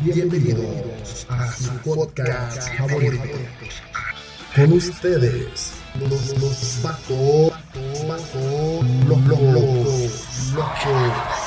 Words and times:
Bienvenidos 0.00 1.26
a 1.30 1.50
su 1.52 1.72
podcast 1.78 2.68
favorito. 2.76 3.22
Con 4.54 4.72
ustedes, 4.74 5.72
los, 5.98 6.38
los 6.38 6.82
vatos, 6.82 7.52
vatos, 8.06 8.84
los 9.08 9.26
locos, 9.26 10.54
locos. 10.54 10.86
Eh, 10.86 11.45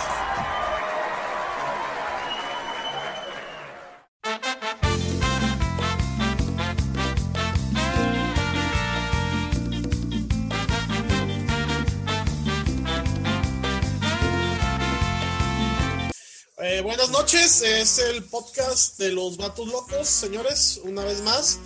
es 17.61 17.97
el 18.00 18.23
podcast 18.25 18.97
de 19.00 19.11
los 19.11 19.38
vatos 19.38 19.67
locos, 19.67 20.07
señores, 20.07 20.80
una 20.84 21.03
vez 21.03 21.21
más. 21.21 21.57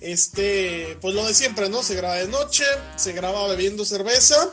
Este, 0.00 0.96
pues 1.00 1.14
lo 1.14 1.24
de 1.26 1.34
siempre, 1.34 1.68
¿no? 1.68 1.82
Se 1.82 1.94
graba 1.94 2.14
de 2.16 2.28
noche, 2.28 2.64
se 2.96 3.12
graba 3.12 3.46
bebiendo 3.48 3.84
cerveza. 3.84 4.50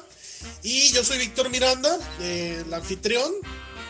Y 0.63 0.91
yo 0.91 1.03
soy 1.03 1.17
Víctor 1.19 1.49
Miranda, 1.49 1.95
el 2.21 2.73
anfitrión, 2.73 3.31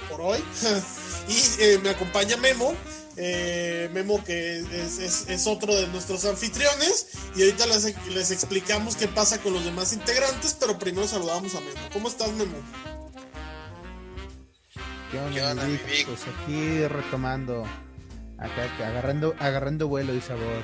por 0.09 0.21
hoy. 0.21 0.43
y 1.29 1.61
eh, 1.63 1.79
me 1.81 1.89
acompaña 1.91 2.35
Memo. 2.37 2.75
eh, 3.17 3.89
Memo 3.93 4.23
que 4.23 4.59
es, 4.59 4.99
es- 4.99 5.23
es 5.29 5.47
otro 5.47 5.73
de 5.75 5.87
nuestros 5.87 6.25
anfitriones. 6.25 7.07
Y 7.35 7.41
ahorita 7.43 7.65
les, 7.67 7.95
les 8.09 8.31
explicamos 8.31 8.95
qué 8.97 9.07
pasa 9.07 9.41
con 9.41 9.53
los 9.53 9.63
demás 9.63 9.93
integrantes, 9.93 10.55
pero 10.59 10.77
primero 10.77 11.07
saludamos 11.07 11.55
a 11.55 11.61
Memo. 11.61 11.79
¿Cómo 11.93 12.07
estás, 12.09 12.29
Memo? 12.33 12.57
¿Qué 15.11 15.17
onda, 15.19 15.33
¿Qué 15.33 15.41
onda, 15.43 15.63
mi 15.65 15.71
mi 15.71 15.77
Vic? 15.77 15.87
Vic? 15.89 16.07
Pues 16.07 16.25
aquí 16.27 16.87
retomando, 16.87 17.63
acá, 18.37 18.85
agarrando, 18.87 19.35
agarrando 19.39 19.87
vuelo 19.87 20.13
y 20.13 20.21
sabor. 20.21 20.63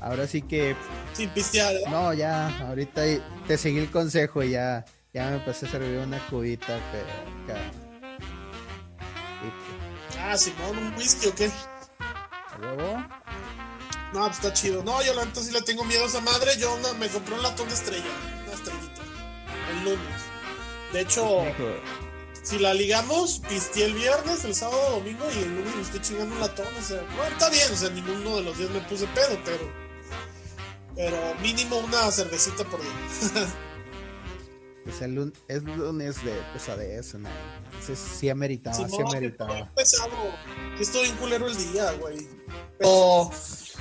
Ahora 0.00 0.26
sí 0.26 0.42
que, 0.42 0.76
Sin 1.12 1.28
pistear, 1.30 1.74
¿eh? 1.74 1.82
no, 1.90 2.14
ya, 2.14 2.48
ahorita 2.68 3.02
te 3.46 3.58
seguí 3.58 3.78
el 3.78 3.90
consejo 3.90 4.42
y 4.42 4.50
ya, 4.50 4.84
ya 5.12 5.30
me 5.30 5.36
empecé 5.36 5.66
a 5.66 5.70
servir 5.70 5.98
una 5.98 6.18
cubita, 6.28 6.78
pero 6.92 7.54
acá. 7.54 7.70
Y, 9.44 10.18
Ah, 10.20 10.36
Simón, 10.36 10.76
un 10.78 10.94
whisky 10.96 11.28
o 11.28 11.34
qué? 11.34 11.50
No, 14.12 14.24
pues 14.24 14.36
está 14.36 14.52
chido. 14.52 14.82
No, 14.82 15.02
yo 15.02 15.14
la 15.14 15.24
neta 15.24 15.40
sí 15.42 15.52
le 15.52 15.62
tengo 15.62 15.84
miedo 15.84 16.04
a 16.04 16.06
esa 16.06 16.20
madre. 16.20 16.52
Yo 16.58 16.74
una- 16.74 16.92
me 16.94 17.08
compré 17.08 17.34
un 17.34 17.42
latón 17.42 17.68
de 17.68 17.74
estrella, 17.74 18.04
una 18.46 18.54
estrellita, 18.54 19.02
el 19.70 19.84
lunes. 19.84 20.22
De 20.92 21.00
hecho, 21.02 21.42
Hijo, 21.42 21.68
si 22.48 22.58
la 22.58 22.72
ligamos, 22.72 23.40
pisteé 23.48 23.84
el 23.84 23.94
viernes, 23.94 24.44
el 24.44 24.54
sábado, 24.54 24.92
domingo 24.92 25.24
y 25.34 25.38
el 25.42 25.54
lunes 25.56 25.76
me 25.76 25.82
estoy 25.82 26.00
chingando 26.00 26.34
un 26.34 26.40
latón. 26.40 26.66
O 26.78 26.82
sea, 26.82 27.02
bueno, 27.16 27.32
está 27.32 27.50
bien, 27.50 27.70
o 27.70 27.76
sea, 27.76 27.90
ninguno 27.90 28.36
de 28.36 28.42
los 28.42 28.56
días 28.56 28.70
me 28.70 28.80
puse 28.82 29.06
pedo, 29.08 29.38
pero. 29.44 29.70
Pero 30.96 31.16
mínimo 31.42 31.76
una 31.78 32.10
cervecita 32.10 32.64
por 32.64 32.80
día. 32.80 32.90
pues 34.84 35.00
el 35.02 35.14
lun- 35.14 35.34
es 35.46 35.62
lunes 35.62 36.24
de 36.24 36.32
pesadez, 36.52 37.14
¿no? 37.14 37.28
Entonces 37.66 37.98
sí 38.18 38.28
ameritaba, 38.30 38.74
sí 38.76 38.84
Simón, 38.86 39.06
ameritaba. 39.08 39.58
Estoy 39.58 39.74
pesado. 39.76 40.16
Estoy 40.80 41.02
bien 41.02 41.16
culero 41.16 41.46
el 41.46 41.72
día, 41.72 41.92
güey. 41.92 42.26
Pero 42.78 43.30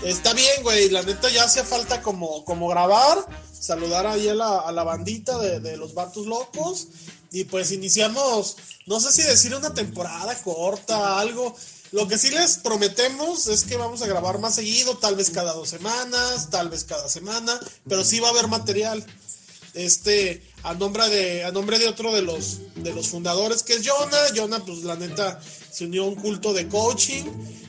está 0.03 0.33
bien, 0.33 0.61
güey. 0.63 0.89
La 0.89 1.01
neta 1.03 1.29
ya 1.29 1.45
hacía 1.45 1.63
falta 1.63 2.01
como, 2.01 2.43
como 2.43 2.67
grabar, 2.67 3.17
saludar 3.51 4.05
ahí 4.05 4.27
a 4.27 4.35
la, 4.35 4.59
a 4.59 4.71
la 4.71 4.83
bandita 4.83 5.37
de, 5.39 5.59
de 5.59 5.77
los 5.77 5.93
vatos 5.93 6.27
locos. 6.27 6.89
Y 7.31 7.43
pues 7.45 7.71
iniciamos, 7.71 8.55
no 8.85 8.99
sé 8.99 9.11
si 9.11 9.21
decir 9.23 9.53
una 9.55 9.73
temporada 9.73 10.35
corta, 10.43 11.19
algo. 11.19 11.55
Lo 11.91 12.07
que 12.07 12.17
sí 12.17 12.29
les 12.29 12.57
prometemos 12.57 13.47
es 13.47 13.63
que 13.63 13.77
vamos 13.77 14.01
a 14.01 14.07
grabar 14.07 14.39
más 14.39 14.55
seguido, 14.55 14.97
tal 14.97 15.15
vez 15.15 15.29
cada 15.29 15.53
dos 15.53 15.69
semanas, 15.69 16.49
tal 16.49 16.69
vez 16.69 16.83
cada 16.83 17.07
semana, 17.09 17.59
pero 17.87 18.03
sí 18.03 18.19
va 18.19 18.27
a 18.27 18.31
haber 18.31 18.47
material. 18.47 19.05
Este 19.73 20.41
a 20.63 20.73
nombre 20.73 21.07
de 21.09 21.43
a 21.43 21.51
nombre 21.51 21.77
de 21.77 21.87
otro 21.87 22.13
de 22.13 22.21
los 22.23 22.59
de 22.77 22.93
los 22.93 23.07
fundadores 23.09 23.61
que 23.63 23.73
es 23.73 23.87
Jonah. 23.87 24.17
Jonah 24.35 24.65
pues 24.65 24.79
la 24.79 24.95
neta 24.95 25.39
se 25.71 25.85
unió 25.85 26.03
a 26.03 26.07
un 26.07 26.15
culto 26.15 26.51
de 26.53 26.67
coaching 26.67 27.23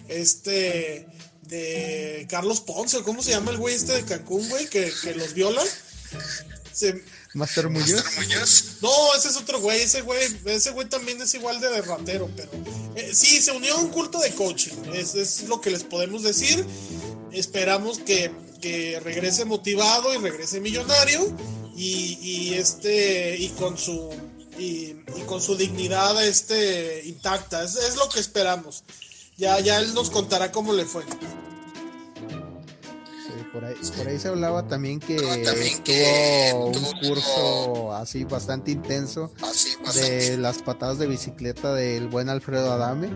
este 0.09 1.06
de 1.43 2.27
Carlos 2.31 2.60
Ponce 2.60 3.03
cómo 3.03 3.22
se 3.22 3.31
llama 3.33 3.50
el 3.50 3.59
güey 3.59 3.75
este 3.75 3.93
de 3.93 4.04
Cancún 4.04 4.49
güey 4.49 4.66
que, 4.69 4.91
que 5.03 5.15
los 5.15 5.34
viola 5.34 5.62
Se- 6.72 7.04
Master 7.38 7.71
Muñoz, 7.71 8.78
no 8.82 9.15
ese 9.16 9.28
es 9.28 9.37
otro 9.37 9.60
güey 9.60 9.82
ese 9.82 10.03
güey 10.03 10.21
ese 10.47 10.71
güey 10.72 10.88
también 10.88 11.21
es 11.22 11.32
igual 11.34 11.60
de 11.60 11.69
derratero 11.71 12.28
pero 12.37 12.50
eh, 12.94 13.10
sí 13.15 13.41
se 13.41 13.53
unió 13.53 13.75
a 13.75 13.78
un 13.78 13.88
culto 13.88 14.19
de 14.19 14.32
coaching 14.32 14.75
es, 14.93 15.15
es 15.15 15.48
lo 15.48 15.60
que 15.60 15.71
les 15.71 15.84
podemos 15.84 16.22
decir. 16.22 16.65
Esperamos 17.32 17.98
que, 17.98 18.31
que 18.60 19.00
regrese 19.00 19.44
motivado 19.44 20.15
y 20.15 20.19
regrese 20.19 20.60
millonario 20.60 21.37
y, 21.77 22.54
este 22.54 23.37
y 23.38 23.50
con 23.50 23.78
su 23.78 24.10
y, 24.59 24.97
y 25.16 25.22
con 25.27 25.41
su 25.41 25.56
dignidad 25.56 26.27
este 26.27 27.03
intacta 27.04 27.62
es, 27.62 27.77
es 27.77 27.97
lo 27.97 28.09
que 28.09 28.21
esperamos. 28.21 28.84
Ya 29.37 29.60
ya 29.60 29.78
él 29.78 29.94
nos 29.94 30.10
contará 30.10 30.50
cómo 30.50 30.72
le 30.72 30.84
fue 30.84 31.04
por 33.59 33.65
ahí, 33.69 33.75
por 33.97 34.07
ahí 34.07 34.19
se 34.21 34.29
hablaba 34.29 34.69
también 34.69 35.01
que 35.01 35.17
También 35.45 35.83
que 35.83 36.51
tuvo 36.53 36.67
un 36.67 36.73
tuvo- 36.75 37.01
curso 37.01 37.93
así 37.93 38.23
bastante 38.23 38.71
intenso 38.71 39.33
Así, 39.43 39.75
bastante. 39.85 40.31
de 40.31 40.37
las 40.37 40.63
patadas 40.63 40.99
de 40.99 41.09
bicicleta 41.09 41.75
del 41.75 42.07
buen 42.07 42.29
Alfredo 42.29 42.71
Adame. 42.73 43.11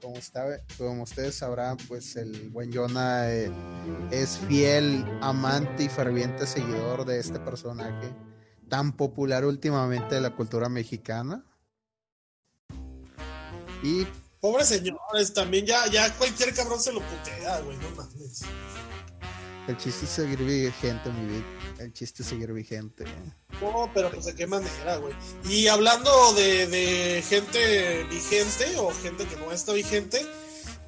Como, 0.00 0.16
está- 0.16 0.60
como 0.78 1.02
ustedes 1.02 1.34
sabrán, 1.34 1.76
pues 1.88 2.16
el 2.16 2.48
buen 2.48 2.72
Jonah 2.72 3.30
eh, 3.30 3.50
es 4.10 4.38
fiel 4.48 5.04
amante 5.20 5.84
y 5.84 5.88
ferviente 5.90 6.46
seguidor 6.46 7.04
de 7.04 7.18
este 7.20 7.38
personaje 7.38 8.14
tan 8.70 8.92
popular 8.96 9.44
últimamente 9.44 10.14
de 10.14 10.20
la 10.22 10.34
cultura 10.34 10.70
mexicana. 10.70 11.44
Y 13.82 14.06
pobres 14.40 14.68
señores 14.68 15.34
también 15.34 15.66
ya 15.66 15.86
ya 15.88 16.10
cualquier 16.16 16.54
cabrón 16.54 16.80
se 16.80 16.92
lo 16.94 17.00
putea 17.00 17.60
güey 17.60 17.76
no 17.76 17.90
mames 17.90 18.40
el 19.68 19.76
chiste 19.78 20.04
es 20.04 20.10
seguir 20.10 20.38
vigente, 20.38 21.10
mi 21.10 21.26
vida. 21.26 21.44
El 21.78 21.92
chiste 21.92 22.22
es 22.22 22.28
seguir 22.28 22.52
vigente. 22.52 23.04
No, 23.60 23.90
pero 23.94 24.10
pues 24.10 24.26
de 24.26 24.34
qué 24.34 24.46
manera, 24.46 24.96
güey. 24.98 25.14
Y 25.48 25.68
hablando 25.68 26.32
de, 26.34 26.66
de 26.66 27.22
gente 27.28 28.04
vigente 28.04 28.76
o 28.78 28.90
gente 29.02 29.26
que 29.26 29.36
no 29.36 29.50
está 29.52 29.72
vigente, 29.72 30.24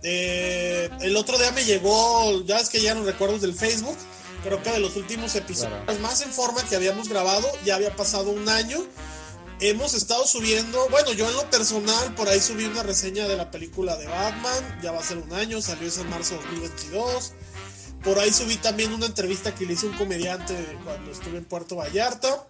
eh, 0.02 0.90
el 1.00 1.16
otro 1.16 1.38
día 1.38 1.50
me 1.52 1.64
llegó, 1.64 2.42
ya 2.44 2.58
es 2.58 2.68
que 2.68 2.80
ya 2.80 2.94
los 2.94 3.06
recuerdos 3.06 3.40
del 3.40 3.54
Facebook, 3.54 3.96
creo 4.44 4.62
que 4.62 4.70
de 4.70 4.78
los 4.80 4.94
últimos 4.96 5.34
episodios 5.34 5.82
Claro. 5.84 6.00
más 6.00 6.20
en 6.20 6.32
forma 6.32 6.62
que 6.68 6.76
habíamos 6.76 7.08
grabado, 7.08 7.48
ya 7.64 7.74
había 7.76 7.94
pasado 7.96 8.30
un 8.30 8.48
año. 8.48 8.78
Hemos 9.58 9.94
estado 9.94 10.26
subiendo, 10.26 10.86
bueno, 10.90 11.12
yo 11.14 11.26
en 11.26 11.34
lo 11.34 11.48
personal, 11.48 12.14
por 12.14 12.28
ahí 12.28 12.40
subí 12.40 12.66
una 12.66 12.82
reseña 12.82 13.26
de 13.26 13.38
la 13.38 13.50
película 13.50 13.96
de 13.96 14.06
Batman, 14.06 14.80
ya 14.82 14.92
va 14.92 15.00
a 15.00 15.02
ser 15.02 15.16
un 15.16 15.32
año, 15.32 15.62
salió 15.62 15.88
ese 15.88 16.02
en 16.02 16.10
marzo 16.10 16.34
de 16.34 16.42
2022. 16.42 17.32
Por 18.02 18.18
ahí 18.18 18.32
subí 18.32 18.56
también 18.56 18.92
una 18.92 19.06
entrevista 19.06 19.54
que 19.54 19.66
le 19.66 19.72
hice 19.74 19.86
un 19.86 19.96
comediante 19.96 20.54
cuando 20.84 21.10
estuve 21.10 21.38
en 21.38 21.44
Puerto 21.44 21.76
Vallarta. 21.76 22.46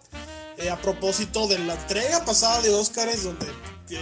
eh, 0.57 0.69
a 0.71 0.81
propósito 0.81 1.47
de 1.47 1.59
la 1.59 1.75
entrega 1.75 2.25
pasada 2.25 2.61
de 2.61 2.71
Oscars, 2.73 3.23
donde 3.23 3.45
eh, 3.45 3.99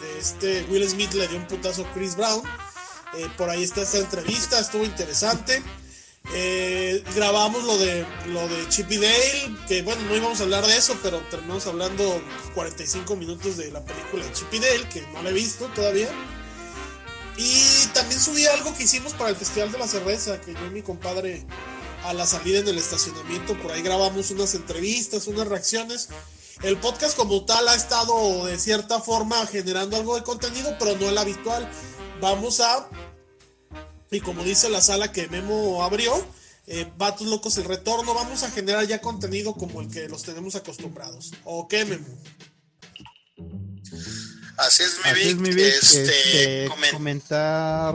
de 0.00 0.18
este 0.18 0.62
Will 0.70 0.88
Smith 0.88 1.12
le 1.14 1.26
dio 1.28 1.36
un 1.38 1.46
putazo 1.48 1.84
a 1.84 1.92
Chris 1.92 2.16
Brown. 2.16 2.42
Eh, 3.16 3.28
por 3.36 3.50
ahí 3.50 3.62
está 3.64 3.82
esta 3.82 3.98
entrevista, 3.98 4.58
estuvo 4.60 4.84
interesante. 4.84 5.62
Eh, 6.34 7.04
grabamos 7.14 7.62
lo 7.64 7.78
de 7.78 8.04
lo 8.28 8.48
de 8.48 8.68
Chip 8.68 8.90
y 8.90 8.96
Dale, 8.98 9.56
que 9.68 9.82
bueno, 9.82 10.02
no 10.02 10.16
íbamos 10.16 10.40
a 10.40 10.42
hablar 10.42 10.66
de 10.66 10.76
eso, 10.76 10.96
pero 11.02 11.20
terminamos 11.30 11.66
hablando 11.66 12.20
45 12.54 13.14
minutos 13.16 13.56
de 13.56 13.70
la 13.70 13.84
película 13.84 14.24
de 14.24 14.32
Chip 14.32 14.52
y 14.52 14.58
Dale, 14.58 14.88
que 14.88 15.02
no 15.12 15.22
la 15.22 15.30
he 15.30 15.32
visto 15.32 15.66
todavía. 15.74 16.08
Y 17.36 17.86
también 17.88 18.20
subí 18.20 18.46
algo 18.46 18.74
que 18.74 18.84
hicimos 18.84 19.12
para 19.12 19.30
el 19.30 19.36
Festival 19.36 19.70
de 19.70 19.78
la 19.78 19.88
Cerveza, 19.88 20.40
que 20.40 20.54
yo 20.54 20.66
y 20.66 20.70
mi 20.70 20.82
compadre 20.82 21.46
a 22.04 22.14
la 22.14 22.26
salida 22.26 22.60
en 22.60 22.68
el 22.68 22.78
estacionamiento, 22.78 23.60
por 23.60 23.72
ahí 23.72 23.82
grabamos 23.82 24.30
unas 24.30 24.54
entrevistas, 24.54 25.26
unas 25.26 25.48
reacciones. 25.48 26.08
El 26.62 26.78
podcast 26.78 27.16
como 27.16 27.44
tal 27.44 27.68
ha 27.68 27.74
estado 27.74 28.46
de 28.46 28.58
cierta 28.58 29.00
forma 29.00 29.44
generando 29.46 29.96
algo 29.96 30.14
de 30.14 30.22
contenido, 30.22 30.74
pero 30.78 30.96
no 30.96 31.08
el 31.08 31.18
habitual. 31.18 31.68
Vamos 32.20 32.60
a, 32.60 32.88
y 34.10 34.20
como 34.20 34.42
dice 34.42 34.70
la 34.70 34.80
sala 34.80 35.12
que 35.12 35.28
Memo 35.28 35.82
abrió, 35.82 36.14
eh, 36.66 36.90
Locos 37.20 37.58
el 37.58 37.64
Retorno, 37.64 38.14
vamos 38.14 38.42
a 38.42 38.50
generar 38.50 38.86
ya 38.86 39.00
contenido 39.00 39.54
como 39.54 39.80
el 39.80 39.88
que 39.88 40.08
los 40.08 40.22
tenemos 40.22 40.54
acostumbrados. 40.54 41.32
¿O 41.44 41.68
qué, 41.68 41.84
Memo? 41.84 42.06
Así 44.58 44.82
es, 44.84 44.98
mi 45.04 45.10
Así 45.10 45.20
Vic. 45.20 45.28
es, 45.28 45.36
mi 45.40 45.48
Vic. 45.50 45.58
Este, 45.66 46.02
Este, 46.04 46.68
comen- 46.68 46.92
comentar 46.92 47.94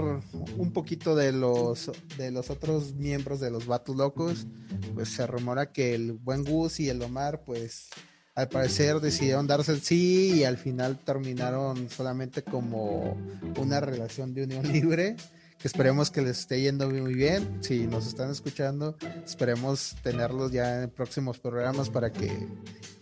un 0.58 0.72
poquito 0.74 1.16
de 1.16 1.32
los 1.32 1.90
de 2.18 2.32
los 2.32 2.50
otros 2.50 2.94
miembros 2.94 3.40
de 3.40 3.50
los 3.52 3.66
Vatos 3.66 3.96
Locos. 3.96 4.46
Pues 4.94 5.10
se 5.10 5.26
rumora 5.28 5.72
que 5.72 5.96
el 5.96 6.14
buen 6.14 6.44
Gus 6.44 6.80
y 6.80 6.90
el 6.90 7.02
Omar, 7.02 7.44
pues 7.46 7.88
al 8.36 8.48
parecer 8.50 9.00
decidieron 9.02 9.48
darse 9.48 9.72
el 9.72 9.82
sí 9.82 10.34
y 10.36 10.44
al 10.44 10.58
final 10.58 10.98
terminaron 11.04 11.90
solamente 11.90 12.44
como 12.44 13.18
una 13.58 13.80
relación 13.80 14.34
de 14.34 14.44
unión 14.44 14.64
libre. 14.72 15.16
Que 15.58 15.68
esperemos 15.68 16.10
que 16.10 16.22
les 16.24 16.40
esté 16.40 16.60
yendo 16.60 16.90
muy 16.90 17.14
bien. 17.14 17.60
Si 17.62 17.86
nos 17.86 18.08
están 18.08 18.32
escuchando, 18.32 18.98
esperemos 19.24 19.96
tenerlos 20.02 20.52
ya 20.52 20.82
en 20.82 20.90
próximos 20.90 21.38
programas 21.38 21.90
para 21.92 22.12
que 22.12 22.48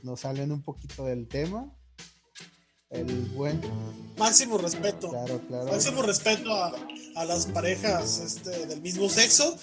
nos 0.04 0.20
salen 0.22 0.52
un 0.52 0.62
poquito 0.62 1.06
del 1.06 1.28
tema. 1.30 1.72
El 2.90 3.06
buen. 3.36 3.62
Máximo 4.18 4.58
respeto. 4.58 5.10
Claro, 5.10 5.42
claro. 5.48 5.72
Máximo 5.72 6.02
respeto 6.02 6.54
a, 6.54 6.74
a 7.16 7.26
las 7.26 7.46
parejas 7.46 8.20
este, 8.20 8.66
del 8.66 8.82
mismo 8.82 9.10
sexo. 9.10 9.56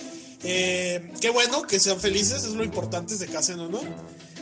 Eh, 0.45 1.13
qué 1.21 1.31
bueno 1.31 1.63
que 1.63 1.81
sean 1.81 1.99
felices, 1.99 2.45
es 2.45 2.53
lo 2.53 2.63
importante, 2.63 3.17
se 3.17 3.27
casen 3.27 3.59
o 3.61 3.69
no. 3.69 3.81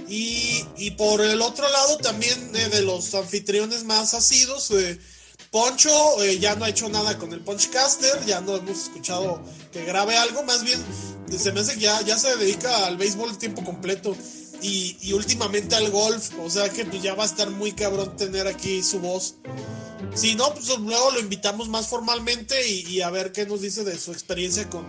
Y, 0.08 0.64
y 0.76 0.90
por 0.92 1.22
el 1.22 1.40
otro 1.40 1.68
lado, 1.68 1.96
también 1.98 2.50
eh, 2.54 2.68
de 2.68 2.82
los 2.82 3.14
anfitriones 3.14 3.84
más 3.84 4.12
asidos, 4.12 4.70
eh, 4.72 5.00
Poncho 5.50 6.22
eh, 6.22 6.38
ya 6.38 6.54
no 6.56 6.66
ha 6.66 6.68
hecho 6.68 6.88
nada 6.88 7.16
con 7.16 7.32
el 7.32 7.40
Punchcaster, 7.40 8.24
ya 8.26 8.40
no 8.40 8.56
hemos 8.56 8.82
escuchado 8.82 9.40
que 9.72 9.84
grabe 9.84 10.16
algo, 10.16 10.42
más 10.42 10.62
bien 10.62 10.78
se 11.36 11.52
me 11.52 11.60
hace 11.60 11.74
que 11.74 11.80
ya, 11.80 12.02
ya 12.02 12.18
se 12.18 12.36
dedica 12.36 12.86
al 12.86 12.96
béisbol 12.96 13.38
tiempo 13.38 13.64
completo 13.64 14.16
y, 14.64 14.96
y 15.02 15.12
últimamente 15.12 15.76
al 15.76 15.90
golf, 15.90 16.30
o 16.40 16.48
sea 16.48 16.70
que 16.70 16.86
pues 16.86 17.02
ya 17.02 17.14
va 17.14 17.24
a 17.24 17.26
estar 17.26 17.50
muy 17.50 17.72
cabrón 17.72 18.16
tener 18.16 18.46
aquí 18.46 18.82
su 18.82 18.98
voz. 18.98 19.34
Si 20.14 20.34
no, 20.36 20.54
pues 20.54 20.68
luego 20.78 21.10
lo 21.10 21.20
invitamos 21.20 21.68
más 21.68 21.88
formalmente 21.88 22.66
y, 22.66 22.80
y 22.88 23.02
a 23.02 23.10
ver 23.10 23.30
qué 23.32 23.44
nos 23.44 23.60
dice 23.60 23.84
de 23.84 23.98
su 23.98 24.12
experiencia 24.12 24.70
con, 24.70 24.86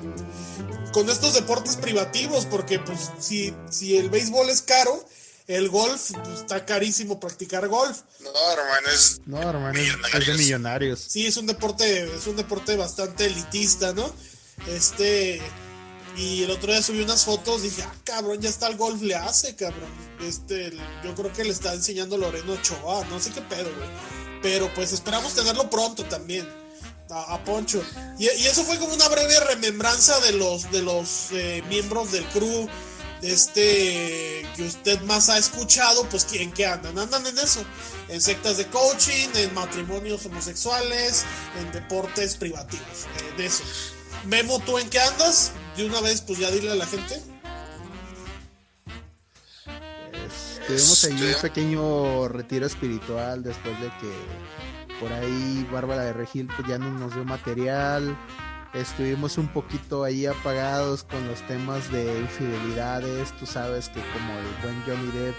con 0.93 1.09
estos 1.09 1.33
deportes 1.33 1.75
privativos, 1.75 2.45
porque 2.45 2.79
pues 2.79 3.11
si, 3.19 3.53
si 3.69 3.97
el 3.97 4.09
béisbol 4.09 4.49
es 4.49 4.61
caro, 4.61 5.05
el 5.47 5.67
golf 5.69 6.11
pues, 6.23 6.39
está 6.39 6.65
carísimo 6.65 7.19
practicar 7.19 7.67
golf. 7.67 7.99
No, 8.21 8.51
hermano, 8.51 8.87
es. 8.93 9.21
No, 9.25 9.41
hermano, 9.41 9.77
es, 9.77 9.93
es 10.13 10.27
de 10.27 10.33
millonarios. 10.35 10.99
Sí, 10.99 11.25
es 11.27 11.35
un 11.35 11.47
deporte, 11.47 12.15
es 12.15 12.27
un 12.27 12.37
deporte 12.37 12.77
bastante 12.77 13.25
elitista, 13.25 13.93
¿no? 13.93 14.09
Este. 14.67 15.41
Y 16.15 16.43
el 16.43 16.51
otro 16.51 16.71
día 16.71 16.81
subí 16.81 17.01
unas 17.01 17.25
fotos, 17.25 17.63
dije, 17.63 17.83
ah, 17.83 17.93
cabrón, 18.03 18.39
ya 18.39 18.49
está 18.49 18.67
el 18.67 18.77
golf, 18.77 19.01
le 19.01 19.15
hace, 19.15 19.55
cabrón. 19.55 19.89
Este, 20.21 20.71
yo 21.03 21.13
creo 21.13 21.31
que 21.33 21.43
le 21.43 21.51
está 21.51 21.73
enseñando 21.73 22.17
Loreno 22.17 22.53
Ochoa, 22.53 23.05
no 23.05 23.19
sé 23.19 23.31
qué 23.31 23.41
pedo, 23.41 23.69
güey. 23.75 23.89
Pero 24.41 24.73
pues 24.73 24.93
esperamos 24.93 25.33
tenerlo 25.33 25.69
pronto 25.69 26.05
también. 26.05 26.47
A, 27.09 27.35
a 27.35 27.43
Poncho. 27.43 27.83
Y, 28.17 28.23
y, 28.25 28.47
eso 28.47 28.63
fue 28.63 28.79
como 28.79 28.93
una 28.93 29.07
breve 29.09 29.39
remembranza 29.41 30.19
de 30.21 30.31
los, 30.31 30.71
de 30.71 30.81
los 30.81 31.27
eh, 31.33 31.63
miembros 31.69 32.11
del 32.11 32.25
crew 32.29 32.67
este 33.21 34.45
que 34.55 34.63
usted 34.63 35.01
más 35.01 35.29
ha 35.29 35.37
escuchado, 35.37 36.07
pues 36.09 36.27
¿en 36.33 36.51
qué 36.51 36.65
andan? 36.65 36.97
Andan 36.97 37.25
en 37.25 37.37
eso, 37.37 37.63
en 38.09 38.21
sectas 38.21 38.57
de 38.57 38.67
coaching, 38.67 39.29
en 39.35 39.53
matrimonios 39.53 40.25
homosexuales, 40.25 41.25
en 41.59 41.71
deportes 41.71 42.35
privativos, 42.35 43.05
eh, 43.19 43.37
de 43.37 43.45
eso. 43.47 43.63
Memo, 44.25 44.59
¿tú 44.59 44.77
en 44.77 44.89
qué 44.89 44.99
andas? 44.99 45.51
De 45.77 45.85
una 45.85 46.01
vez, 46.01 46.21
pues 46.21 46.39
ya 46.39 46.49
dile 46.51 46.71
a 46.71 46.75
la 46.75 46.85
gente. 46.85 47.21
Tuvimos 50.67 51.03
ahí 51.05 51.33
un 51.35 51.41
pequeño 51.41 52.27
retiro 52.27 52.65
espiritual 52.65 53.43
después 53.43 53.79
de 53.81 53.87
que 53.99 54.99
por 54.99 55.11
ahí 55.13 55.67
Bárbara 55.71 56.03
de 56.03 56.13
Regil 56.13 56.47
pues 56.47 56.67
ya 56.67 56.77
no 56.77 56.89
nos 56.91 57.13
dio 57.13 57.23
material. 57.23 58.17
Estuvimos 58.73 59.37
un 59.37 59.47
poquito 59.47 60.03
ahí 60.03 60.25
apagados 60.25 61.03
con 61.03 61.27
los 61.27 61.45
temas 61.47 61.91
de 61.91 62.19
infidelidades. 62.19 63.31
Tú 63.37 63.45
sabes 63.45 63.89
que 63.89 64.01
como 64.11 64.33
el 64.33 64.45
buen 64.63 64.81
Johnny 64.85 65.11
Depp 65.11 65.35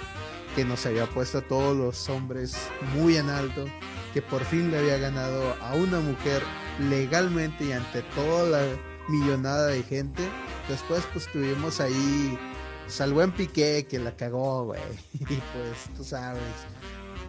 que 0.54 0.64
nos 0.64 0.86
había 0.86 1.06
puesto 1.06 1.38
a 1.38 1.42
todos 1.42 1.76
los 1.76 2.08
hombres 2.08 2.56
muy 2.94 3.16
en 3.16 3.28
alto, 3.28 3.66
que 4.14 4.22
por 4.22 4.42
fin 4.44 4.70
le 4.70 4.78
había 4.78 4.96
ganado 4.96 5.54
a 5.60 5.74
una 5.74 6.00
mujer 6.00 6.42
legalmente 6.88 7.64
y 7.64 7.72
ante 7.72 8.02
toda 8.14 8.44
la 8.48 8.95
millonada 9.08 9.68
de 9.68 9.82
gente. 9.82 10.22
Después 10.68 11.04
pues 11.12 11.30
tuvimos 11.32 11.80
ahí 11.80 12.38
pues, 12.84 13.00
al 13.00 13.12
buen 13.12 13.32
Piqué 13.32 13.86
que 13.88 13.98
la 13.98 14.16
cagó, 14.16 14.64
güey. 14.64 14.80
Y 15.14 15.24
pues 15.24 15.96
tú 15.96 16.04
sabes, 16.04 16.42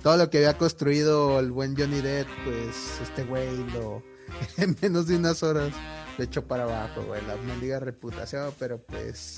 todo 0.03 0.17
lo 0.17 0.29
que 0.29 0.37
había 0.37 0.57
construido 0.57 1.39
el 1.39 1.51
buen 1.51 1.75
Johnny 1.75 2.01
Depp, 2.01 2.27
pues 2.45 2.99
este 3.01 3.23
güey 3.23 3.57
lo 3.73 4.03
en 4.57 4.75
menos 4.81 5.07
de 5.07 5.15
unas 5.15 5.43
horas 5.43 5.73
lo 6.17 6.23
echó 6.23 6.45
para 6.45 6.63
abajo, 6.63 7.03
güey, 7.03 7.21
la 7.25 7.35
mendiga 7.37 7.79
reputación, 7.79 8.51
pero 8.57 8.81
pues 8.81 9.37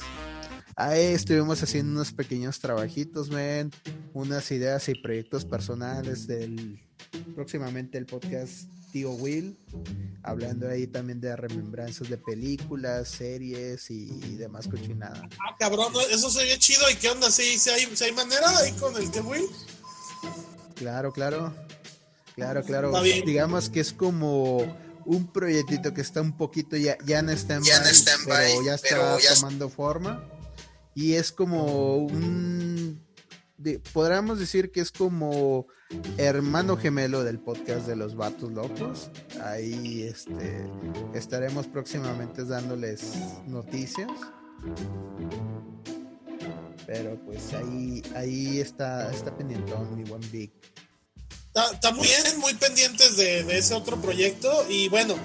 ahí 0.75 1.07
estuvimos 1.07 1.61
haciendo 1.61 1.91
unos 1.91 2.13
pequeños 2.13 2.59
trabajitos, 2.59 3.29
men, 3.29 3.71
unas 4.13 4.49
ideas 4.51 4.87
y 4.89 4.95
proyectos 4.95 5.45
personales 5.45 6.25
del 6.25 6.81
próximamente 7.35 7.97
el 7.97 8.05
podcast 8.05 8.69
Tío 8.91 9.11
Will, 9.11 9.55
hablando 10.23 10.67
ahí 10.69 10.87
también 10.87 11.21
de 11.21 11.35
remembranzas 11.35 12.09
de 12.09 12.17
películas, 12.17 13.07
series 13.09 13.89
y, 13.91 14.07
demás 14.37 14.67
cochinada. 14.67 15.27
Ah, 15.33 15.55
cabrón, 15.59 15.93
eso 16.11 16.29
sería 16.29 16.57
chido. 16.57 16.89
¿Y 16.89 16.95
qué 16.95 17.09
onda? 17.09 17.29
¿Sí, 17.29 17.57
sí 17.59 17.69
hay, 17.69 17.85
sí 17.95 18.03
hay 18.05 18.11
manera 18.13 18.49
ahí 18.59 18.71
con 18.73 18.95
el 18.95 19.09
Tío 19.11 19.23
Will? 19.23 19.45
Claro, 20.75 21.11
claro. 21.11 21.53
Claro, 22.35 22.63
claro. 22.63 23.01
Digamos 23.03 23.69
que 23.69 23.81
es 23.81 23.91
como 23.91 24.59
un 25.05 25.27
proyectito 25.31 25.93
que 25.93 26.01
está 26.01 26.21
un 26.21 26.37
poquito 26.37 26.77
ya, 26.77 26.97
ya 27.05 27.19
en 27.19 27.29
stand 27.29 27.65
Ya 27.65 27.77
en 27.77 27.85
stand-by, 27.87 28.47
pero 28.53 28.63
ya 28.63 28.75
está 28.75 28.87
pero 28.89 29.19
ya- 29.19 29.35
tomando 29.35 29.69
forma. 29.69 30.23
Y 30.95 31.13
es 31.13 31.31
como 31.31 31.97
un. 31.97 33.01
De- 33.59 33.79
podríamos 33.79 34.39
decir 34.39 34.71
que 34.71 34.81
es 34.81 34.91
como 34.91 35.67
hermano 36.17 36.77
gemelo 36.77 37.23
del 37.23 37.39
podcast 37.39 37.85
de 37.85 37.95
los 37.95 38.15
vatos 38.15 38.51
locos. 38.51 39.11
Ahí 39.43 40.03
este, 40.03 40.65
estaremos 41.13 41.67
próximamente 41.67 42.45
dándoles 42.45 43.13
noticias. 43.45 44.09
Pero 46.87 47.19
pues 47.23 47.53
ahí, 47.53 48.01
ahí 48.15 48.59
está, 48.59 49.11
está 49.11 49.35
pendientón 49.37 49.95
mi 49.95 50.03
buen 50.09 50.21
Vic. 50.31 50.51
Está, 51.73 51.91
muy 51.91 52.07
bien, 52.07 52.39
muy 52.39 52.53
pendientes 52.53 53.17
de, 53.17 53.57
ese 53.57 53.73
otro 53.73 53.97
proyecto. 54.01 54.65
Y 54.69 54.87
bueno, 54.89 55.15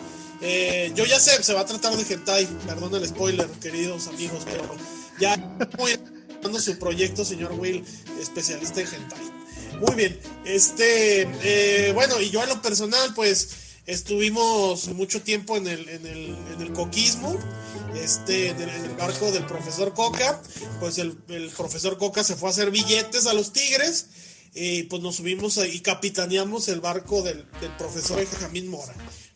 eh, 0.41 0.93
yo 0.95 1.05
ya 1.05 1.19
sé, 1.21 1.43
se 1.43 1.55
va 1.55 1.61
a 1.61 1.67
tratar 1.67 1.97
de 1.97 2.03
hentai. 2.15 2.47
Perdón 2.67 2.95
el 2.97 3.07
spoiler, 3.07 3.49
queridos 3.63 4.09
amigos, 4.09 4.45
pero 4.45 4.65
ya 5.21 5.37
muy 5.79 5.93
su 6.61 6.79
proyecto, 6.79 7.25
señor 7.25 7.53
Will, 7.53 7.85
especialista 8.21 8.81
en 8.81 8.87
hentai. 8.87 9.33
Muy 9.81 9.95
bien, 9.97 10.21
este, 10.45 11.23
eh, 11.43 11.93
bueno, 11.93 12.21
y 12.21 12.31
yo 12.31 12.43
en 12.43 12.49
lo 12.49 12.63
personal, 12.63 13.13
pues 13.15 13.49
estuvimos 13.87 14.89
mucho 14.89 15.23
tiempo 15.23 15.57
en 15.57 15.67
el, 15.67 15.89
en 15.89 16.07
el, 16.07 16.37
en 16.55 16.61
el 16.61 16.73
coquismo, 16.73 17.37
este, 17.95 18.51
en 18.51 18.61
el, 18.61 18.91
barco 18.97 19.33
del 19.33 19.45
profesor 19.47 19.93
Coca, 19.93 20.41
pues 20.81 20.99
el, 20.99 21.19
el 21.29 21.51
profesor 21.51 21.99
Coca 21.99 22.23
se 22.23 22.37
fue 22.37 22.49
a 22.49 22.53
hacer 22.53 22.71
billetes 22.71 23.27
a 23.27 23.35
los 23.35 23.53
Tigres 23.53 24.07
y 24.55 24.85
pues 24.85 25.03
nos 25.03 25.17
subimos 25.17 25.59
y 25.59 25.81
capitaneamos 25.81 26.69
el 26.69 26.81
barco 26.81 27.23
del, 27.23 27.45
del 27.61 27.77
profesor 27.77 28.19
Benjamín 28.19 28.69
Mora 28.69 28.95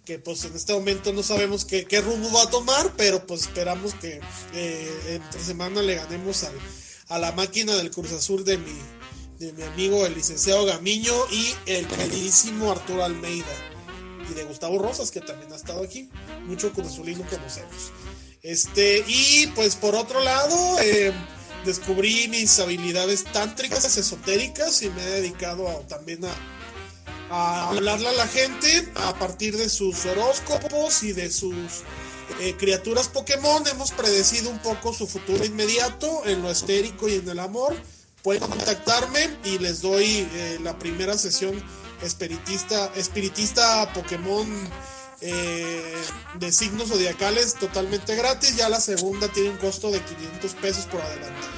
que 0.08 0.18
pues 0.18 0.42
en 0.46 0.56
este 0.56 0.72
momento 0.72 1.12
no 1.12 1.22
sabemos 1.22 1.66
qué, 1.66 1.84
qué 1.84 2.00
rumbo 2.00 2.32
va 2.32 2.44
a 2.44 2.50
tomar, 2.50 2.94
pero 2.96 3.26
pues 3.26 3.42
esperamos 3.42 3.92
que 3.92 4.18
eh, 4.54 4.90
entre 5.10 5.38
semana 5.38 5.82
le 5.82 5.96
ganemos 5.96 6.44
al, 6.44 6.54
a 7.08 7.18
la 7.18 7.32
máquina 7.32 7.74
del 7.76 7.90
Cruz 7.90 8.12
Azul 8.12 8.44
de 8.44 8.58
mi, 8.58 8.78
de 9.38 9.52
mi 9.52 9.62
amigo 9.62 10.04
el 10.04 10.14
licenciado 10.14 10.64
Gamiño 10.64 11.14
y 11.30 11.54
el 11.66 11.86
queridísimo 11.86 12.70
Arturo 12.70 13.04
Almeida 13.04 13.46
y 14.30 14.34
de 14.34 14.44
Gustavo 14.44 14.78
Rosas 14.78 15.10
que 15.10 15.20
también 15.20 15.52
ha 15.52 15.56
estado 15.56 15.82
aquí, 15.82 16.10
mucho 16.46 16.72
Cruz 16.72 16.88
Azulino 16.88 17.24
conocemos. 17.28 17.92
Este, 18.42 19.04
y 19.06 19.46
pues 19.54 19.74
por 19.74 19.94
otro 19.94 20.22
lado, 20.22 20.78
eh, 20.80 21.12
descubrí 21.64 22.28
mis 22.28 22.58
habilidades 22.60 23.24
tántricas, 23.24 23.96
esotéricas 23.96 24.82
y 24.82 24.90
me 24.90 25.02
he 25.02 25.20
dedicado 25.20 25.64
también 25.88 26.20
a 27.30 27.68
hablarle 27.68 28.08
a 28.08 28.12
la 28.12 28.26
gente 28.26 28.90
a 28.94 29.18
partir 29.18 29.56
de 29.56 29.68
sus 29.68 30.06
horóscopos 30.06 31.02
y 31.02 31.12
de 31.12 31.30
sus 31.30 31.82
eh, 32.40 32.54
criaturas 32.56 33.08
Pokémon. 33.08 33.66
Hemos 33.66 33.90
predecido 33.92 34.50
un 34.50 34.58
poco 34.58 34.92
su 34.92 35.06
futuro 35.06 35.44
inmediato 35.44 36.22
en 36.26 36.42
lo 36.42 36.50
estérico 36.50 37.08
y 37.08 37.14
en 37.14 37.28
el 37.28 37.38
amor. 37.38 37.74
Pueden 38.22 38.42
contactarme 38.42 39.38
y 39.44 39.58
les 39.58 39.80
doy 39.80 40.28
eh, 40.32 40.58
la 40.62 40.78
primera 40.78 41.16
sesión 41.16 41.62
espiritista, 42.02 42.92
espiritista 42.96 43.92
Pokémon 43.92 44.46
eh, 45.20 45.94
de 46.38 46.52
signos 46.52 46.88
zodiacales 46.88 47.54
totalmente 47.54 48.14
gratis. 48.14 48.56
Ya 48.56 48.68
la 48.68 48.80
segunda 48.80 49.28
tiene 49.28 49.50
un 49.50 49.56
costo 49.56 49.90
de 49.90 50.00
500 50.00 50.54
pesos 50.54 50.86
por 50.86 51.00
adelantado. 51.00 51.52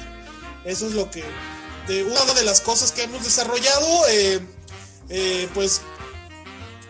Eso 0.65 0.87
es 0.87 0.93
lo 0.93 1.09
que. 1.11 1.23
De 1.87 2.03
una 2.03 2.33
de 2.33 2.43
las 2.43 2.61
cosas 2.61 2.91
que 2.91 3.03
hemos 3.03 3.23
desarrollado. 3.23 3.85
pues 5.53 5.81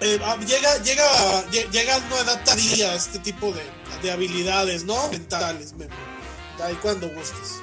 eh, 0.01 0.19
ah, 0.23 0.37
llega, 0.45 0.77
llega, 0.83 1.03
lle- 1.51 1.69
llega 1.71 1.95
a 1.95 1.97
una 1.99 2.19
edad 2.19 2.43
tardía 2.43 2.95
este 2.95 3.19
tipo 3.19 3.51
de, 3.53 3.61
de 4.01 4.11
habilidades, 4.11 4.83
¿no? 4.85 5.09
Mentales, 5.09 5.73
Memo. 5.73 5.93
Ahí 6.63 6.75
cuando 6.81 7.07
gustes. 7.09 7.61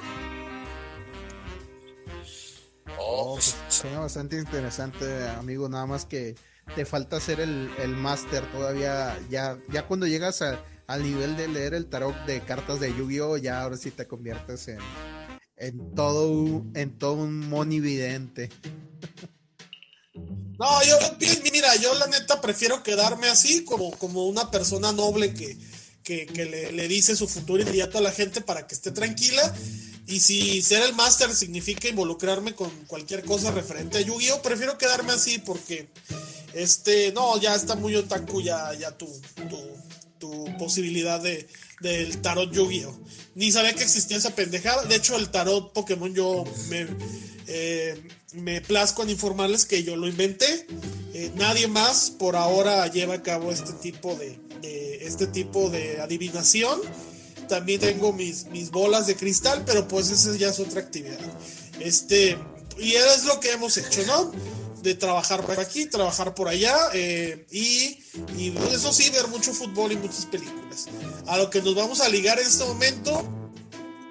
Oh, 2.98 3.30
Oh, 3.30 3.34
pues, 3.34 3.54
suena 3.68 4.00
bastante 4.00 4.36
interesante, 4.38 5.28
amigo. 5.30 5.68
Nada 5.68 5.86
más 5.86 6.04
que 6.04 6.34
te 6.74 6.84
falta 6.84 7.16
hacer 7.16 7.40
el, 7.40 7.70
el 7.78 7.90
máster 7.96 8.44
todavía. 8.52 9.16
Ya, 9.30 9.58
ya 9.70 9.86
cuando 9.86 10.06
llegas 10.06 10.42
a- 10.42 10.60
al 10.86 11.02
nivel 11.02 11.36
de 11.36 11.48
leer 11.48 11.74
el 11.74 11.86
tarot 11.86 12.16
de 12.26 12.40
cartas 12.40 12.80
de 12.80 12.92
Yu-Gi-Oh! 12.94 13.36
Ya 13.36 13.60
ahora 13.62 13.76
sí 13.76 13.90
te 13.90 14.06
conviertes 14.06 14.68
en, 14.68 14.78
en 15.56 15.94
todo 15.94 16.28
un, 16.30 16.72
en 16.74 16.98
todo 16.98 17.14
un 17.14 17.48
monividente. 17.48 18.48
No, 20.58 20.82
yo, 20.84 20.98
mira, 21.52 21.76
yo 21.76 21.94
la 21.94 22.08
neta 22.08 22.40
prefiero 22.40 22.82
quedarme 22.82 23.28
así 23.28 23.64
como, 23.64 23.92
como 23.92 24.26
una 24.26 24.50
persona 24.50 24.92
noble 24.92 25.32
que, 25.32 25.56
que, 26.02 26.26
le, 26.34 26.72
le 26.72 26.88
dice 26.88 27.14
su 27.14 27.28
futuro 27.28 27.62
inmediato 27.62 27.98
a 27.98 28.00
la 28.00 28.10
gente 28.10 28.40
para 28.40 28.66
que 28.66 28.74
esté 28.74 28.90
tranquila. 28.90 29.54
Y 30.08 30.20
si 30.20 30.62
ser 30.62 30.82
el 30.82 30.94
máster 30.94 31.32
significa 31.34 31.86
involucrarme 31.86 32.54
con 32.54 32.70
cualquier 32.86 33.24
cosa 33.24 33.50
referente 33.50 33.98
a 33.98 34.00
Yu-Gi-Oh, 34.00 34.40
prefiero 34.40 34.78
quedarme 34.78 35.12
así 35.12 35.38
porque, 35.38 35.90
este, 36.54 37.12
no, 37.12 37.38
ya 37.38 37.54
está 37.54 37.76
muy 37.76 37.94
otaku 37.94 38.40
ya, 38.40 38.72
ya 38.74 38.90
tu, 38.96 39.06
tu, 39.50 39.60
tu 40.18 40.56
posibilidad 40.56 41.20
de, 41.20 41.46
del 41.80 42.20
tarot 42.22 42.50
Yu-Gi-Oh. 42.50 42.98
Ni 43.34 43.52
sabía 43.52 43.74
que 43.74 43.84
existía 43.84 44.16
esa 44.16 44.34
pendejada. 44.34 44.84
De 44.84 44.96
hecho, 44.96 45.16
el 45.16 45.28
tarot 45.28 45.72
Pokémon 45.72 46.12
yo 46.14 46.44
me, 46.68 46.86
eh, 47.46 48.02
me 48.32 48.60
plazco 48.60 49.02
en 49.02 49.10
informarles 49.10 49.64
que 49.64 49.82
yo 49.82 49.96
lo 49.96 50.06
inventé. 50.06 50.66
Eh, 51.14 51.32
nadie 51.36 51.66
más 51.68 52.10
por 52.10 52.36
ahora 52.36 52.86
lleva 52.88 53.14
a 53.14 53.22
cabo 53.22 53.50
este 53.50 53.72
tipo 53.72 54.14
de, 54.16 54.38
este 55.00 55.26
tipo 55.26 55.70
de 55.70 56.00
adivinación. 56.00 56.80
También 57.48 57.80
tengo 57.80 58.12
mis, 58.12 58.46
mis 58.46 58.70
bolas 58.70 59.06
de 59.06 59.16
cristal, 59.16 59.62
pero 59.64 59.88
pues 59.88 60.10
esa 60.10 60.36
ya 60.36 60.50
es 60.50 60.60
otra 60.60 60.80
actividad. 60.80 61.18
Este, 61.80 62.36
y 62.78 62.92
es 62.92 63.24
lo 63.24 63.40
que 63.40 63.52
hemos 63.52 63.76
hecho, 63.78 64.04
¿no? 64.06 64.32
De 64.82 64.94
trabajar 64.94 65.44
por 65.44 65.58
aquí, 65.58 65.86
trabajar 65.86 66.34
por 66.34 66.48
allá, 66.48 66.76
eh, 66.92 67.46
y, 67.50 67.98
y 68.36 68.54
eso 68.70 68.92
sí, 68.92 69.10
ver 69.10 69.26
mucho 69.28 69.52
fútbol 69.52 69.92
y 69.92 69.96
muchas 69.96 70.26
películas. 70.26 70.86
A 71.26 71.38
lo 71.38 71.50
que 71.50 71.62
nos 71.62 71.74
vamos 71.74 72.00
a 72.00 72.08
ligar 72.08 72.38
en 72.38 72.46
este 72.46 72.64
momento, 72.64 73.24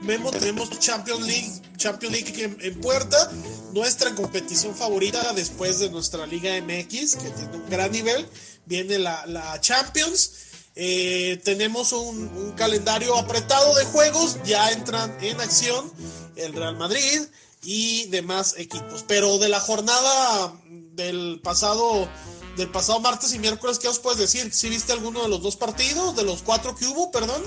Memo, 0.02 0.32
tenemos 0.32 0.70
Champions 0.80 1.26
League, 1.26 1.62
Champions 1.78 2.14
League 2.14 2.58
en, 2.60 2.82
puerta, 2.82 3.32
nuestra 3.74 4.14
competición 4.16 4.76
favorita 4.76 5.34
después 5.34 5.80
de 5.80 5.90
nuestra 5.90 6.26
Liga 6.26 6.52
MX, 6.62 7.16
que 7.16 7.30
tiene 7.30 7.58
un 7.58 7.70
gran 7.70 7.92
nivel, 7.92 8.28
viene 8.66 9.00
la, 9.00 9.26
la 9.28 9.62
Champions. 9.62 10.32
Eh, 10.76 11.42
tenemos 11.44 11.92
un, 11.92 12.54
calendario 12.56 13.18
apretado 13.18 13.76
de 13.76 13.86
juegos, 13.86 14.38
ya 14.46 14.72
entran 14.72 15.16
en 15.22 15.40
acción 15.42 15.92
el 16.36 16.54
Real 16.54 16.78
Madrid 16.78 17.22
y 17.64 18.06
demás 18.08 18.56
equipos. 18.58 19.04
Pero 19.08 19.38
de 19.38 19.50
la 19.50 19.60
jornada 19.60 20.54
del 20.94 21.40
pasado, 21.44 22.08
del 22.58 22.70
pasado 22.70 23.00
martes 23.00 23.34
y 23.34 23.40
miércoles, 23.40 23.80
¿qué 23.80 23.88
os 23.88 24.00
puedes 24.00 24.20
decir? 24.20 24.54
¿Si 24.54 24.70
viste 24.70 24.94
alguno 24.94 25.24
de 25.24 25.30
los 25.30 25.42
dos 25.42 25.56
partidos, 25.56 26.16
de 26.16 26.24
los 26.24 26.44
cuatro 26.44 26.76
que 26.76 26.86
hubo, 26.86 27.12
perdón? 27.12 27.42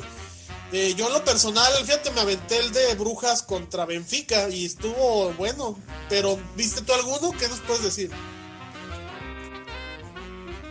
Eh, 0.72 0.94
yo 0.96 1.08
en 1.08 1.12
lo 1.14 1.24
personal, 1.24 1.72
fíjate, 1.84 2.10
me 2.12 2.20
aventé 2.20 2.58
el 2.58 2.70
de 2.72 2.94
Brujas 2.94 3.42
contra 3.42 3.84
Benfica 3.86 4.48
y 4.48 4.66
estuvo 4.66 5.32
bueno. 5.34 5.76
Pero, 6.08 6.38
¿viste 6.56 6.82
tú 6.82 6.92
alguno? 6.92 7.32
¿Qué 7.38 7.48
nos 7.48 7.58
puedes 7.60 7.82
decir? 7.82 8.10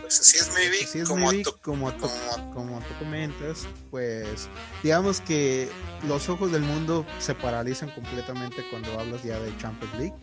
Pues 0.00 0.20
así 0.20 0.38
es, 0.38 0.50
maybe. 0.54 0.82
Así 0.84 0.98
es, 1.00 1.08
como 1.08 1.26
Maybe, 1.26 1.44
como, 1.62 1.92
como- 1.98 2.54
como 2.54 2.80
tú 2.80 2.94
comentas, 2.98 3.66
pues 3.90 4.48
digamos 4.82 5.20
que 5.20 5.70
los 6.08 6.28
ojos 6.28 6.50
del 6.50 6.62
mundo 6.62 7.06
se 7.20 7.34
paralizan 7.34 7.90
completamente 7.90 8.64
cuando 8.70 8.98
hablas 8.98 9.22
ya 9.22 9.38
de 9.38 9.56
Champions 9.58 9.94
League. 9.98 10.14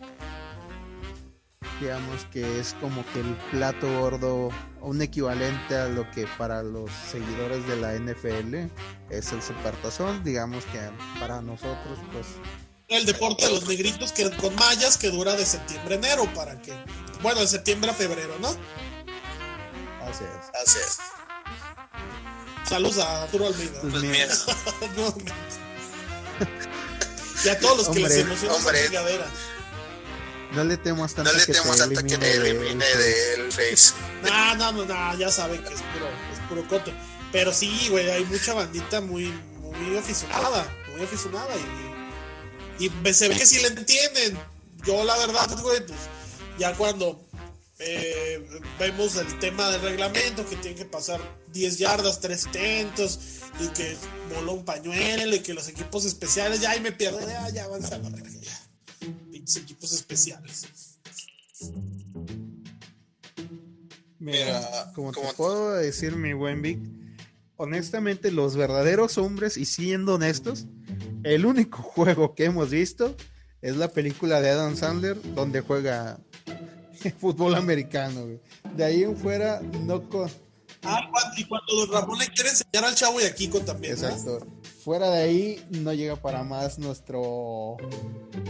Digamos 1.80 2.24
que 2.32 2.58
es 2.60 2.74
como 2.80 3.04
que 3.12 3.20
el 3.20 3.34
plato 3.52 3.86
gordo, 4.00 4.50
un 4.80 5.02
equivalente 5.02 5.76
a 5.76 5.88
lo 5.88 6.10
que 6.10 6.26
para 6.38 6.62
los 6.62 6.90
seguidores 7.10 7.66
de 7.66 7.76
la 7.76 7.94
NFL 7.94 8.70
es 9.10 9.32
el 9.32 9.42
supertazón. 9.42 10.22
Digamos 10.24 10.64
que 10.66 10.78
para 11.20 11.40
nosotros, 11.40 11.98
pues 12.12 12.26
El 12.88 13.06
deporte 13.06 13.46
de 13.46 13.52
los 13.52 13.66
negritos 13.66 14.12
que 14.12 14.30
con 14.36 14.54
mallas 14.54 14.96
que 14.96 15.10
dura 15.10 15.34
de 15.34 15.44
septiembre 15.44 15.94
a 15.94 15.98
enero 15.98 16.32
para 16.34 16.60
que. 16.60 16.72
Bueno, 17.22 17.40
de 17.40 17.48
septiembre 17.48 17.90
a 17.90 17.94
febrero, 17.94 18.34
¿no? 18.40 18.48
así 20.08 20.24
es. 20.24 20.62
Así 20.62 20.78
es. 20.78 20.98
Saludos 22.68 22.98
a 22.98 23.22
Arturo 23.22 23.46
Almeida. 23.46 23.80
Pues 23.80 23.94
y 27.44 27.48
a 27.48 27.58
todos 27.58 27.78
los 27.78 27.88
que 27.88 28.00
les 28.00 28.18
Hombre, 28.18 28.20
emociona 28.20 28.54
esa. 28.54 28.62
No 30.52 30.64
le 30.64 30.76
temas 30.76 31.14
tanto 31.14 31.32
no 31.32 31.38
le 31.38 31.44
que 31.46 31.52
temo 31.52 31.72
te 31.72 31.78
tanto 31.78 31.94
que 32.04 32.14
elimine 32.14 32.18
te 32.18 32.38
del- 32.38 32.46
elimine 32.56 32.84
del 32.86 33.52
Face. 33.52 33.94
No, 34.22 34.54
no, 34.56 34.72
no, 34.72 34.84
no, 34.86 35.18
ya 35.18 35.30
saben 35.30 35.62
que 35.62 35.74
es 35.74 35.80
puro, 35.82 36.08
es 36.32 36.38
puro 36.48 36.68
coto. 36.68 36.92
Pero 37.32 37.52
sí, 37.52 37.88
güey, 37.90 38.10
hay 38.10 38.24
mucha 38.24 38.54
bandita 38.54 39.00
muy, 39.00 39.26
muy 39.60 39.96
aficionada, 39.98 40.66
muy 40.92 41.02
aficionada 41.02 41.54
y, 42.78 42.84
y 42.86 43.14
se 43.14 43.28
ve 43.28 43.36
que 43.36 43.46
sí 43.46 43.60
le 43.60 43.68
entienden. 43.68 44.38
Yo 44.84 45.04
la 45.04 45.16
verdad, 45.18 45.48
güey, 45.60 45.84
pues 45.86 45.98
ya 46.58 46.72
cuando 46.74 47.28
eh, 47.78 48.44
vemos 48.78 49.16
el 49.16 49.38
tema 49.38 49.70
del 49.70 49.82
reglamento, 49.82 50.48
que 50.48 50.56
tienen 50.56 50.78
que 50.78 50.84
pasar 50.86 51.20
10 51.52 51.78
yardas, 51.78 52.20
3 52.20 52.46
intentos, 52.46 53.18
y 53.60 53.68
que 53.68 53.96
voló 54.34 54.52
un 54.54 54.64
pañuelo, 54.64 55.36
y 55.36 55.40
que 55.40 55.52
los 55.54 55.68
equipos 55.68 56.04
especiales, 56.06 56.60
ya 56.60 56.70
ahí 56.70 56.80
me 56.80 56.92
pierdo, 56.92 57.20
ya, 57.20 57.48
ya 57.50 57.64
avanza 57.64 57.98
la 57.98 58.08
verga, 58.08 58.30
ya. 58.40 58.58
Pinches 59.38 59.62
equipos 59.62 59.92
especiales. 59.92 60.66
Mira, 64.18 64.90
como, 64.94 65.12
como- 65.12 65.28
te 65.30 65.34
puedo 65.36 65.72
decir, 65.74 66.16
mi 66.16 66.32
buen 66.32 66.60
Vic, 66.60 66.80
honestamente, 67.56 68.32
los 68.32 68.56
verdaderos 68.56 69.16
hombres, 69.16 69.56
y 69.56 69.64
siendo 69.64 70.14
honestos, 70.16 70.66
el 71.22 71.46
único 71.46 71.82
juego 71.82 72.34
que 72.34 72.46
hemos 72.46 72.70
visto 72.70 73.14
es 73.62 73.76
la 73.76 73.88
película 73.92 74.40
de 74.40 74.50
Adam 74.50 74.76
Sandler, 74.76 75.20
donde 75.34 75.60
juega 75.60 76.18
fútbol 77.20 77.54
americano. 77.54 78.24
güey. 78.26 78.40
De 78.76 78.84
ahí 78.84 79.02
en 79.04 79.16
fuera, 79.16 79.60
no 79.60 80.08
con. 80.08 80.28
Ah, 80.82 81.00
y 81.36 81.44
cuando 81.44 81.74
Don 81.76 81.92
Ramón 81.92 82.18
le 82.18 82.26
quiere 82.28 82.50
enseñar 82.50 82.84
al 82.84 82.94
chavo 82.94 83.20
y 83.20 83.24
a 83.24 83.34
Kiko 83.34 83.60
también, 83.60 84.00
¿no? 84.00 84.38
Fuera 84.88 85.10
de 85.10 85.20
ahí, 85.22 85.66
no 85.68 85.92
llega 85.92 86.16
para 86.16 86.44
más 86.44 86.78
nuestro. 86.78 87.76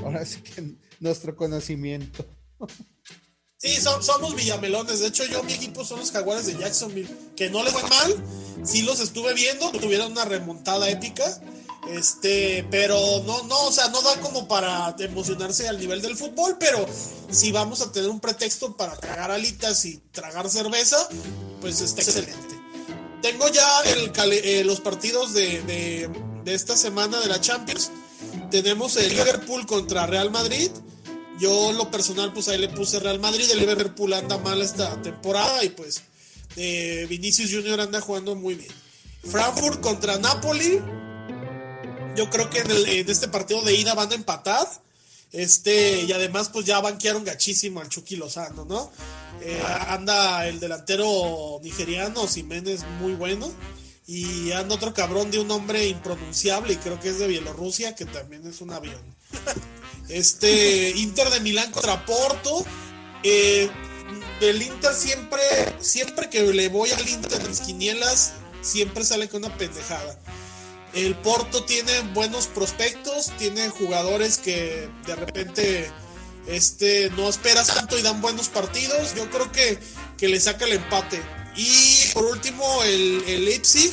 Ahora 0.04 0.24
sí 0.24 0.40
que 0.40 0.76
nuestro 1.00 1.34
conocimiento. 1.34 2.24
Sí, 3.56 3.74
son- 3.80 4.00
somos 4.04 4.36
villamelones. 4.36 5.00
De 5.00 5.08
hecho, 5.08 5.24
yo, 5.24 5.42
mi 5.42 5.54
equipo 5.54 5.84
son 5.84 5.98
los 5.98 6.12
jaguares 6.12 6.46
de 6.46 6.56
Jacksonville. 6.56 7.10
Que 7.34 7.50
no 7.50 7.64
les 7.64 7.72
fue 7.72 7.82
mal. 7.90 8.14
Sí 8.62 8.82
los 8.82 9.00
estuve 9.00 9.34
viendo. 9.34 9.72
Tuvieron 9.72 10.12
una 10.12 10.26
remontada 10.26 10.88
épica. 10.88 11.24
Este, 11.90 12.64
pero 12.70 13.24
no, 13.26 13.42
no, 13.42 13.64
o 13.66 13.72
sea, 13.72 13.88
no 13.88 14.00
da 14.02 14.20
como 14.20 14.46
para 14.46 14.94
emocionarse 15.00 15.66
al 15.66 15.80
nivel 15.80 16.00
del 16.02 16.16
fútbol. 16.16 16.56
Pero 16.60 16.86
si 17.32 17.50
vamos 17.50 17.80
a 17.80 17.90
tener 17.90 18.08
un 18.10 18.20
pretexto 18.20 18.76
para 18.76 18.94
tragar 18.96 19.32
alitas 19.32 19.84
y 19.86 19.96
tragar 20.12 20.48
cerveza, 20.48 20.98
pues 21.60 21.80
está 21.80 22.00
excelente. 22.02 22.57
Tengo 23.22 23.48
ya 23.48 23.66
eh, 23.84 24.62
los 24.64 24.80
partidos 24.80 25.32
de, 25.34 25.62
de- 25.62 26.10
esta 26.54 26.76
semana 26.76 27.20
de 27.20 27.26
la 27.26 27.40
Champions. 27.40 27.90
Tenemos 28.50 28.96
el 28.96 29.10
Liverpool 29.10 29.66
contra 29.66 30.06
Real 30.06 30.30
Madrid. 30.30 30.70
Yo, 31.38 31.72
lo 31.72 31.90
personal, 31.90 32.32
pues 32.32 32.48
ahí 32.48 32.58
le 32.58 32.68
puse 32.68 32.98
Real 33.00 33.18
Madrid. 33.20 33.48
El 33.50 33.58
Liverpool 33.58 34.12
anda 34.14 34.38
mal 34.38 34.62
esta 34.62 35.00
temporada 35.02 35.62
y 35.64 35.68
pues 35.68 36.02
eh, 36.56 37.06
Vinicius 37.08 37.50
Junior 37.52 37.80
anda 37.80 38.00
jugando 38.00 38.34
muy 38.34 38.54
bien. 38.54 38.70
Frankfurt 39.30 39.80
contra 39.80 40.16
Napoli. 40.18 40.80
Yo 42.16 42.30
creo 42.30 42.48
que 42.50 42.60
en, 42.60 42.70
en 42.70 43.08
este 43.10 43.28
partido 43.28 43.60
de 43.62 43.74
ida 43.74 43.94
van 43.94 44.10
a 44.10 44.14
empatar. 44.14 44.66
Este, 45.32 46.02
y 46.02 46.12
además, 46.12 46.48
pues 46.48 46.64
ya 46.64 46.80
banquearon 46.80 47.24
gachísimo 47.24 47.80
al 47.80 47.88
Chucky 47.88 48.16
Lozano, 48.16 48.64
¿no? 48.64 48.90
Eh, 49.42 49.62
anda 49.88 50.46
el 50.46 50.58
delantero 50.58 51.60
nigeriano, 51.62 52.26
Jiménez, 52.26 52.84
muy 53.00 53.14
bueno. 53.14 53.50
Y 54.06 54.52
anda 54.52 54.74
otro 54.74 54.94
cabrón 54.94 55.30
de 55.30 55.38
un 55.38 55.48
nombre 55.48 55.86
impronunciable, 55.86 56.72
y 56.72 56.76
creo 56.76 56.98
que 56.98 57.10
es 57.10 57.18
de 57.18 57.26
Bielorrusia, 57.26 57.94
que 57.94 58.06
también 58.06 58.46
es 58.46 58.60
un 58.60 58.72
avión. 58.72 59.00
Este, 60.08 60.92
Inter 60.96 61.28
de 61.28 61.40
Milán 61.40 61.70
contra 61.70 62.06
Porto. 62.06 62.64
Eh, 63.22 63.68
del 64.40 64.62
Inter 64.62 64.94
siempre, 64.94 65.42
siempre 65.80 66.30
que 66.30 66.42
le 66.42 66.68
voy 66.68 66.90
al 66.90 67.06
Inter 67.06 67.40
en 67.40 67.48
mis 67.48 67.60
quinielas, 67.60 68.32
siempre 68.62 69.04
sale 69.04 69.28
con 69.28 69.44
una 69.44 69.54
pendejada. 69.56 70.18
El 70.94 71.14
Porto 71.16 71.64
tiene 71.64 72.00
buenos 72.14 72.46
prospectos, 72.46 73.30
tiene 73.38 73.68
jugadores 73.68 74.38
que 74.38 74.88
de 75.06 75.16
repente 75.16 75.90
este, 76.46 77.10
no 77.10 77.28
esperas 77.28 77.68
tanto 77.68 77.98
y 77.98 78.02
dan 78.02 78.20
buenos 78.20 78.48
partidos. 78.48 79.14
Yo 79.14 79.28
creo 79.30 79.52
que, 79.52 79.78
que 80.16 80.28
le 80.28 80.40
saca 80.40 80.64
el 80.64 80.72
empate. 80.72 81.22
Y 81.56 82.12
por 82.14 82.24
último, 82.24 82.82
el, 82.84 83.22
el 83.26 83.44
Leipzig, 83.44 83.92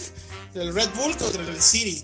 el 0.53 0.73
Red 0.73 0.89
Bull 0.95 1.15
contra 1.17 1.41
el 1.41 1.61
City. 1.61 2.03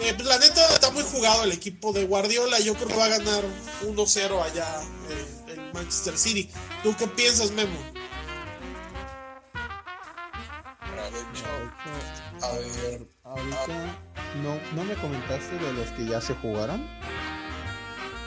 Eh, 0.00 0.14
pues 0.14 0.26
la 0.26 0.38
neta 0.38 0.66
está 0.72 0.90
muy 0.90 1.02
jugado 1.02 1.44
el 1.44 1.52
equipo 1.52 1.92
de 1.92 2.04
Guardiola. 2.04 2.58
Yo 2.60 2.74
creo 2.74 2.88
que 2.88 2.96
va 2.96 3.04
a 3.04 3.18
ganar 3.18 3.44
1-0 3.84 4.42
allá 4.42 4.82
eh, 5.10 5.52
en 5.54 5.72
Manchester 5.72 6.16
City. 6.16 6.48
¿Tú 6.82 6.94
qué 6.96 7.06
piensas, 7.06 7.50
Memo? 7.50 7.78
A 12.42 12.52
ver, 12.52 13.06
Ahorita 13.30 13.96
no, 14.42 14.60
no 14.74 14.84
me 14.84 14.94
comentaste 14.96 15.56
de 15.56 15.72
los 15.72 15.88
que 15.90 16.04
ya 16.04 16.20
se 16.20 16.34
jugaron. 16.34 16.84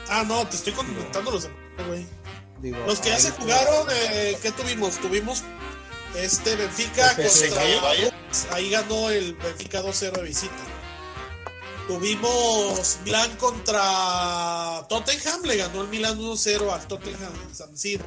Ah, 0.08 0.24
no, 0.26 0.46
te 0.46 0.56
estoy 0.56 0.72
comentando 0.72 1.30
los 1.30 1.42
de 1.44 1.50
güey. 1.86 2.06
Digo, 2.60 2.78
Los 2.86 3.00
que 3.00 3.10
ya 3.10 3.18
se 3.18 3.30
jugaron, 3.32 3.86
eh, 3.90 4.38
¿qué 4.40 4.50
tuvimos? 4.52 4.98
Tuvimos 4.98 5.42
este 6.16 6.56
Benfica 6.56 7.10
PSG. 7.10 7.50
contra. 7.50 8.56
Ahí 8.56 8.70
ganó 8.70 9.10
el 9.10 9.34
Benfica 9.34 9.82
2-0 9.82 10.12
de 10.12 10.22
visita. 10.22 10.54
Tuvimos 11.86 12.98
Milán 13.04 13.36
contra 13.36 14.86
Tottenham, 14.88 15.42
le 15.42 15.58
ganó 15.58 15.82
el 15.82 15.88
Milán 15.88 16.18
1-0 16.18 16.72
al 16.72 16.86
Tottenham 16.86 17.32
en 17.46 17.54
San 17.54 17.76
Siro. 17.76 18.06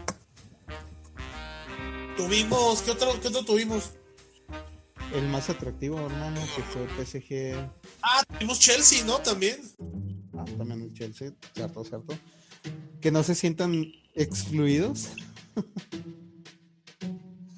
Tuvimos, 2.16 2.82
¿qué 2.82 2.90
otro, 2.90 3.22
qué 3.22 3.28
otro 3.28 3.46
tuvimos? 3.46 3.92
El 5.18 5.28
más 5.30 5.50
atractivo, 5.50 6.00
hermano, 6.00 6.40
que 6.56 6.62
fue 6.62 6.88
PSG. 7.04 7.58
Ah, 8.04 8.24
tuvimos 8.32 8.60
Chelsea, 8.60 9.04
¿no? 9.04 9.18
También. 9.18 9.60
Ah, 10.38 10.46
también 10.60 10.84
el 10.84 10.94
Chelsea, 10.94 11.32
cierto, 11.56 11.84
cierto. 11.84 12.16
Que 13.02 13.10
no 13.10 13.24
se 13.24 13.34
sientan 13.34 13.92
excluidos. 14.14 15.10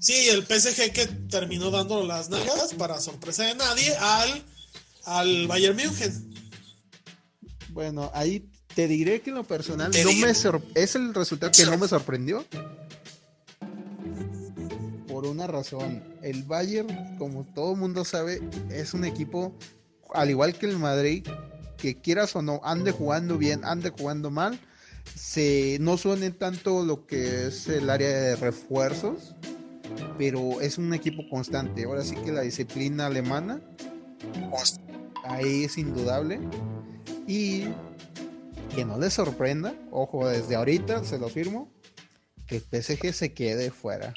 Sí, 0.02 0.30
el 0.30 0.46
PSG 0.46 0.94
que 0.94 1.08
terminó 1.30 1.72
dando 1.72 2.06
las 2.06 2.30
nalgas 2.30 2.74
para 2.76 3.02
sorpresa 3.02 3.44
de 3.44 3.56
nadie 3.56 3.94
al, 3.98 4.46
al 5.04 5.48
Bayern 5.48 5.76
München. 5.76 6.34
Bueno, 7.72 8.10
ahí 8.14 8.50
te 8.76 8.88
diré 8.88 9.20
que 9.22 9.32
en 9.32 9.36
lo 9.36 9.44
personal 9.44 9.92
no 9.92 10.14
me 10.14 10.32
es 10.32 10.96
el 10.96 11.14
resultado 11.14 11.52
que 11.52 11.66
no 11.66 11.78
me 11.78 11.86
sorprendió. 11.90 12.46
Por 15.20 15.28
una 15.28 15.48
razón, 15.48 16.02
el 16.22 16.44
Bayern, 16.44 17.18
como 17.18 17.44
todo 17.44 17.76
mundo 17.76 18.06
sabe, 18.06 18.40
es 18.70 18.94
un 18.94 19.04
equipo 19.04 19.54
al 20.14 20.30
igual 20.30 20.58
que 20.58 20.66
el 20.66 20.80
Madrid 20.80 21.28
que 21.76 22.00
quieras 22.00 22.38
o 22.38 22.42
no 22.42 22.62
ande 22.64 22.94
jugando 22.94 23.38
bien, 23.38 23.66
ande 23.66 23.90
jugando 23.90 24.32
mal, 24.32 24.58
se 25.14 25.78
no 25.82 25.98
suene 25.98 26.32
tanto 26.32 26.86
lo 26.86 27.06
que 27.06 27.48
es 27.48 27.68
el 27.68 27.90
área 27.90 28.08
de 28.08 28.38
refuerzos, 28.38 29.36
pero 30.18 30.62
es 30.62 30.78
un 30.78 30.94
equipo 30.94 31.28
constante. 31.30 31.84
Ahora 31.84 32.06
sí 32.06 32.16
que 32.16 32.32
la 32.32 32.44
disciplina 32.44 33.08
alemana 33.08 33.60
ahí 35.26 35.66
es 35.66 35.78
indudable. 35.78 36.40
Y 37.28 37.66
que 38.74 38.86
no 38.86 38.98
les 38.98 39.16
sorprenda, 39.16 39.74
ojo, 39.92 40.30
desde 40.30 40.56
ahorita 40.56 41.04
se 41.04 41.20
lo 41.20 41.28
firmo, 41.28 41.70
que 42.48 42.56
el 42.56 42.62
PSG 42.62 43.12
se 43.12 43.34
quede 43.34 43.70
fuera. 43.70 44.14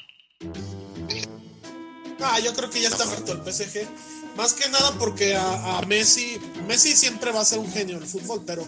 Ah, 2.23 2.39
yo 2.39 2.53
creo 2.53 2.69
que 2.69 2.81
ya 2.81 2.89
está 2.89 3.05
muerto 3.05 3.33
el 3.33 3.41
PSG. 3.53 3.87
Más 4.35 4.53
que 4.53 4.67
nada 4.69 4.91
porque 4.97 5.35
a, 5.35 5.77
a 5.77 5.81
Messi, 5.83 6.39
Messi 6.67 6.95
siempre 6.95 7.31
va 7.31 7.41
a 7.41 7.45
ser 7.45 7.59
un 7.59 7.71
genio 7.71 7.99
del 7.99 8.07
fútbol, 8.07 8.41
pero 8.45 8.67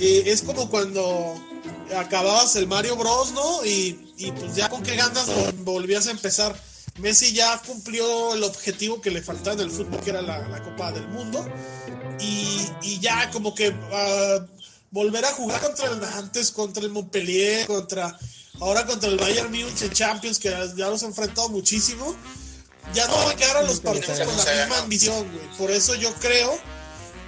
eh, 0.00 0.24
es 0.26 0.42
como 0.42 0.68
cuando 0.68 1.40
acababas 1.96 2.56
el 2.56 2.66
Mario 2.66 2.96
Bros, 2.96 3.32
¿no? 3.32 3.64
Y, 3.64 4.12
y 4.18 4.32
pues 4.32 4.56
ya 4.56 4.68
con 4.68 4.82
qué 4.82 4.96
ganas 4.96 5.28
vol- 5.28 5.54
volvías 5.64 6.06
a 6.08 6.10
empezar. 6.10 6.60
Messi 6.98 7.32
ya 7.34 7.60
cumplió 7.64 8.34
el 8.34 8.42
objetivo 8.42 9.00
que 9.00 9.10
le 9.10 9.22
faltaba 9.22 9.52
en 9.54 9.60
el 9.60 9.70
fútbol, 9.70 10.00
que 10.00 10.10
era 10.10 10.22
la, 10.22 10.48
la 10.48 10.62
Copa 10.62 10.90
del 10.92 11.06
Mundo. 11.08 11.46
Y, 12.18 12.66
y 12.82 12.98
ya 13.00 13.30
como 13.30 13.54
que 13.54 13.76
ah, 13.92 14.38
volver 14.90 15.24
a 15.26 15.32
jugar 15.32 15.60
contra 15.60 15.86
el 15.90 16.00
Nantes, 16.00 16.50
contra 16.50 16.82
el 16.82 16.90
Montpellier, 16.90 17.66
contra 17.66 18.18
ahora 18.60 18.86
contra 18.86 19.10
el 19.10 19.18
Bayern 19.18 19.50
Múnich 19.50 19.82
en 19.82 19.90
Champions, 19.92 20.38
que 20.38 20.48
ya 20.76 20.88
los 20.88 21.02
ha 21.02 21.06
enfrentado 21.06 21.50
muchísimo 21.50 22.16
ya 22.94 23.06
no 23.08 23.14
va 23.16 23.30
a 23.30 23.36
quedar 23.36 23.56
a 23.58 23.62
los 23.62 23.80
partidos 23.80 24.20
con 24.20 24.36
la 24.36 24.44
misma 24.52 24.78
ambición, 24.78 25.30
güey. 25.32 25.46
Por 25.58 25.70
eso 25.70 25.94
yo 25.94 26.12
creo 26.14 26.58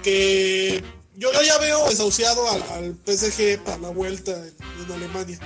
que 0.02 0.82
yo, 1.16 1.32
yo 1.32 1.42
ya 1.42 1.58
veo 1.58 1.88
desahuciado 1.88 2.48
al, 2.50 2.62
al 2.70 2.96
PSG 3.06 3.58
para 3.64 3.78
la 3.78 3.88
vuelta 3.90 4.32
en, 4.32 4.54
en 4.84 4.92
Alemania. 4.92 5.38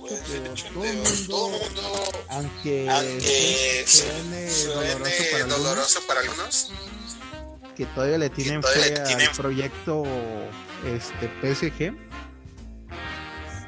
Pues, 0.00 0.28
de 0.30 0.50
hecho, 0.50 0.66
Pues, 0.74 1.26
todo 1.28 1.48
mundo, 1.50 2.12
aunque, 2.30 2.88
aunque 2.90 3.84
suene 3.86 4.50
suene 4.50 4.84
doloroso 4.94 5.20
para 5.30 5.40
algunos, 5.40 5.58
doloroso 5.62 6.00
para 6.06 6.20
algunos, 6.20 6.72
que 7.76 7.86
todavía 7.86 8.18
le 8.18 8.30
tienen 8.30 8.60
todavía 8.60 8.82
fe 8.84 8.90
le 8.94 9.00
al 9.00 9.06
tienen- 9.06 9.36
proyecto 9.36 10.04
este 10.86 11.28
PSG. 11.42 12.07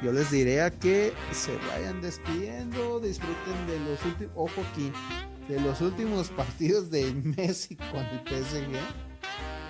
Yo 0.01 0.11
les 0.11 0.31
diré 0.31 0.71
que 0.79 1.13
se 1.31 1.55
vayan 1.67 2.01
despidiendo, 2.01 2.99
disfruten 2.99 3.67
de 3.67 3.79
los 3.81 4.03
últimos, 4.03 4.33
ojo 4.35 4.61
aquí, 4.71 4.91
de 5.47 5.59
los 5.59 5.79
últimos 5.81 6.29
partidos 6.37 6.89
de 6.89 7.13
Messi 7.13 7.75
con 7.75 8.03
el 8.05 8.19
PSG. 8.21 8.71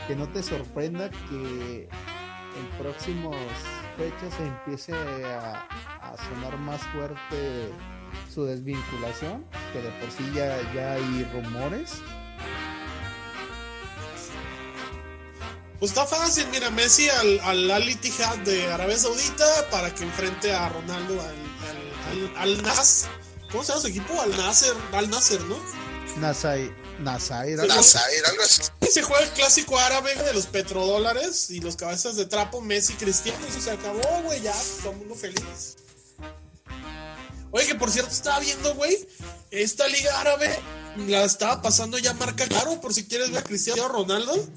Que 0.08 0.16
no 0.16 0.28
te 0.30 0.42
sorprenda 0.42 1.10
que 1.10 1.90
en 1.90 2.78
próximas 2.80 3.36
fechas 3.98 4.34
se 4.36 4.46
empiece 4.46 4.94
a, 4.94 5.68
a 6.02 6.18
sonar 6.18 6.58
más 6.60 6.82
fuerte 6.88 7.70
su 8.34 8.46
desvinculación, 8.46 9.46
que 9.74 9.82
de 9.82 9.90
por 10.00 10.12
sí 10.12 10.24
ya, 10.34 10.58
ya 10.74 10.94
hay 10.94 11.30
rumores. 11.34 12.02
Pues 15.82 15.94
está 15.94 16.06
fácil, 16.06 16.46
mira, 16.52 16.70
Messi 16.70 17.10
al, 17.10 17.40
al 17.40 17.72
Al 17.72 17.90
Ittihad 17.90 18.38
de 18.46 18.72
Arabia 18.72 19.00
Saudita 19.00 19.68
para 19.72 19.92
que 19.92 20.04
enfrente 20.04 20.54
a 20.54 20.70
Ronaldo 20.70 21.20
al, 21.20 21.36
al, 21.68 22.38
al, 22.38 22.38
al 22.38 22.62
Nas. 22.62 23.08
¿Cómo 23.52 23.64
se 23.64 23.70
llama 23.70 23.82
su 23.82 23.88
equipo? 23.88 24.22
Al 24.22 24.30
Nasser, 24.38 24.76
al 24.92 25.10
Nasser, 25.10 25.42
¿no? 25.46 25.58
Nasai, 26.18 26.72
Nasai, 27.00 27.58
Sí, 27.58 27.68
Nazair, 27.68 28.26
algo 28.28 28.44
así. 28.44 28.62
Y 28.80 28.86
se 28.92 29.02
juega 29.02 29.24
el 29.24 29.32
clásico 29.32 29.80
árabe 29.80 30.14
de 30.14 30.34
los 30.34 30.46
petrodólares 30.46 31.50
y 31.50 31.62
los 31.62 31.78
cabezas 31.78 32.16
de 32.16 32.28
trapo, 32.28 32.62
Messi, 32.62 32.94
Cristiano, 32.94 33.44
eso 33.48 33.60
se 33.60 33.72
acabó, 33.72 34.22
güey, 34.22 34.40
ya, 34.40 34.54
todo 34.84 34.92
el 34.92 34.98
mundo 35.00 35.16
feliz. 35.16 35.78
Oye, 37.50 37.66
que 37.66 37.74
por 37.74 37.90
cierto 37.90 38.12
estaba 38.12 38.38
viendo, 38.38 38.76
güey, 38.76 39.08
esta 39.50 39.88
liga 39.88 40.20
árabe 40.20 40.60
la 41.08 41.24
estaba 41.24 41.64
pasando 41.64 41.98
ya 41.98 42.14
marca 42.14 42.46
claro, 42.46 42.80
por 42.80 42.94
si 42.94 43.08
quieres 43.08 43.32
ver 43.32 43.40
a 43.40 43.44
Cristiano 43.44 43.88
Ronaldo. 43.88 44.48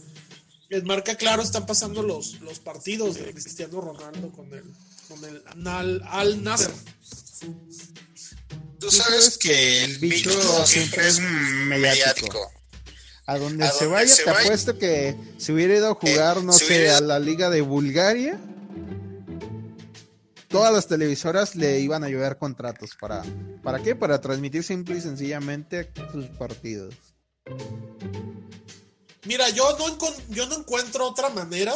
En 0.71 0.85
marca 0.87 1.15
claro 1.17 1.43
están 1.43 1.67
pasando 1.67 2.03
los, 2.03 2.41
los 2.41 2.59
partidos 2.59 3.17
de 3.17 3.33
Cristiano 3.33 3.81
Ronaldo 3.81 4.31
con 4.33 4.53
el, 4.53 4.65
con 5.09 5.25
el 5.25 5.43
Al, 5.67 6.03
Al 6.07 6.43
Nasser. 6.43 6.73
Tú 8.81 8.91
sabes 8.91 9.39
que 9.39 9.85
el 9.85 9.99
bicho 9.99 10.31
siempre 10.67 11.07
es 11.09 11.21
mediático. 11.21 12.39
A 13.27 13.39
donde 13.39 13.65
A 13.65 13.71
se 13.71 13.87
vaya, 13.87 14.07
se 14.15 14.25
te 14.25 14.31
vaya. 14.31 14.43
apuesto 14.45 14.77
que 14.79 15.17
si 15.39 15.53
hubiera 15.53 15.77
ido 15.77 15.91
a 15.91 15.95
jugar, 15.95 16.39
Eh, 16.39 16.43
no 16.43 16.53
sé, 16.53 16.67
hubiera- 16.67 16.99
a 16.99 17.01
la 17.01 17.19
Liga 17.19 17.49
de 17.49 17.63
Bulgaria, 17.63 18.39
todas 20.49 20.73
las 20.73 20.87
televisoras 20.89 21.55
le 21.57 21.81
iban 21.81 22.05
a 22.05 22.09
llevar 22.09 22.39
contratos. 22.39 22.91
¿Para, 23.01 23.23
¿Para 23.63 23.83
qué? 23.83 23.95
Para 23.97 24.21
transmitir 24.21 24.63
simple 24.63 24.99
y 24.99 25.01
sencillamente 25.01 25.91
sus 26.13 26.27
partidos. 26.27 26.95
Mira, 29.25 29.49
yo 29.51 29.77
no, 29.79 29.87
yo 30.31 30.47
no 30.47 30.57
encuentro 30.59 31.07
otra 31.09 31.31
manera, 31.31 31.73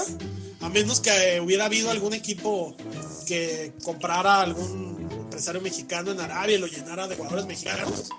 a 0.61 0.69
menos 0.69 1.01
que 1.01 1.37
eh, 1.37 1.41
hubiera 1.41 1.65
habido 1.67 1.91
algún 1.91 2.13
equipo 2.15 2.77
que 3.27 3.73
comprara 3.85 4.41
algún 4.43 5.09
empresario 5.11 5.61
mexicano 5.61 6.11
en 6.13 6.21
Arabia 6.21 6.57
y 6.57 6.59
lo 6.59 6.67
llenara 6.67 7.07
de 7.09 7.17
jugadores 7.17 7.47
mexicanos, 7.47 8.11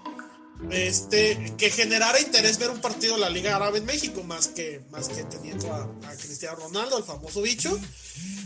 este, 0.72 1.54
que 1.58 1.70
generara 1.70 2.20
interés 2.20 2.58
ver 2.60 2.70
un 2.70 2.80
partido 2.82 3.16
de 3.16 3.22
la 3.22 3.30
Liga 3.30 3.56
Árabe 3.56 3.78
en 3.80 3.86
México, 3.86 4.24
más 4.24 4.48
que, 4.48 4.82
más 4.92 5.08
que 5.10 5.24
teniendo 5.24 5.72
a, 5.74 5.84
a 5.84 6.16
Cristiano 6.16 6.58
Ronaldo, 6.58 6.98
el 6.98 7.04
famoso 7.04 7.42
bicho. 7.42 7.78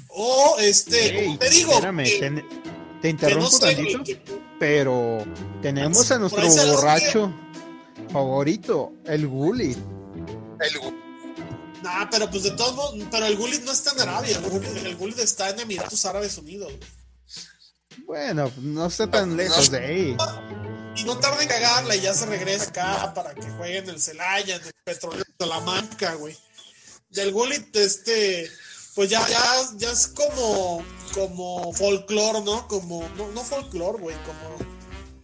O 0.10 0.58
este, 0.60 1.20
Ey, 1.20 1.26
como 1.26 1.40
te 1.40 1.50
digo, 1.50 1.72
espérame, 1.74 2.04
que- 2.04 2.20
te, 2.20 2.30
te 2.30 2.30
que 2.30 2.46
no 3.04 3.10
interrumpo 3.10 3.50
sé, 3.50 3.76
tantito, 3.76 4.04
que- 4.04 4.22
pero 4.60 5.26
tenemos 5.62 6.12
a 6.12 6.20
nuestro 6.20 6.42
borracho 6.76 7.34
favorito, 8.12 8.94
el 9.06 9.28
Gullit. 9.28 9.78
El 10.60 11.04
Nah, 11.84 12.08
pero 12.10 12.30
pues 12.30 12.44
de 12.44 12.52
todos 12.52 12.76
modos, 12.76 12.96
pero 13.12 13.26
el 13.26 13.36
Gullit 13.36 13.62
no 13.64 13.72
está 13.74 13.92
en 13.92 14.02
Arabia, 14.02 14.38
el 14.86 14.96
Gullit, 14.96 15.20
está 15.20 15.50
en 15.50 15.60
Emiratos 15.60 16.06
Árabes 16.06 16.38
Unidos. 16.38 16.72
güey. 16.72 18.06
Bueno, 18.06 18.52
no 18.58 18.86
está 18.88 19.10
tan 19.12 19.32
No, 19.32 19.36
lejos 19.36 19.70
no. 19.70 19.78
de 19.78 19.86
ahí. 19.86 20.18
Y 20.96 21.04
no 21.04 21.18
tarda 21.18 21.42
en 21.42 21.50
cagarla 21.50 21.96
y 21.96 22.02
ya 22.02 22.14
se 22.14 22.26
regresa 22.26 22.66
acá 22.70 23.14
para 23.14 23.34
que 23.36 23.50
juegue 23.52 23.80
en 23.80 23.90
el 23.90 24.00
Celaya, 24.00 24.56
en 24.56 24.64
el 24.64 24.74
Petrolero 24.86 25.26
de 25.38 25.46
la 25.46 25.60
Manca, 25.60 26.14
güey. 26.16 26.38
Del 27.10 27.32
Gullit, 27.34 27.76
este, 27.76 28.50
pues 28.96 29.10
ya, 29.10 29.28
ya, 29.28 29.44
ya 29.76 29.92
es 29.92 30.08
como, 30.08 30.86
como 31.14 31.74
folclore, 31.74 32.42
¿no? 32.42 32.68
Como, 32.68 33.08
no, 33.18 33.30
no 33.32 33.44
folclore, 33.44 34.00
güey, 34.00 34.16
como, 34.24 34.58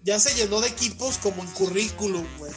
ya 0.03 0.19
se 0.19 0.33
llenó 0.35 0.59
de 0.59 0.67
equipos 0.69 1.17
como 1.19 1.41
en 1.43 1.49
currículum, 1.51 2.25
güey. 2.37 2.51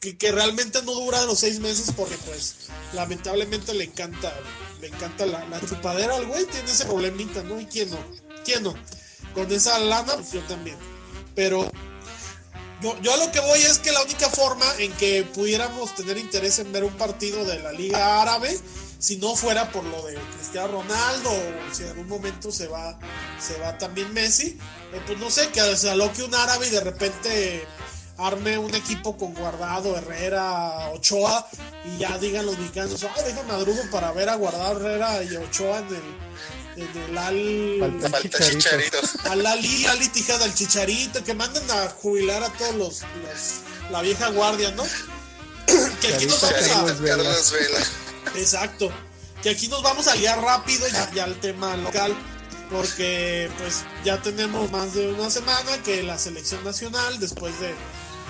Que, 0.00 0.32
realmente 0.32 0.80
no 0.82 0.94
dura 0.94 1.26
los 1.26 1.40
seis 1.40 1.60
meses 1.60 1.92
porque 1.94 2.16
pues 2.26 2.54
lamentablemente 2.94 3.74
le 3.74 3.84
encanta, 3.84 4.32
le 4.80 4.88
encanta 4.88 5.26
la, 5.26 5.60
chupadera 5.68 6.16
al 6.16 6.26
güey, 6.26 6.46
tiene 6.46 6.70
ese 6.70 6.86
problemita, 6.86 7.42
¿no? 7.42 7.60
¿Y 7.60 7.66
quién 7.66 7.90
no? 7.90 7.98
¿Quién 8.42 8.62
no? 8.62 8.74
Con 9.34 9.52
esa 9.52 9.78
lana, 9.78 10.14
pues 10.14 10.32
yo 10.32 10.40
también. 10.44 10.76
Pero 11.34 11.70
yo, 12.80 12.98
yo 13.02 13.12
a 13.12 13.18
lo 13.18 13.30
que 13.30 13.40
voy 13.40 13.60
es 13.60 13.78
que 13.78 13.92
la 13.92 14.02
única 14.02 14.30
forma 14.30 14.64
en 14.78 14.90
que 14.94 15.22
pudiéramos 15.34 15.94
tener 15.94 16.16
interés 16.16 16.58
en 16.60 16.72
ver 16.72 16.84
un 16.84 16.94
partido 16.94 17.44
de 17.44 17.58
la 17.58 17.70
Liga 17.70 18.22
Árabe, 18.22 18.58
si 18.98 19.18
no 19.18 19.36
fuera 19.36 19.70
por 19.70 19.84
lo 19.84 20.02
de 20.06 20.14
Cristiano 20.36 20.68
Ronaldo, 20.68 21.30
o 21.30 21.74
si 21.74 21.82
en 21.82 21.90
algún 21.90 22.08
momento 22.08 22.50
se 22.50 22.68
va, 22.68 22.98
se 23.38 23.58
va 23.58 23.76
también 23.76 24.14
Messi, 24.14 24.58
eh, 24.94 25.02
pues 25.06 25.18
no 25.18 25.30
sé, 25.30 25.48
que 25.50 25.76
se 25.76 25.90
aloque 25.90 26.22
un 26.22 26.34
árabe 26.34 26.68
y 26.68 26.70
de 26.70 26.80
repente 26.80 27.66
arme 28.26 28.58
un 28.58 28.74
equipo 28.74 29.16
con 29.16 29.34
Guardado, 29.34 29.96
Herrera, 29.96 30.90
Ochoa, 30.90 31.48
y 31.84 31.98
ya 31.98 32.18
digan 32.18 32.46
los 32.46 32.58
mexicanos, 32.58 33.04
ay, 33.16 33.24
deja 33.24 33.42
madrugo 33.44 33.80
para 33.90 34.12
ver 34.12 34.28
a 34.28 34.34
Guardado, 34.36 34.76
Herrera 34.80 35.22
y 35.22 35.36
Ochoa 35.36 35.78
en 35.78 35.86
el, 35.86 36.82
en 36.82 37.02
el 37.10 37.18
al, 37.18 38.00
Falta 38.00 38.20
Chicharito. 38.22 38.58
chicharito. 38.58 38.98
al 39.30 39.46
Ali, 39.46 39.86
Ali 39.86 40.08
Tijada, 40.08 40.44
al 40.44 40.54
Chicharito, 40.54 41.22
que 41.24 41.34
manden 41.34 41.68
a 41.70 41.88
jubilar 41.90 42.42
a 42.42 42.48
todos 42.50 42.74
los, 42.74 43.00
los- 43.02 43.90
la 43.90 44.02
vieja 44.02 44.28
guardia, 44.30 44.70
¿no? 44.72 44.84
que 46.00 46.14
aquí 46.14 46.26
nos 46.26 46.40
vamos 46.40 46.62
a, 46.64 46.68
Carlos 46.68 47.00
Vela. 47.00 47.30
Exacto. 48.36 48.90
Que 49.42 49.50
aquí 49.50 49.68
nos 49.68 49.82
vamos 49.82 50.06
a 50.08 50.14
liar 50.16 50.40
rápido 50.40 50.86
ya, 50.88 51.10
ya 51.12 51.24
al 51.24 51.38
tema 51.40 51.76
local. 51.76 52.14
Porque 52.70 53.50
pues 53.58 53.82
ya 54.04 54.22
tenemos 54.22 54.70
más 54.70 54.94
de 54.94 55.12
una 55.12 55.28
semana 55.28 55.82
que 55.84 56.04
la 56.04 56.16
selección 56.18 56.62
nacional, 56.62 57.18
después 57.18 57.58
de, 57.58 57.74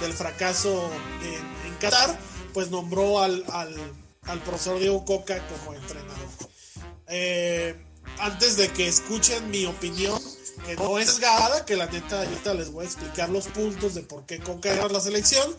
del 0.01 0.13
fracaso 0.13 0.91
en, 1.23 1.75
Qatar, 1.81 2.19
pues 2.53 2.71
nombró 2.71 3.21
al, 3.21 3.43
al, 3.53 4.41
profesor 4.45 4.79
Diego 4.79 5.03
Coca 5.07 5.43
como 5.49 5.75
entrenador. 5.75 6.29
Eh, 7.07 7.75
antes 8.19 8.59
de 8.59 8.69
que 8.69 8.87
escuchen 8.87 9.51
mi 9.51 9.65
opinión, 9.65 10.21
que 10.67 10.77
no 10.77 10.99
es 10.99 11.09
sesgada, 11.09 11.65
que 11.65 11.77
la 11.77 11.87
neta 11.87 12.21
ahorita 12.21 12.53
les 12.53 12.71
voy 12.71 12.85
a 12.85 12.89
explicar 12.89 13.31
los 13.31 13.47
puntos 13.47 13.95
de 13.95 14.03
por 14.03 14.27
qué 14.27 14.41
Coca 14.41 14.71
era 14.71 14.89
la 14.89 15.01
selección 15.01 15.57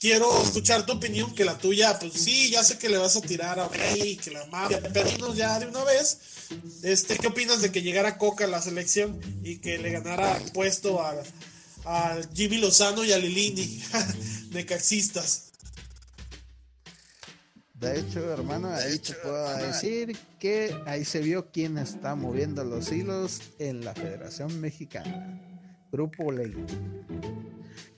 quiero 0.00 0.42
escuchar 0.42 0.86
tu 0.86 0.94
opinión, 0.94 1.32
que 1.34 1.44
la 1.44 1.58
tuya, 1.58 1.98
pues 1.98 2.14
sí, 2.14 2.50
ya 2.50 2.64
sé 2.64 2.78
que 2.78 2.88
le 2.88 2.96
vas 2.96 3.16
a 3.16 3.20
tirar 3.20 3.60
a 3.60 3.68
Rey, 3.68 4.16
que 4.16 4.30
la 4.30 4.46
mafia, 4.46 4.80
pero 4.80 5.08
dinos 5.08 5.36
ya 5.36 5.58
de 5.60 5.66
una 5.66 5.84
vez, 5.84 6.18
este, 6.82 7.18
¿qué 7.18 7.26
opinas 7.28 7.60
de 7.60 7.70
que 7.70 7.82
llegara 7.82 8.16
Coca 8.16 8.44
a 8.44 8.48
la 8.48 8.62
selección 8.62 9.20
y 9.44 9.58
que 9.58 9.78
le 9.78 9.90
ganara 9.90 10.40
puesto 10.54 11.02
a, 11.02 11.14
a 11.90 12.20
Jimmy 12.32 12.58
Lozano 12.58 13.04
y 13.04 13.12
a 13.12 13.18
Lilini, 13.18 13.82
de 14.50 14.66
caxistas? 14.66 15.50
De 17.74 17.98
hecho, 17.98 18.30
hermano, 18.30 18.68
ahí 18.68 18.98
te 18.98 19.14
puedo 19.14 19.56
decir 19.56 20.16
que 20.38 20.76
ahí 20.86 21.04
se 21.04 21.20
vio 21.20 21.50
quién 21.50 21.78
está 21.78 22.14
moviendo 22.14 22.62
los 22.62 22.92
hilos 22.92 23.40
en 23.58 23.84
la 23.84 23.94
Federación 23.94 24.60
Mexicana. 24.60 25.40
Grupo 25.90 26.30
Ley. 26.30 26.54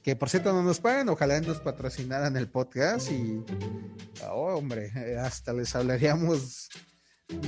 Que 0.02 0.16
por 0.16 0.31
cierto 0.31 0.52
no 0.52 0.62
nos 0.62 0.78
pagan, 0.78 1.09
ojalá 1.09 1.40
nos 1.40 1.61
patrocinaran 1.61 2.37
el 2.37 2.48
podcast 2.48 3.11
y, 3.11 3.44
oh, 4.31 4.55
hombre, 4.57 4.92
hasta 5.18 5.52
les 5.52 5.74
hablaríamos 5.74 6.68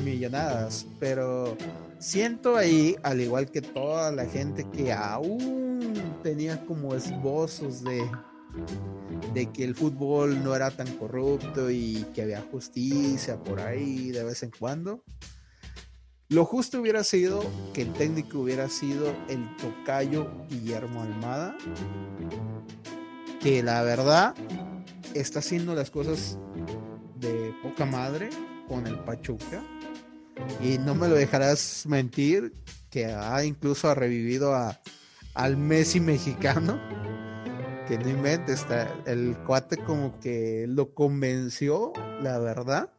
millonadas. 0.03 0.87
Pero 1.01 1.57
siento 1.99 2.57
ahí, 2.57 2.97
al 3.03 3.21
igual 3.21 3.51
que 3.51 3.63
toda 3.63 4.13
la 4.13 4.27
gente 4.27 4.67
que 4.71 4.93
aún 4.93 5.93
tenía 6.23 6.65
como 6.67 6.95
esbozos 6.95 7.83
de, 7.85 8.09
de 9.33 9.51
que 9.53 9.65
el 9.65 9.75
fútbol 9.75 10.43
no 10.43 10.55
era 10.55 10.71
tan 10.71 10.87
corrupto 10.97 11.71
y 11.71 12.07
que 12.15 12.23
había 12.23 12.43
justicia 12.51 13.37
por 13.43 13.61
ahí 13.61 14.11
de 14.11 14.25
vez 14.25 14.43
en 14.43 14.51
cuando. 14.59 15.03
Lo 16.31 16.47
justo 16.47 16.81
hubiera 16.81 17.05
sido 17.05 17.45
que 17.75 17.83
el 17.83 17.93
técnico 17.93 18.41
hubiera 18.41 18.69
sido 18.69 19.15
el 19.29 19.47
tocayo 19.57 20.31
Guillermo 20.49 21.03
Almada, 21.03 21.55
que 23.41 23.63
la 23.63 23.83
verdad 23.83 24.35
está 25.13 25.41
haciendo 25.41 25.75
las 25.75 25.91
cosas 25.91 26.39
de 27.21 27.55
poca 27.63 27.85
madre 27.85 28.31
con 28.68 28.87
el 28.87 28.98
Pachuca. 29.00 29.64
Y 30.61 30.79
no 30.79 30.94
me 30.94 31.09
lo 31.09 31.14
dejarás 31.14 31.85
mentir, 31.87 32.53
que 32.90 33.07
ha 33.07 33.44
incluso 33.44 33.88
ha 33.88 33.94
revivido 33.94 34.55
a, 34.55 34.81
al 35.35 35.57
Messi 35.57 36.00
mexicano 36.00 36.81
que 37.87 37.98
no 37.98 38.09
inventes, 38.09 38.61
está, 38.61 38.90
el 39.07 39.37
cuate 39.46 39.77
como 39.77 40.18
que 40.20 40.64
lo 40.68 40.94
convenció, 40.94 41.92
la 42.22 42.38
verdad. 42.38 42.90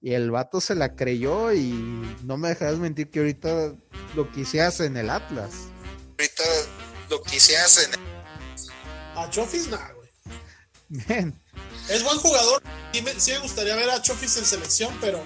Y 0.00 0.14
el 0.14 0.30
vato 0.30 0.60
se 0.60 0.74
la 0.74 0.94
creyó 0.94 1.52
y 1.52 1.72
no 2.24 2.36
me 2.38 2.48
dejarás 2.48 2.78
mentir 2.78 3.10
que 3.10 3.18
ahorita 3.18 3.74
lo 4.14 4.30
quisieras 4.30 4.80
en 4.80 4.96
el 4.96 5.10
Atlas. 5.10 5.68
Ahorita 6.18 6.44
lo 7.10 7.22
que 7.22 7.40
se 7.40 7.56
hace 7.56 7.84
en 7.84 7.90
A 9.16 9.28
Chofis, 9.28 9.68
nada, 9.68 9.92
güey. 9.92 10.12
Es 11.88 12.04
buen 12.04 12.18
jugador, 12.18 12.62
sí 12.92 13.32
me, 13.32 13.38
gustaría 13.38 13.74
ver 13.74 13.90
a 13.90 14.00
Chofis 14.00 14.36
en 14.36 14.44
selección, 14.44 14.96
pero 15.00 15.22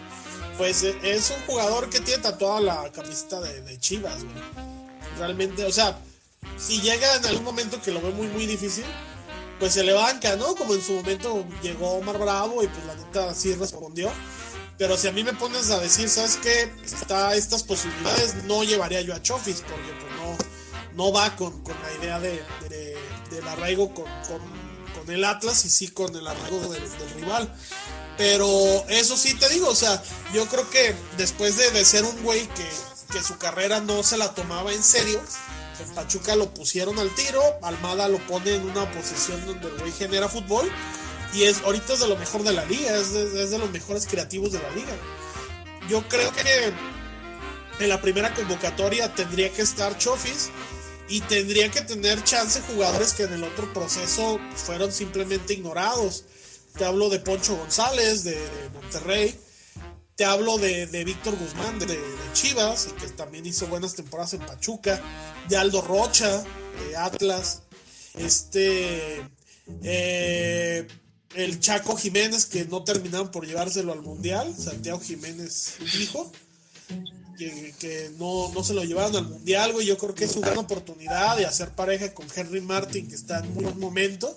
pues 0.57 0.83
eh, 0.83 0.97
es 1.03 1.31
un 1.31 1.45
jugador 1.47 1.90
que 1.90 2.01
tiene 2.01 2.23
tatuada 2.23 2.61
la 2.61 2.93
camiseta 2.93 3.40
de, 3.40 3.79
Chivas, 3.79 4.25
güey. 4.25 4.37
Realmente, 5.19 5.64
o 5.64 5.73
sea, 5.73 5.99
si 6.57 6.81
llega 6.81 7.17
en 7.17 7.27
algún 7.27 7.45
momento 7.45 7.81
que 7.83 7.90
lo 7.90 8.01
ve 8.01 8.11
muy, 8.11 8.29
muy 8.29 8.47
difícil, 8.47 8.85
pues 9.59 9.75
se 9.75 9.85
le 9.85 9.93
banca, 9.93 10.37
¿no? 10.37 10.55
Como 10.55 10.75
en 10.75 10.83
su 10.83 10.93
momento 10.93 11.45
llegó 11.62 11.93
Omar 11.93 12.19
Bravo 12.19 12.62
y 12.62 12.67
pues 12.67 12.85
la 12.87 12.95
neta 12.95 13.35
sí 13.35 13.55
respondió. 13.55 14.11
Pero 14.77 14.97
si 14.97 15.07
a 15.07 15.12
mí 15.12 15.23
me 15.23 15.33
pones 15.35 15.71
a 15.71 15.79
decir, 15.79 16.09
¿sabes 16.09 16.37
qué? 16.43 16.73
Está 16.85 17.35
estas 17.37 17.62
posibilidades, 17.62 18.43
no 18.45 18.64
llevaría 18.64 19.01
yo 19.03 19.14
a 19.14 19.23
Chofis 19.23 19.61
porque 19.61 19.93
pues 20.01 20.12
no, 20.17 21.05
no 21.05 21.12
va 21.12 21.37
con, 21.37 21.62
con 21.62 21.75
la 21.81 21.93
idea 22.05 22.19
de, 22.19 22.43
de- 22.69 22.97
del 23.31 23.47
arraigo 23.49 23.95
con, 23.95 24.05
con, 24.05 24.40
el 25.11 25.25
Atlas 25.25 25.64
y 25.64 25.71
sí 25.71 25.88
con 25.88 26.14
el 26.14 26.27
arraigo 26.27 26.61
del, 26.73 26.83
del 26.99 27.11
rival. 27.17 27.53
Pero 28.17 28.49
eso 28.88 29.17
sí 29.17 29.35
te 29.35 29.49
digo, 29.49 29.69
o 29.69 29.75
sea, 29.75 30.03
yo 30.33 30.47
creo 30.47 30.69
que 30.71 30.95
después 31.17 31.57
de, 31.57 31.71
de 31.71 31.85
ser 31.85 32.05
un 32.05 32.23
güey 32.23 32.47
que, 32.49 32.69
que 33.12 33.23
su 33.23 33.37
carrera 33.38 33.81
no 33.81 34.03
se 34.03 34.17
la 34.17 34.35
tomaba 34.35 34.73
en 34.73 34.83
serio, 34.83 35.21
en 35.81 35.95
Pachuca 35.95 36.37
lo 36.37 36.55
pusieron 36.55 36.99
al 36.99 37.12
tiro, 37.14 37.43
Almada 37.62 38.09
lo 38.09 38.19
pone 38.27 38.55
en 38.55 38.69
una 38.71 38.90
posición 38.93 39.45
donde 39.47 39.67
el 39.67 39.79
güey 39.79 39.93
genera 39.93 40.29
fútbol 40.29 40.71
y 41.33 41.45
es 41.45 41.62
ahorita 41.62 41.95
es 41.95 42.01
de 42.01 42.09
lo 42.09 42.17
mejor 42.17 42.45
de 42.45 42.53
la 42.53 42.64
liga, 42.67 42.97
es 42.97 43.12
de, 43.12 43.43
es 43.43 43.51
de 43.51 43.59
los 43.59 43.71
mejores 43.71 44.07
creativos 44.07 44.53
de 44.53 44.62
la 44.62 44.71
liga. 44.71 44.93
Yo 45.88 46.07
creo 46.09 46.33
que 46.33 46.73
en 47.81 47.88
la 47.88 48.01
primera 48.01 48.33
convocatoria 48.33 49.12
tendría 49.14 49.53
que 49.53 49.62
estar 49.62 49.99
Chofis 49.99 50.51
y 51.09 51.21
tendría 51.23 51.71
que 51.71 51.83
tener 51.83 52.23
chance 52.25 52.61
jugadores 52.62 53.12
que 53.12 53.25
en 53.25 53.35
el 53.35 53.45
otro 53.45 53.73
proceso 53.73 54.40
fueron 54.55 54.93
simplemente 54.93 55.55
ignorados. 55.55 56.25
Te 56.77 56.85
hablo 56.85 57.09
de 57.09 57.21
Poncho 57.21 57.57
González, 57.57 58.25
de, 58.25 58.38
Monterrey. 58.73 59.38
Te 60.17 60.25
hablo 60.25 60.59
de, 60.59 60.87
de 60.87 61.05
Víctor 61.05 61.37
Guzmán, 61.37 61.79
de, 61.79 61.87
de 61.87 62.33
Chivas, 62.33 62.88
y 62.90 63.01
que 63.01 63.09
también 63.09 63.47
hizo 63.47 63.67
buenas 63.67 63.95
temporadas 63.95 64.35
en 64.35 64.40
Pachuca. 64.40 65.01
De 65.49 65.57
Aldo 65.57 65.83
Rocha, 65.83 66.43
de 66.88 66.97
Atlas. 66.97 67.62
Este. 68.14 69.25
eh, 69.83 70.87
el 71.35 71.61
Chaco 71.61 71.97
Jiménez, 71.97 72.47
que 72.47 72.64
no 72.64 72.85
terminaron 72.85 73.31
por 73.31 73.47
llevárselo 73.47 73.93
al 73.93 74.03
Mundial. 74.03 74.55
Santiago 74.57 75.01
Jiménez, 75.01 75.77
hijo. 76.01 76.33
Que, 77.38 77.75
que 77.81 78.11
no, 78.18 78.51
no 78.55 78.62
se 78.62 78.75
lo 78.75 78.85
llevaron 78.85 79.16
al 79.16 79.25
Mundial, 79.29 79.73
güey. 79.73 79.87
Yo 79.87 79.99
creo 79.99 80.14
que 80.14 80.25
es 80.25 80.37
una 80.37 80.47
gran 80.49 80.59
oportunidad 80.61 81.37
de 81.37 81.47
hacer 81.47 81.70
pareja 81.70 82.14
con 82.14 82.27
Henry 82.35 82.61
Martin, 82.61 83.09
que 83.09 83.14
está 83.16 83.40
en 83.40 83.53
muy 83.55 83.64
buen 83.64 83.81
momento. 83.81 84.37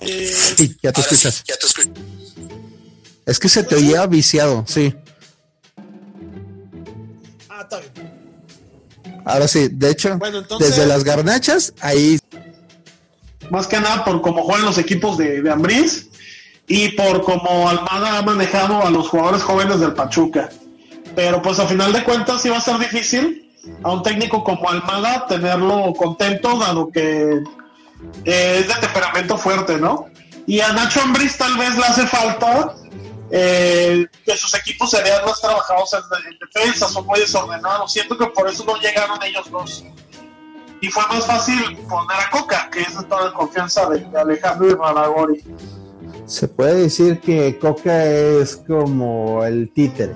Eh, 0.00 0.34
sí, 0.56 0.76
ya 0.82 0.92
te 0.92 1.00
sí, 1.00 1.08
escuchas. 1.14 1.44
ya 1.46 1.56
te 1.56 1.66
escucho. 1.66 1.90
Es 3.24 3.38
que 3.38 3.48
se 3.48 3.62
te 3.64 3.76
oía 3.76 4.06
viciado, 4.06 4.64
sí. 4.68 4.94
ah, 7.48 7.60
está 7.62 7.78
bien. 7.80 8.14
Ahora 9.24 9.48
sí, 9.48 9.68
de 9.70 9.90
hecho, 9.90 10.18
Bueno, 10.18 10.38
entonces- 10.38 10.68
desde 10.76 10.86
las 10.86 11.04
garnachas, 11.04 11.72
ahí 11.80 12.18
Más 13.50 13.66
que 13.66 13.78
nada 13.80 14.04
por 14.04 14.20
cómo 14.20 14.42
juegan 14.42 14.64
los 14.66 14.76
equipos 14.78 15.16
de, 15.18 15.40
de 15.42 15.50
Ambriz 15.50 16.08
y 16.66 16.88
por 16.90 17.22
cómo 17.22 17.68
Almada 17.68 18.18
ha 18.18 18.22
manejado 18.22 18.84
a 18.84 18.90
los 18.90 19.08
jugadores 19.08 19.42
jóvenes 19.42 19.80
del 19.80 19.92
Pachuca. 19.94 20.50
Pero 21.14 21.40
pues 21.42 21.58
a 21.58 21.66
final 21.66 21.92
de 21.92 22.02
cuentas 22.04 22.44
va 22.50 22.56
a 22.56 22.60
ser 22.60 22.78
difícil 22.78 23.52
a 23.82 23.92
un 23.92 24.02
técnico 24.02 24.44
como 24.44 24.68
Almada 24.68 25.26
tenerlo 25.26 25.92
contento, 25.94 26.58
dado 26.58 26.88
que 26.90 27.42
eh, 28.24 28.56
es 28.60 28.68
de 28.68 28.74
temperamento 28.80 29.38
fuerte, 29.38 29.78
¿no? 29.78 30.06
Y 30.46 30.60
a 30.60 30.72
Nacho 30.72 31.00
Ambriz 31.00 31.38
tal 31.38 31.56
vez 31.56 31.74
le 31.76 31.84
hace 31.84 32.06
falta 32.06 32.74
eh, 33.30 34.06
que 34.24 34.36
sus 34.36 34.54
equipos 34.54 34.90
se 34.90 35.02
vean 35.02 35.24
más 35.24 35.40
trabajados 35.40 35.92
en, 35.94 36.32
en 36.32 36.38
defensa, 36.38 36.88
son 36.88 37.06
muy 37.06 37.20
desordenados. 37.20 37.92
Siento 37.92 38.18
que 38.18 38.26
por 38.26 38.48
eso 38.48 38.64
no 38.64 38.76
llegaron 38.76 39.18
ellos 39.22 39.50
dos. 39.50 39.84
y 40.80 40.88
fue 40.88 41.02
más 41.08 41.26
fácil 41.26 41.76
poner 41.88 42.18
a 42.18 42.30
Coca, 42.30 42.68
que 42.70 42.82
es 42.82 42.98
de 42.98 43.04
toda 43.04 43.26
la 43.26 43.32
confianza 43.32 43.88
de, 43.88 44.00
de 44.00 44.18
Alejandro 44.18 44.70
y 44.70 44.74
Raragori. 44.74 45.44
Se 46.26 46.48
puede 46.48 46.82
decir 46.82 47.20
que 47.20 47.58
Coca 47.58 48.04
es 48.04 48.56
como 48.56 49.44
el 49.44 49.72
títere. 49.72 50.14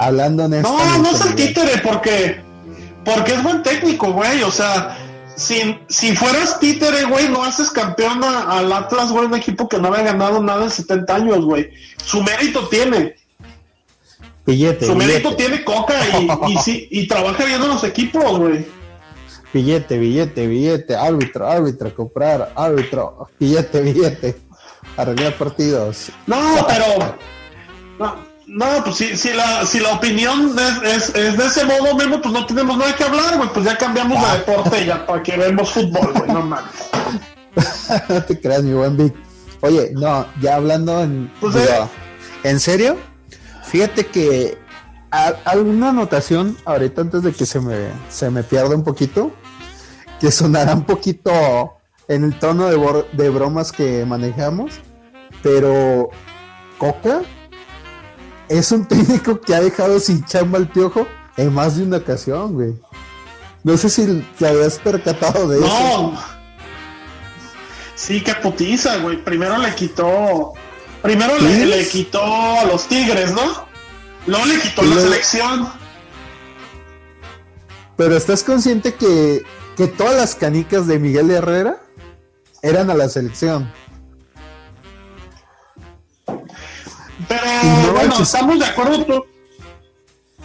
Hablando 0.00 0.48
No, 0.48 0.56
honestamente. 0.56 0.98
no 1.02 1.10
es 1.10 1.26
el 1.26 1.34
títere 1.34 1.78
porque, 1.84 2.40
porque 3.04 3.34
es 3.34 3.42
buen 3.42 3.62
técnico, 3.62 4.12
güey. 4.12 4.42
O 4.42 4.50
sea, 4.50 4.96
si, 5.36 5.78
si 5.88 6.16
fueras 6.16 6.58
títere, 6.58 7.04
güey, 7.04 7.28
no 7.28 7.44
haces 7.44 7.70
campeón 7.70 8.24
a- 8.24 8.58
al 8.58 8.72
Atlas, 8.72 9.10
güey, 9.12 9.26
un 9.26 9.34
equipo 9.34 9.68
que 9.68 9.78
no 9.78 9.88
había 9.88 10.04
ganado 10.12 10.42
nada 10.42 10.64
en 10.64 10.70
70 10.70 11.14
años, 11.14 11.44
güey. 11.44 11.70
Su 12.02 12.22
mérito 12.22 12.66
tiene. 12.68 13.16
Billete, 14.46 14.86
Su 14.86 14.94
mérito 14.96 15.36
tiene 15.36 15.62
Coca 15.64 15.94
y, 16.18 16.52
y, 16.52 16.56
sí, 16.58 16.88
y 16.90 17.06
trabaja 17.06 17.44
bien 17.44 17.60
en 17.62 17.68
los 17.68 17.84
equipos, 17.84 18.38
güey. 18.38 18.66
billete, 19.52 19.98
billete, 19.98 20.46
billete, 20.46 20.96
árbitro, 20.96 21.46
árbitro, 21.46 21.94
comprar, 21.94 22.52
árbitro, 22.56 23.28
billete, 23.38 23.80
billete, 23.82 24.36
arreglar 24.96 25.34
partidos. 25.36 26.10
No, 26.26 26.38
pero. 26.66 27.16
No, 27.98 28.29
no, 28.50 28.84
pues 28.84 28.96
si, 28.96 29.16
si, 29.16 29.32
la, 29.32 29.64
si 29.64 29.80
la 29.80 29.92
opinión 29.94 30.56
es, 30.58 31.08
es, 31.08 31.14
es 31.14 31.36
de 31.36 31.46
ese 31.46 31.64
modo, 31.64 31.94
Memo, 31.94 32.20
pues 32.20 32.32
no 32.34 32.44
tenemos 32.46 32.76
nada 32.76 32.94
que 32.96 33.04
hablar, 33.04 33.36
güey. 33.36 33.48
Pues 33.52 33.64
ya 33.64 33.78
cambiamos 33.78 34.20
de 34.20 34.38
deporte 34.38 34.84
ya 34.84 35.06
para 35.06 35.22
que 35.22 35.36
vemos 35.36 35.70
fútbol, 35.70 36.12
güey. 36.12 36.28
No 36.32 36.42
mames. 36.42 36.70
no 38.08 38.22
te 38.24 38.40
creas, 38.40 38.62
mi 38.62 38.72
buen 38.72 38.96
Vic. 38.96 39.14
Oye, 39.62 39.92
no, 39.94 40.26
ya 40.40 40.56
hablando 40.56 41.02
en, 41.02 41.30
Pues, 41.40 41.54
digo, 41.54 41.66
eh. 41.66 41.88
¿en 42.48 42.60
serio? 42.60 42.96
Fíjate 43.64 44.06
que 44.06 44.58
a- 45.10 45.34
alguna 45.44 45.90
anotación 45.90 46.56
ahorita 46.64 47.02
antes 47.02 47.22
de 47.22 47.32
que 47.32 47.46
se 47.46 47.60
me, 47.60 47.88
se 48.08 48.30
me 48.30 48.42
pierda 48.42 48.74
un 48.74 48.84
poquito, 48.84 49.32
que 50.18 50.30
sonará 50.30 50.74
un 50.74 50.84
poquito 50.84 51.76
en 52.08 52.24
el 52.24 52.38
tono 52.38 52.66
de, 52.68 53.04
de 53.12 53.30
bromas 53.30 53.70
que 53.70 54.04
manejamos, 54.06 54.80
pero 55.42 56.10
Coca 56.78 57.20
es 58.50 58.72
un 58.72 58.84
técnico 58.88 59.40
que 59.40 59.54
ha 59.54 59.60
dejado 59.60 59.98
sin 60.00 60.24
chamba 60.24 60.58
al 60.58 60.68
piojo 60.68 61.06
en 61.36 61.54
más 61.54 61.76
de 61.76 61.84
una 61.84 61.98
ocasión, 61.98 62.52
güey. 62.52 62.74
No 63.62 63.76
sé 63.76 63.88
si 63.88 64.26
te 64.38 64.48
habías 64.48 64.78
percatado 64.78 65.48
de 65.48 65.58
eso. 65.58 65.66
No. 65.66 66.18
Sí, 67.94 68.22
qué 68.22 68.34
putiza, 68.34 68.96
güey. 68.98 69.22
Primero 69.22 69.58
le 69.58 69.74
quitó. 69.74 70.52
Primero 71.02 71.38
le, 71.38 71.66
le 71.66 71.88
quitó 71.88 72.22
a 72.22 72.64
los 72.64 72.86
Tigres, 72.88 73.32
¿no? 73.32 73.68
Luego 74.26 74.44
le 74.46 74.58
quitó 74.60 74.84
Y 74.84 74.88
la 74.88 75.00
selección. 75.00 75.68
Pero 77.96 78.16
estás 78.16 78.42
consciente 78.42 78.94
que, 78.94 79.44
que 79.76 79.86
todas 79.86 80.16
las 80.16 80.34
canicas 80.34 80.86
de 80.86 80.98
Miguel 80.98 81.30
Herrera 81.30 81.82
eran 82.62 82.90
a 82.90 82.94
la 82.94 83.08
selección. 83.08 83.70
Estamos 88.22 88.58
de 88.58 88.66
acuerdo 88.66 89.04
tú. 89.04 89.24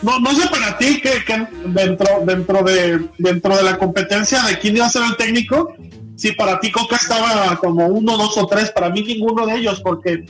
No, 0.02 0.20
no 0.20 0.36
sé 0.36 0.48
para 0.50 0.78
ti 0.78 1.02
que, 1.02 1.24
que 1.24 1.48
dentro, 1.68 2.08
dentro 2.26 2.64
de 2.64 3.10
dentro 3.18 3.56
de 3.56 3.64
la 3.64 3.78
competencia 3.78 4.42
de 4.44 4.60
quién 4.60 4.76
iba 4.76 4.86
a 4.86 4.90
ser 4.90 5.04
el 5.04 5.16
técnico, 5.16 5.74
si 6.16 6.34
para 6.34 6.60
ti 6.60 6.72
Coca 6.72 6.98
estaba 6.98 7.56
como 7.58 7.88
uno, 7.88 8.18
dos 8.18 8.38
o 8.38 8.46
tres, 8.48 8.72
para 8.72 8.90
mí 8.90 9.04
ninguno 9.04 9.46
de 9.46 9.56
ellos, 9.56 9.82
porque 9.82 10.26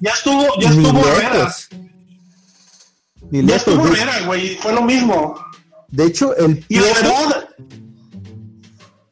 ya 0.00 0.12
estuvo, 0.12 0.46
ya 0.58 0.70
Ni 0.70 0.84
estuvo 0.84 1.06
Herrera. 1.06 1.54
Ya 3.30 3.56
estuvo 3.56 3.86
Herrera, 3.86 4.26
güey, 4.26 4.56
fue 4.56 4.72
lo 4.72 4.82
mismo. 4.82 5.34
de 5.88 6.06
hecho, 6.06 6.34
el 6.36 6.64
Y 6.68 6.78
piojo, 6.78 6.94
verdad, 6.94 7.48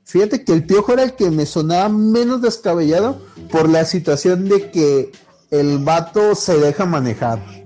fíjate 0.05 0.44
que 0.44 0.53
el 0.53 0.64
piojo 0.64 0.92
era 0.94 1.03
el 1.05 1.14
que 1.14 1.31
me 1.31 1.44
sonaba 1.46 1.88
menos 1.90 2.40
descabellado 2.40 3.22
por 3.51 3.68
la 3.68 3.85
situación 3.85 4.48
de 4.48 4.70
que 4.70 5.12
el 5.51 5.79
vato 5.79 6.35
se 6.35 6.57
deja 6.59 6.87
manejar. 6.87 7.58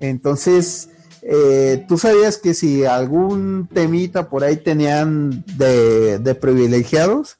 Entonces, 0.00 0.88
eh, 1.22 1.84
tú 1.88 1.98
sabías 1.98 2.38
que 2.38 2.54
si 2.54 2.84
algún 2.84 3.68
temita 3.72 4.30
por 4.30 4.44
ahí 4.44 4.56
tenían 4.56 5.44
de, 5.56 6.18
de 6.18 6.34
privilegiados, 6.34 7.38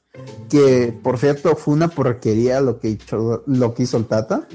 que 0.49 0.93
por 1.01 1.17
cierto 1.17 1.55
fue 1.55 1.73
una 1.73 1.87
porquería 1.87 2.61
lo 2.61 2.79
que 2.79 2.89
hizo, 2.89 3.43
lo 3.45 3.73
que 3.73 3.83
hizo 3.83 3.97
el 3.97 4.05
Tata. 4.05 4.47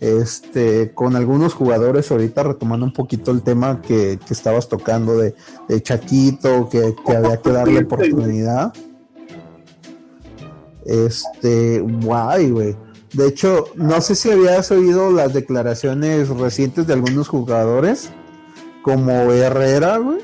Este, 0.00 0.94
con 0.94 1.14
algunos 1.14 1.52
jugadores, 1.52 2.10
ahorita 2.10 2.42
retomando 2.42 2.86
un 2.86 2.92
poquito 2.94 3.30
el 3.32 3.42
tema 3.42 3.82
que, 3.82 4.18
que 4.26 4.32
estabas 4.32 4.66
tocando 4.66 5.18
de, 5.18 5.34
de 5.68 5.82
Chaquito, 5.82 6.70
que, 6.70 6.94
que 7.06 7.16
había 7.16 7.36
que 7.36 7.50
darle 7.50 7.80
oportunidad. 7.84 8.72
Este, 10.86 11.80
guay, 11.80 12.50
güey. 12.50 12.76
De 13.12 13.26
hecho, 13.26 13.64
no 13.74 14.00
sé 14.00 14.14
si 14.14 14.30
habías 14.30 14.70
oído 14.70 15.10
las 15.10 15.34
declaraciones 15.34 16.28
recientes 16.28 16.86
de 16.86 16.92
algunos 16.92 17.26
jugadores, 17.28 18.10
como 18.82 19.32
Herrera, 19.32 19.96
güey, 19.96 20.20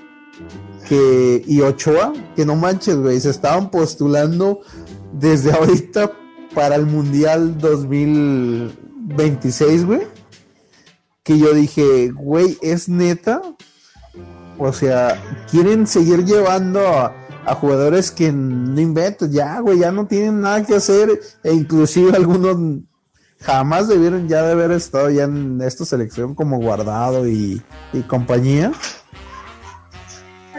que, 0.89 1.43
y 1.47 1.63
Ochoa, 1.63 2.13
que 2.37 2.47
no 2.47 2.55
manches, 2.55 2.95
güey, 2.97 3.19
se 3.21 3.31
estaban 3.31 3.71
postulando 3.71 4.61
desde 5.13 5.53
ahorita 5.53 6.13
para 6.55 6.77
el 6.77 6.87
Mundial 6.87 7.59
2026, 7.59 9.85
güey. 9.85 10.03
Que 11.25 11.37
yo 11.39 11.53
dije, 11.55 12.13
güey, 12.13 12.57
¿es 12.63 12.89
neta? 12.89 13.43
O 14.59 14.73
sea, 14.73 15.21
quieren 15.51 15.89
seguir 15.89 16.25
llevando 16.25 16.89
a, 16.89 17.13
a 17.47 17.55
jugadores 17.55 18.11
que 18.11 18.33
no 18.33 18.81
inventan, 18.81 19.31
ya, 19.31 19.61
güey, 19.61 19.79
ya 19.79 19.93
no 19.93 20.07
tienen 20.07 20.41
nada 20.41 20.65
que 20.65 20.75
hacer, 20.75 21.21
e 21.45 21.53
inclusive 21.55 22.15
algunos 22.15 22.57
jamás 23.41 23.87
debieron 23.87 24.29
ya 24.29 24.43
de 24.43 24.53
haber 24.53 24.73
estado 24.73 25.11
ya 25.11 25.25
en 25.25 25.61
esta 25.63 25.85
selección 25.85 26.35
como 26.35 26.59
guardado 26.59 27.29
y, 27.29 27.63
y 27.93 28.01
compañía. 28.03 28.73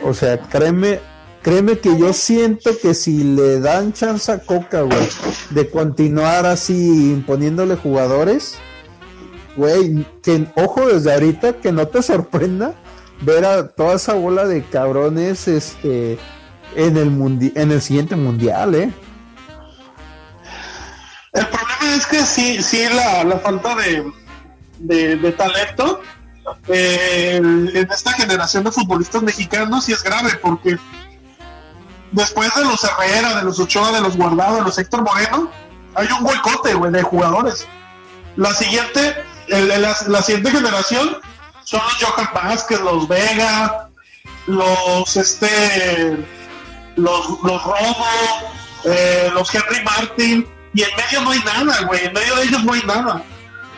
O 0.04 0.14
sea, 0.14 0.40
créeme, 0.40 1.02
créeme 1.42 1.80
que 1.80 1.98
yo 1.98 2.14
siento 2.14 2.72
que 2.82 2.94
si 2.94 3.36
le 3.36 3.60
dan 3.60 3.92
chance 3.92 4.32
a 4.32 4.40
Coca, 4.40 4.84
güey, 4.84 5.10
de 5.50 5.70
continuar 5.70 6.46
así 6.46 7.12
imponiéndole 7.12 7.76
jugadores, 7.76 8.56
güey, 9.58 10.06
que 10.24 10.48
ojo 10.56 10.88
desde 10.88 11.14
ahorita 11.14 11.60
que 11.60 11.74
no 11.74 11.88
te 11.90 12.02
sorprenda 12.02 12.76
ver 13.24 13.44
a 13.44 13.68
toda 13.68 13.96
esa 13.96 14.14
bola 14.14 14.46
de 14.46 14.64
cabrones 14.64 15.50
este 15.50 16.18
en 16.78 16.96
el 16.98 17.10
mundi 17.12 17.52
en 17.56 17.72
el 17.72 17.82
siguiente 17.82 18.16
mundial, 18.16 18.76
eh. 18.76 18.92
el 21.34 21.48
problema 21.48 21.96
es 21.96 22.06
que 22.06 22.26
sí, 22.26 22.62
sí 22.64 22.86
la, 22.94 23.24
la 23.24 23.40
falta 23.40 23.76
de, 23.76 24.12
de, 25.18 25.32
talento 25.34 26.02
eh, 26.68 27.36
en 27.38 27.88
esta 27.92 28.14
generación 28.14 28.64
de 28.64 28.72
futbolistas 28.72 29.22
mexicanos 29.22 29.86
sí 29.86 29.92
es 29.92 30.02
grave 30.04 30.32
porque 30.42 30.78
después 32.12 32.54
de 32.56 32.64
los 32.64 32.84
Herrera, 32.84 33.38
de 33.40 33.44
los 33.44 33.60
Ochoa, 33.60 33.92
de 33.92 34.02
los 34.02 34.16
Guardado, 34.16 34.56
de 34.58 34.62
los 34.64 34.78
Héctor 34.78 35.02
Moreno, 35.04 35.52
hay 35.96 36.08
un 36.18 36.26
huecote, 36.26 36.74
güey, 36.74 36.92
de 36.92 37.04
jugadores. 37.04 37.68
La 38.38 38.54
siguiente, 38.54 39.16
el- 39.50 39.68
la, 39.82 39.96
la 40.08 40.22
siguiente 40.22 40.52
generación 40.52 41.18
son 41.64 41.82
los 41.84 41.96
Johan 42.02 42.30
Vázquez, 42.34 42.80
los 42.80 43.08
Vega, 43.10 43.90
los 44.46 45.18
este, 45.18 46.18
los, 46.98 47.30
los 47.44 47.64
Romo, 47.64 48.06
eh, 48.84 49.30
los 49.34 49.54
Henry 49.54 49.84
Martin, 49.84 50.48
y 50.74 50.82
en 50.82 50.90
medio 50.96 51.22
no 51.22 51.32
hay 51.32 51.40
nada, 51.40 51.82
güey, 51.86 52.06
en 52.06 52.14
medio 52.14 52.36
de 52.36 52.44
ellos 52.44 52.64
no 52.64 52.74
hay 52.74 52.82
nada. 52.82 53.24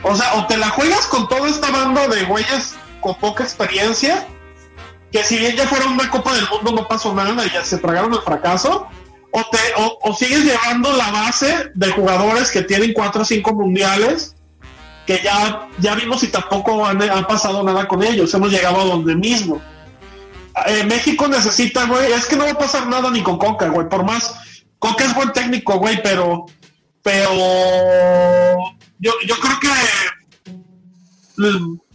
O 0.02 0.16
sea, 0.16 0.34
o 0.36 0.48
te 0.48 0.58
la 0.58 0.70
juegas 0.70 1.06
con 1.08 1.28
toda 1.28 1.48
esta 1.48 1.70
banda 1.72 2.08
de 2.08 2.24
güeyes 2.24 2.76
con 3.02 3.16
poca 3.16 3.44
experiencia, 3.44 4.28
que 5.12 5.24
si 5.24 5.38
bien 5.38 5.56
ya 5.56 5.68
fueron 5.68 5.94
una 5.94 6.10
Copa 6.10 6.34
del 6.34 6.48
Mundo 6.50 6.72
no 6.72 6.88
pasó 6.88 7.14
nada 7.14 7.46
y 7.46 7.50
ya 7.52 7.64
se 7.64 7.78
tragaron 7.78 8.14
el 8.14 8.22
fracaso, 8.22 8.88
o, 9.32 9.46
te, 9.52 9.58
o, 9.76 10.14
sigues 10.16 10.44
llevando 10.44 10.92
la 10.94 11.12
base 11.12 11.72
de 11.76 11.92
jugadores 11.92 12.52
que 12.52 12.64
tienen 12.64 12.94
cuatro 12.94 13.22
o 13.22 13.26
cinco 13.26 13.54
mundiales, 13.54 14.36
que 15.06 15.22
ya, 15.24 15.68
ya 15.80 15.96
vimos 15.96 16.24
y 16.24 16.28
tampoco 16.28 16.86
han, 16.86 17.02
ha 17.02 17.28
pasado 17.28 17.64
nada 17.64 17.88
con 17.88 18.04
ellos, 18.04 18.34
hemos 18.34 18.52
llegado 18.52 18.82
a 18.82 18.86
donde 18.86 19.16
mismo. 19.16 19.62
Eh, 20.68 20.84
México 20.84 21.28
necesita, 21.28 21.86
güey, 21.86 22.12
es 22.12 22.26
que 22.26 22.36
no 22.36 22.46
va 22.46 22.52
a 22.52 22.58
pasar 22.58 22.88
nada 22.88 23.10
ni 23.12 23.22
con 23.22 23.38
Coca, 23.38 23.70
güey, 23.70 23.88
por 23.88 24.04
más, 24.04 24.36
Coca 24.78 25.06
es 25.06 25.16
buen 25.16 25.32
técnico, 25.32 25.78
güey, 25.80 26.02
pero, 26.02 26.46
pero 27.02 27.32
yo, 29.00 29.12
yo 29.26 29.36
creo 29.36 29.60
que 29.60 29.68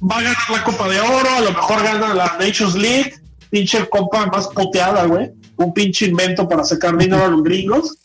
va 0.03 0.17
a 0.17 0.23
ganar 0.23 0.51
la 0.51 0.65
Copa 0.65 0.89
de 0.89 1.01
Oro, 1.01 1.31
a 1.37 1.41
lo 1.41 1.53
mejor 1.53 1.83
gana 1.83 2.15
la 2.15 2.37
Nations 2.39 2.75
League, 2.75 3.15
pinche 3.51 3.87
copa 3.89 4.27
más 4.27 4.49
poteada, 4.49 5.05
güey. 5.07 5.31
Un 5.57 5.73
pinche 5.73 6.07
invento 6.07 6.49
para 6.49 6.65
sacar 6.65 6.97
dinero 6.97 7.25
a 7.25 7.29
los 7.29 7.43
gringos. 7.43 7.97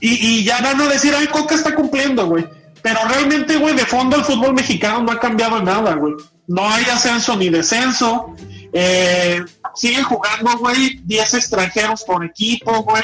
Y, 0.00 0.38
y 0.38 0.44
ya 0.44 0.60
van 0.62 0.80
a 0.80 0.88
decir, 0.88 1.14
ay, 1.14 1.26
Coca 1.26 1.54
está 1.54 1.74
cumpliendo, 1.74 2.26
güey. 2.26 2.46
Pero 2.82 2.98
realmente, 3.08 3.56
güey, 3.58 3.74
de 3.74 3.84
fondo 3.84 4.16
el 4.16 4.24
fútbol 4.24 4.54
mexicano 4.54 5.02
no 5.02 5.12
ha 5.12 5.20
cambiado 5.20 5.60
nada, 5.62 5.94
güey. 5.94 6.14
No 6.48 6.68
hay 6.68 6.84
ascenso 6.84 7.36
ni 7.36 7.48
descenso. 7.48 8.34
Eh, 8.72 9.44
siguen 9.74 10.04
jugando, 10.04 10.58
güey, 10.58 11.00
10 11.04 11.34
extranjeros 11.34 12.04
por 12.04 12.24
equipo, 12.24 12.82
güey. 12.82 13.02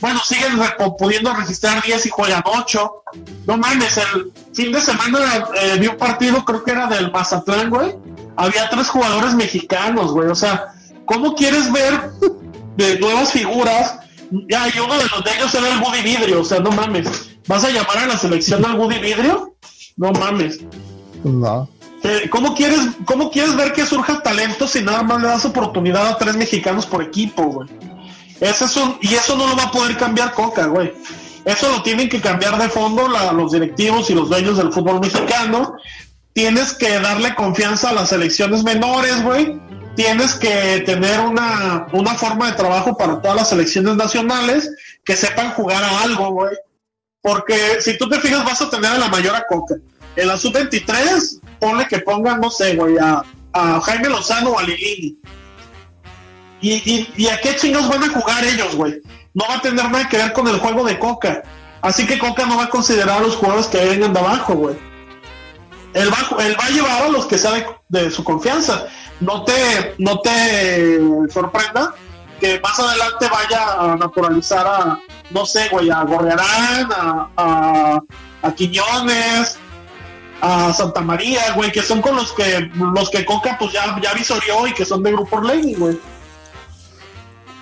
Bueno, 0.00 0.20
siguen 0.24 0.58
pudiendo 0.96 1.34
registrar 1.34 1.82
10 1.82 2.06
y 2.06 2.08
juegan 2.10 2.42
8. 2.44 3.02
No 3.46 3.56
mames, 3.56 3.96
el 3.96 4.32
fin 4.54 4.72
de 4.72 4.80
semana 4.80 5.48
eh, 5.60 5.76
vi 5.78 5.88
un 5.88 5.96
partido, 5.96 6.44
creo 6.44 6.62
que 6.62 6.70
era 6.70 6.86
del 6.86 7.10
Mazatlán, 7.10 7.68
güey. 7.68 7.96
Había 8.36 8.70
tres 8.70 8.88
jugadores 8.88 9.34
mexicanos, 9.34 10.12
güey. 10.12 10.28
O 10.28 10.34
sea, 10.34 10.72
¿cómo 11.04 11.34
quieres 11.34 11.72
ver 11.72 12.12
de 12.76 12.98
nuevas 13.00 13.32
figuras? 13.32 13.98
Ya, 14.48 14.68
y 14.68 14.78
uno 14.78 14.94
de 14.98 15.04
los 15.08 15.24
de 15.24 15.36
ellos 15.36 15.54
era 15.54 15.72
el 15.72 15.82
Woody 15.82 16.02
Vidrio, 16.02 16.42
o 16.42 16.44
sea, 16.44 16.60
no 16.60 16.70
mames. 16.70 17.30
¿Vas 17.48 17.64
a 17.64 17.70
llamar 17.70 17.98
a 17.98 18.06
la 18.06 18.18
selección 18.18 18.64
al 18.64 18.78
Woody 18.78 18.98
Vidrio? 18.98 19.56
No 19.96 20.12
mames. 20.12 20.60
No. 21.24 21.68
Eh, 22.04 22.28
¿Cómo 22.30 22.54
quieres, 22.54 22.80
¿Cómo 23.04 23.30
quieres 23.30 23.56
ver 23.56 23.72
que 23.72 23.84
surja 23.84 24.22
talento 24.22 24.68
si 24.68 24.82
nada 24.82 25.02
más 25.02 25.20
le 25.20 25.28
das 25.28 25.44
oportunidad 25.44 26.06
a 26.06 26.16
tres 26.16 26.36
mexicanos 26.36 26.86
por 26.86 27.02
equipo, 27.02 27.42
güey? 27.44 27.68
Es 28.40 28.60
un, 28.76 28.98
y 29.00 29.14
eso 29.14 29.36
no 29.36 29.48
lo 29.48 29.56
va 29.56 29.64
a 29.64 29.70
poder 29.70 29.96
cambiar 29.96 30.32
Coca, 30.32 30.66
güey. 30.66 30.92
Eso 31.44 31.70
lo 31.70 31.82
tienen 31.82 32.08
que 32.08 32.20
cambiar 32.20 32.58
de 32.58 32.68
fondo 32.68 33.08
los 33.08 33.52
directivos 33.52 34.10
y 34.10 34.14
los 34.14 34.28
dueños 34.28 34.58
del 34.58 34.72
fútbol 34.72 35.00
mexicano. 35.00 35.74
Tienes 36.32 36.72
que 36.74 37.00
darle 37.00 37.34
confianza 37.34 37.90
a 37.90 37.94
las 37.94 38.10
selecciones 38.10 38.62
menores, 38.62 39.22
güey. 39.22 39.58
Tienes 39.96 40.34
que 40.34 40.82
tener 40.86 41.18
una, 41.20 41.86
una 41.92 42.14
forma 42.14 42.46
de 42.46 42.56
trabajo 42.56 42.96
para 42.96 43.20
todas 43.20 43.36
las 43.36 43.48
selecciones 43.48 43.96
nacionales 43.96 44.70
que 45.04 45.16
sepan 45.16 45.50
jugar 45.52 45.82
a 45.82 46.02
algo, 46.02 46.30
güey. 46.30 46.54
Porque 47.22 47.80
si 47.80 47.98
tú 47.98 48.08
te 48.08 48.20
fijas, 48.20 48.44
vas 48.44 48.62
a 48.62 48.70
tener 48.70 48.92
a 48.92 48.98
la 48.98 49.08
mayor 49.08 49.34
a 49.34 49.44
Coca. 49.46 49.74
En 50.14 50.28
la 50.28 50.36
sub-23, 50.36 51.37
ponle 51.58 51.86
que 51.86 51.98
pongan, 52.00 52.40
no 52.40 52.50
sé, 52.50 52.76
güey, 52.76 52.96
a, 52.98 53.22
a 53.52 53.80
Jaime 53.80 54.08
Lozano 54.08 54.50
o 54.50 54.58
a 54.58 54.62
Lilini. 54.62 55.18
¿Y, 56.60 57.08
y, 57.16 57.28
a 57.28 57.40
qué 57.40 57.54
chingos 57.56 57.88
van 57.88 58.02
a 58.02 58.08
jugar 58.08 58.44
ellos, 58.44 58.74
güey? 58.74 59.00
No 59.34 59.44
va 59.48 59.56
a 59.56 59.60
tener 59.60 59.88
nada 59.90 60.08
que 60.08 60.16
ver 60.16 60.32
con 60.32 60.48
el 60.48 60.58
juego 60.58 60.84
de 60.84 60.98
Coca. 60.98 61.42
Así 61.82 62.04
que 62.06 62.18
Coca 62.18 62.46
no 62.46 62.56
va 62.56 62.64
a 62.64 62.68
considerar 62.68 63.18
a 63.18 63.22
los 63.22 63.36
jugadores 63.36 63.68
que 63.68 63.84
vengan 63.84 64.12
de 64.12 64.18
abajo, 64.18 64.54
güey. 64.54 64.76
Él 65.94 66.10
va, 66.12 66.44
él 66.44 66.56
va 66.60 66.66
a 66.66 66.70
llevar 66.70 67.02
a 67.02 67.08
los 67.08 67.26
que 67.26 67.38
sea 67.38 67.52
de, 67.88 68.10
su 68.10 68.24
confianza. 68.24 68.86
No 69.20 69.44
te, 69.44 69.94
no 69.98 70.18
te 70.20 70.98
sorprenda 71.30 71.94
que 72.40 72.60
más 72.60 72.78
adelante 72.78 73.28
vaya 73.30 73.92
a 73.92 73.96
naturalizar 73.96 74.66
a, 74.66 74.98
no 75.30 75.46
sé, 75.46 75.68
güey, 75.70 75.90
a 75.90 76.02
Gorriarán, 76.02 76.88
a, 77.36 78.00
a 78.42 78.54
Quiñones, 78.54 79.58
a 80.40 80.72
Santa 80.72 81.00
María, 81.00 81.52
güey, 81.54 81.72
que 81.72 81.82
son 81.82 82.00
con 82.00 82.14
los 82.16 82.32
que 82.32 82.70
los 82.74 83.10
que 83.10 83.24
Coca 83.24 83.56
pues 83.58 83.72
ya, 83.72 83.98
ya 84.00 84.12
visorió 84.14 84.66
y 84.66 84.72
que 84.72 84.84
son 84.84 85.02
de 85.02 85.12
Grupo 85.12 85.36
Orlegui, 85.36 85.74
güey. 85.74 85.98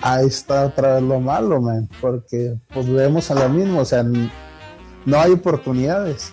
Ahí 0.03 0.27
está 0.27 0.67
otra 0.67 0.95
vez 0.95 1.03
lo 1.03 1.19
malo, 1.21 1.61
man, 1.61 1.89
porque 2.01 2.55
pues 2.73 2.89
vemos 2.89 3.31
a 3.31 3.35
lo 3.35 3.49
mismo, 3.49 3.81
o 3.81 3.85
sea, 3.85 4.03
no 4.05 5.21
hay 5.21 5.33
oportunidades. 5.33 6.33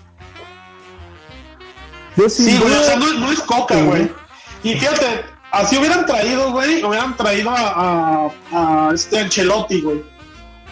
Yo 2.16 2.30
Sí, 2.30 2.58
güey, 2.60 2.74
o 2.74 2.84
sea, 2.84 2.96
no, 2.98 3.12
no 3.14 3.32
es 3.32 3.40
Coca, 3.42 3.76
Sí. 3.76 3.82
güey. 3.84 4.12
Y 4.64 4.74
fíjate, 4.76 5.26
así 5.52 5.78
hubieran 5.78 6.06
traído, 6.06 6.52
güey, 6.52 6.84
hubieran 6.84 7.16
traído 7.18 7.50
a, 7.50 8.30
a, 8.52 8.90
a 8.90 8.92
este 8.94 9.20
Ancelotti, 9.20 9.82
güey. 9.82 10.04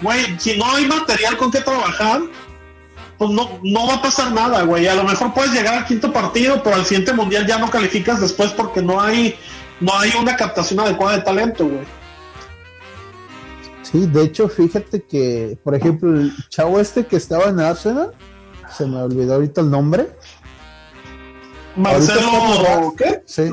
Güey, 0.01 0.39
si 0.39 0.57
no 0.57 0.65
hay 0.75 0.85
material 0.85 1.37
con 1.37 1.51
qué 1.51 1.61
trabajar, 1.61 2.21
pues 3.21 3.29
no, 3.33 3.59
no 3.61 3.85
va 3.85 3.93
a 3.93 4.01
pasar 4.01 4.31
nada, 4.31 4.63
güey. 4.63 4.87
A 4.87 4.95
lo 4.95 5.03
mejor 5.03 5.31
puedes 5.31 5.51
llegar 5.51 5.75
al 5.75 5.85
quinto 5.85 6.11
partido, 6.11 6.63
pero 6.63 6.77
al 6.77 6.85
siguiente 6.85 7.13
mundial 7.13 7.45
ya 7.45 7.59
no 7.59 7.69
calificas 7.69 8.19
después 8.19 8.49
porque 8.49 8.81
no 8.81 8.99
hay, 8.99 9.35
no 9.79 9.95
hay 9.95 10.09
una 10.19 10.35
captación 10.35 10.79
adecuada 10.79 11.17
de 11.17 11.21
talento, 11.21 11.67
güey. 11.67 11.83
Sí, 13.83 14.07
de 14.07 14.23
hecho, 14.23 14.49
fíjate 14.49 15.03
que, 15.03 15.55
por 15.63 15.75
ejemplo, 15.75 16.19
el 16.19 16.33
chavo 16.49 16.79
este 16.79 17.05
que 17.05 17.15
estaba 17.15 17.49
en 17.49 17.59
Arsenal, 17.59 18.11
se 18.75 18.87
me 18.87 18.99
olvidó 18.99 19.35
ahorita 19.35 19.61
el 19.61 19.69
nombre. 19.69 20.09
Marcelo, 21.75 22.95
¿qué? 22.97 23.21
Sí, 23.27 23.51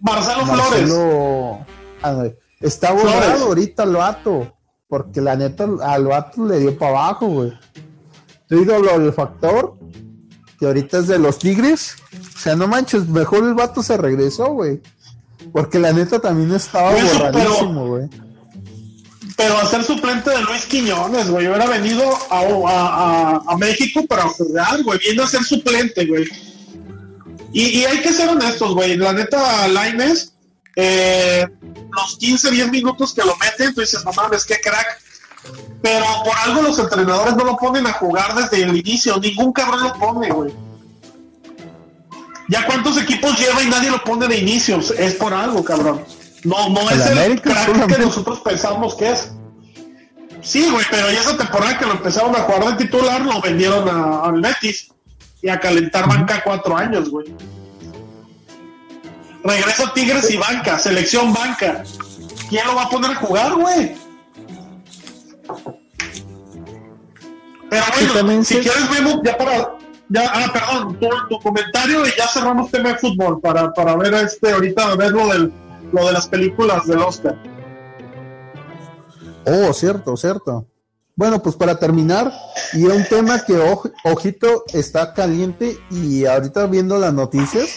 Marcelo, 0.00 0.46
Flores. 0.46 0.68
Marcelo. 0.68 1.58
ah, 2.02 2.10
no, 2.10 2.32
está 2.60 2.90
borrado 2.90 3.20
Flores. 3.20 3.40
ahorita 3.42 3.84
el 3.84 3.92
vato, 3.94 4.52
porque 4.88 5.20
la 5.20 5.36
neta 5.36 5.68
al 5.84 6.06
vato 6.06 6.44
le 6.44 6.58
dio 6.58 6.76
para 6.76 6.90
abajo, 6.90 7.28
güey. 7.28 7.52
Tu 8.48 8.62
ídolo, 8.62 8.94
el 8.94 9.12
factor, 9.12 9.76
que 10.58 10.66
ahorita 10.66 10.98
es 10.98 11.08
de 11.08 11.18
los 11.18 11.38
Tigres. 11.38 11.96
O 12.36 12.38
sea, 12.38 12.54
no 12.56 12.68
manches, 12.68 13.08
mejor 13.08 13.44
el 13.44 13.54
vato 13.54 13.82
se 13.82 13.96
regresó, 13.96 14.46
güey. 14.52 14.80
Porque 15.52 15.78
la 15.78 15.92
neta 15.92 16.18
también 16.20 16.52
estaba 16.52 16.92
eso, 16.96 17.06
pero- 17.32 17.32
borradísimo, 17.32 17.86
güey. 17.88 18.08
pero 19.36 19.58
a 19.58 19.66
ser 19.66 19.84
suplente 19.84 20.30
de 20.30 20.40
Luis 20.42 20.64
Quiñones, 20.66 21.28
güey. 21.30 21.46
Hubiera 21.46 21.66
venido 21.66 22.02
a, 22.30 22.38
a- 22.40 23.36
a- 23.36 23.42
a 23.52 23.56
México 23.58 24.04
para 24.06 24.22
jugar, 24.28 24.82
güey. 24.82 24.98
Viene 24.98 25.22
a 25.22 25.26
ser 25.26 25.42
suplente, 25.44 26.06
güey. 26.06 26.26
Y, 27.52 27.62
y 27.80 27.84
hay 27.84 28.00
que 28.00 28.12
ser 28.12 28.28
honestos, 28.28 28.74
güey. 28.74 28.96
La 28.96 29.12
neta, 29.12 29.68
Laines, 29.68 30.34
eh, 30.76 31.46
los 31.92 32.16
15, 32.18 32.50
10 32.50 32.70
minutos 32.70 33.12
que 33.14 33.22
lo 33.22 33.34
meten, 33.36 33.74
tú 33.74 33.80
dices, 33.80 34.04
no 34.04 34.12
mames, 34.12 34.44
qué 34.44 34.56
crack. 34.62 35.00
Pero 35.82 36.04
por 36.24 36.34
algo 36.44 36.62
los 36.62 36.78
entrenadores 36.78 37.36
no 37.36 37.44
lo 37.44 37.56
ponen 37.56 37.86
a 37.86 37.92
jugar 37.92 38.34
desde 38.34 38.62
el 38.62 38.76
inicio. 38.76 39.18
Ningún 39.18 39.52
cabrón 39.52 39.82
lo 39.84 39.92
pone, 39.94 40.30
güey. 40.30 40.52
Ya 42.48 42.64
cuántos 42.66 42.96
equipos 42.98 43.38
lleva 43.38 43.62
y 43.62 43.66
nadie 43.68 43.90
lo 43.90 44.02
pone 44.02 44.26
de 44.28 44.38
inicio. 44.38 44.78
Es 44.98 45.14
por 45.14 45.34
algo, 45.34 45.62
cabrón. 45.64 46.02
No, 46.44 46.68
no 46.68 46.88
El 46.90 47.00
es 47.00 47.06
el 47.06 47.42
crack 47.42 47.86
que 47.86 47.98
nosotros 47.98 48.40
pensamos 48.40 48.94
que 48.94 49.10
es. 49.10 49.32
Sí, 50.42 50.68
güey, 50.70 50.84
pero 50.90 51.10
ya 51.10 51.20
esa 51.20 51.36
temporada 51.36 51.76
que 51.78 51.86
lo 51.86 51.92
empezaron 51.92 52.34
a 52.36 52.40
jugar 52.40 52.76
de 52.76 52.84
titular, 52.84 53.20
lo 53.22 53.40
vendieron 53.40 53.88
a- 53.88 54.20
al 54.26 54.40
Betis 54.40 54.88
y 55.42 55.48
a 55.48 55.58
calentar 55.58 56.08
banca 56.08 56.40
cuatro 56.44 56.76
años, 56.76 57.10
güey. 57.10 57.26
Regresa 59.42 59.92
Tigres 59.92 60.30
y 60.30 60.36
banca, 60.36 60.78
selección 60.78 61.32
banca. 61.32 61.82
¿Quién 62.48 62.66
lo 62.66 62.76
va 62.76 62.84
a 62.84 62.88
poner 62.88 63.10
a 63.12 63.14
jugar, 63.16 63.54
güey? 63.54 63.96
Pero 67.68 67.82
bueno, 67.94 68.12
también 68.14 68.44
si 68.44 68.54
se- 68.54 68.60
quieres, 68.60 68.90
Memo, 68.90 69.22
ya 69.24 69.36
para. 69.36 69.76
Ya, 70.08 70.30
ah, 70.32 70.52
perdón, 70.52 71.00
tu, 71.00 71.08
tu 71.28 71.40
comentario 71.42 72.06
y 72.06 72.10
ya 72.16 72.28
cerramos 72.28 72.70
tema 72.70 72.90
de 72.90 72.98
fútbol 72.98 73.40
para, 73.40 73.72
para 73.72 73.96
ver 73.96 74.14
este 74.14 74.52
ahorita 74.52 74.94
ver 74.94 75.10
lo 75.10 75.26
del 75.26 75.52
lo 75.92 76.06
de 76.06 76.12
las 76.12 76.28
películas 76.28 76.86
del 76.86 76.98
Oscar. 76.98 77.36
Oh, 79.46 79.72
cierto, 79.72 80.16
cierto. 80.16 80.66
Bueno, 81.16 81.42
pues 81.42 81.56
para 81.56 81.78
terminar, 81.78 82.32
y 82.74 82.84
un 82.84 83.02
tema 83.04 83.42
que, 83.44 83.54
oj- 83.54 83.92
ojito, 84.04 84.64
está 84.72 85.12
caliente 85.14 85.76
y 85.90 86.24
ahorita 86.26 86.66
viendo 86.66 86.98
las 86.98 87.12
noticias, 87.14 87.68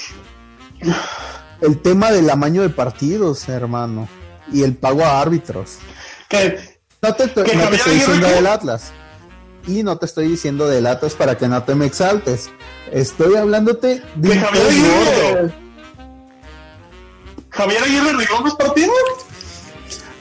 el 1.61 1.81
tema 1.81 2.11
del 2.11 2.29
amaño 2.29 2.61
de 2.61 2.69
partidos, 2.69 3.47
hermano, 3.49 4.07
y 4.51 4.61
el 4.63 4.75
pago 4.75 5.03
a 5.03 5.21
árbitros. 5.21 5.77
Que 6.27 6.59
No 7.01 7.13
te, 7.13 7.27
no 7.27 7.69
estoy 7.69 7.93
diciendo 7.95 8.27
del 8.27 8.47
Atlas. 8.47 8.91
Y 9.67 9.83
no 9.83 9.97
te 9.97 10.05
estoy 10.05 10.27
diciendo 10.27 10.67
del 10.67 10.85
Atlas 10.85 11.13
para 11.13 11.37
que 11.37 11.47
no 11.47 11.63
te 11.63 11.75
me 11.75 11.85
exaltes. 11.85 12.49
Estoy 12.91 13.35
hablándote 13.35 14.03
de 14.15 14.29
que 14.29 14.39
Javier 14.39 14.67
Aguirre. 14.67 15.53
Javier 17.49 17.83
Aguirre 17.83 18.09
arregló 18.09 18.41
los 18.41 18.55
partidos. 18.55 18.95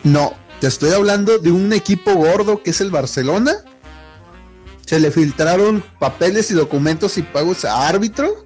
No, 0.05 0.35
te 0.61 0.69
estoy 0.69 0.93
hablando 0.93 1.39
de 1.39 1.51
un 1.51 1.73
equipo 1.73 2.15
gordo 2.15 2.63
que 2.63 2.71
es 2.71 2.81
el 2.81 2.91
Barcelona. 2.91 3.57
Se 4.87 5.01
le 5.01 5.11
filtraron 5.11 5.83
papeles 5.99 6.51
y 6.51 6.55
documentos 6.55 7.19
y 7.19 7.23
pagos 7.23 7.65
a 7.65 7.89
árbitro. 7.89 8.45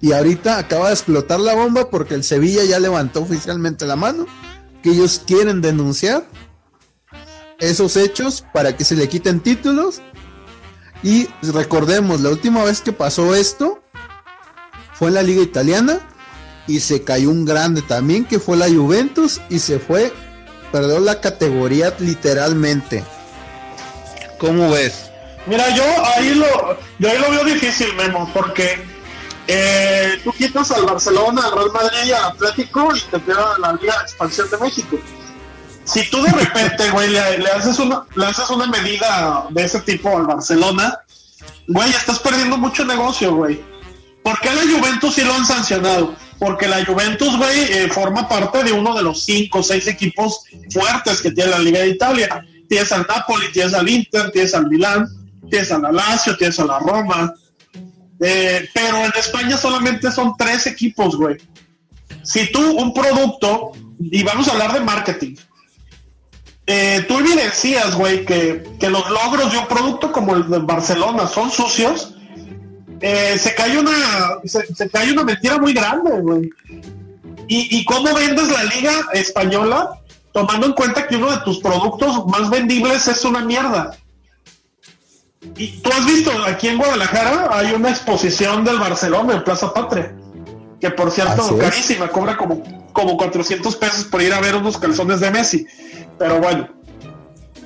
Y 0.00 0.12
ahorita 0.12 0.58
acaba 0.58 0.88
de 0.88 0.94
explotar 0.94 1.38
la 1.38 1.54
bomba 1.54 1.88
porque 1.88 2.14
el 2.14 2.24
Sevilla 2.24 2.64
ya 2.64 2.80
levantó 2.80 3.20
oficialmente 3.20 3.86
la 3.86 3.94
mano. 3.94 4.26
Que 4.82 4.90
ellos 4.90 5.22
quieren 5.26 5.60
denunciar 5.60 6.24
esos 7.58 7.96
hechos 7.96 8.44
para 8.52 8.76
que 8.76 8.84
se 8.84 8.96
le 8.96 9.08
quiten 9.08 9.40
títulos. 9.40 10.02
Y 11.02 11.28
recordemos, 11.42 12.20
la 12.20 12.30
última 12.30 12.64
vez 12.64 12.80
que 12.80 12.92
pasó 12.92 13.34
esto 13.34 13.82
fue 14.94 15.08
en 15.08 15.14
la 15.14 15.22
liga 15.22 15.42
italiana 15.42 16.00
y 16.66 16.80
se 16.80 17.02
cayó 17.02 17.30
un 17.30 17.44
grande 17.44 17.82
también 17.82 18.24
que 18.24 18.38
fue 18.38 18.56
la 18.56 18.68
Juventus 18.68 19.40
y 19.48 19.58
se 19.58 19.78
fue, 19.78 20.12
perdió 20.70 21.00
la 21.00 21.20
categoría 21.20 21.94
literalmente. 21.98 23.04
¿Cómo 24.38 24.70
ves? 24.70 25.10
Mira, 25.46 25.74
yo 25.74 25.84
ahí 26.04 26.34
lo, 26.34 26.78
yo 26.98 27.08
ahí 27.08 27.18
lo 27.18 27.30
veo 27.30 27.44
difícil, 27.44 27.92
Memo, 27.94 28.30
porque 28.32 28.76
eh, 29.54 30.20
tú 30.24 30.32
quitas 30.32 30.70
al 30.70 30.84
Barcelona, 30.84 31.42
al 31.46 31.52
Real 31.52 31.72
Madrid 31.72 31.98
y 32.06 32.12
al 32.12 32.24
Atlético 32.24 32.94
y 32.94 33.00
te 33.00 33.20
queda 33.20 33.58
la 33.58 33.72
Liga 33.74 33.96
de 33.96 34.02
Expansión 34.02 34.50
de 34.50 34.58
México. 34.58 34.98
Si 35.84 36.08
tú 36.10 36.22
de 36.22 36.32
repente, 36.32 36.90
güey, 36.90 37.10
le, 37.10 37.38
le 37.38 37.50
haces 37.50 37.78
una, 37.78 38.04
le 38.14 38.26
haces 38.26 38.48
una 38.50 38.66
medida 38.66 39.46
de 39.50 39.64
ese 39.64 39.80
tipo 39.80 40.16
al 40.16 40.26
Barcelona, 40.26 40.98
güey, 41.66 41.90
estás 41.90 42.18
perdiendo 42.18 42.56
mucho 42.56 42.84
negocio, 42.84 43.34
güey. 43.34 43.60
¿Por 44.22 44.38
qué 44.40 44.50
a 44.50 44.54
la 44.54 44.62
Juventus 44.62 45.14
sí 45.14 45.22
lo 45.22 45.34
han 45.34 45.44
sancionado? 45.44 46.14
porque 46.42 46.66
la 46.66 46.84
Juventus, 46.84 47.36
güey, 47.38 47.72
eh, 47.72 47.88
forma 47.88 48.28
parte 48.28 48.64
de 48.64 48.72
uno 48.72 48.96
de 48.96 49.02
los 49.04 49.22
cinco 49.24 49.60
o 49.60 49.62
seis 49.62 49.86
equipos 49.86 50.40
fuertes 50.72 51.22
que 51.22 51.30
tiene 51.30 51.52
la 51.52 51.60
Liga 51.60 51.78
de 51.78 51.90
Italia. 51.90 52.44
Tienes 52.68 52.90
al 52.90 53.06
Napoli, 53.08 53.52
tienes 53.52 53.74
al 53.74 53.88
Inter, 53.88 54.32
tienes 54.32 54.52
al 54.52 54.66
Milán, 54.66 55.06
tienes 55.48 55.70
al 55.70 55.82
Lazio, 55.94 56.36
tienes 56.36 56.58
a 56.58 56.64
la 56.64 56.80
Roma. 56.80 57.32
Eh, 58.24 58.68
pero 58.72 58.98
en 58.98 59.12
España 59.18 59.58
solamente 59.58 60.12
son 60.12 60.36
tres 60.36 60.68
equipos, 60.68 61.16
güey. 61.16 61.38
Si 62.22 62.52
tú 62.52 62.60
un 62.78 62.94
producto, 62.94 63.72
y 63.98 64.22
vamos 64.22 64.46
a 64.48 64.52
hablar 64.52 64.72
de 64.72 64.80
marketing, 64.80 65.34
eh, 66.68 67.04
tú 67.08 67.18
evidencias, 67.18 67.96
güey, 67.96 68.24
que, 68.24 68.62
que 68.78 68.88
los 68.88 69.10
logros 69.10 69.50
de 69.50 69.58
un 69.58 69.66
producto 69.66 70.12
como 70.12 70.36
el 70.36 70.48
de 70.48 70.60
Barcelona 70.60 71.26
son 71.26 71.50
sucios, 71.50 72.14
eh, 73.00 73.36
se 73.36 73.52
cae 73.56 73.76
una 73.76 73.90
se, 74.44 74.88
cae 74.88 75.12
una 75.12 75.24
mentira 75.24 75.58
muy 75.58 75.72
grande, 75.72 76.12
güey. 76.20 76.48
¿Y, 77.48 77.78
¿Y 77.78 77.84
cómo 77.84 78.14
vendes 78.14 78.48
la 78.48 78.62
liga 78.64 78.92
española 79.14 80.00
tomando 80.32 80.66
en 80.66 80.74
cuenta 80.74 81.08
que 81.08 81.16
uno 81.16 81.32
de 81.32 81.38
tus 81.38 81.58
productos 81.58 82.24
más 82.26 82.48
vendibles 82.48 83.08
es 83.08 83.24
una 83.24 83.40
mierda? 83.40 83.96
Y 85.56 85.78
tú 85.80 85.90
has 85.92 86.06
visto, 86.06 86.30
aquí 86.46 86.68
en 86.68 86.78
Guadalajara 86.78 87.48
hay 87.50 87.72
una 87.72 87.90
exposición 87.90 88.64
del 88.64 88.78
Barcelona 88.78 89.34
en 89.34 89.44
Plaza 89.44 89.72
Patria, 89.74 90.14
que 90.80 90.90
por 90.90 91.10
cierto, 91.10 91.42
Así 91.42 91.54
es. 91.54 91.60
carísima, 91.60 92.08
cobra 92.08 92.36
como, 92.36 92.62
como 92.92 93.16
400 93.16 93.76
pesos 93.76 94.04
por 94.04 94.22
ir 94.22 94.32
a 94.32 94.40
ver 94.40 94.56
unos 94.56 94.78
calzones 94.78 95.20
de 95.20 95.30
Messi. 95.30 95.66
Pero 96.18 96.40
bueno, 96.40 96.68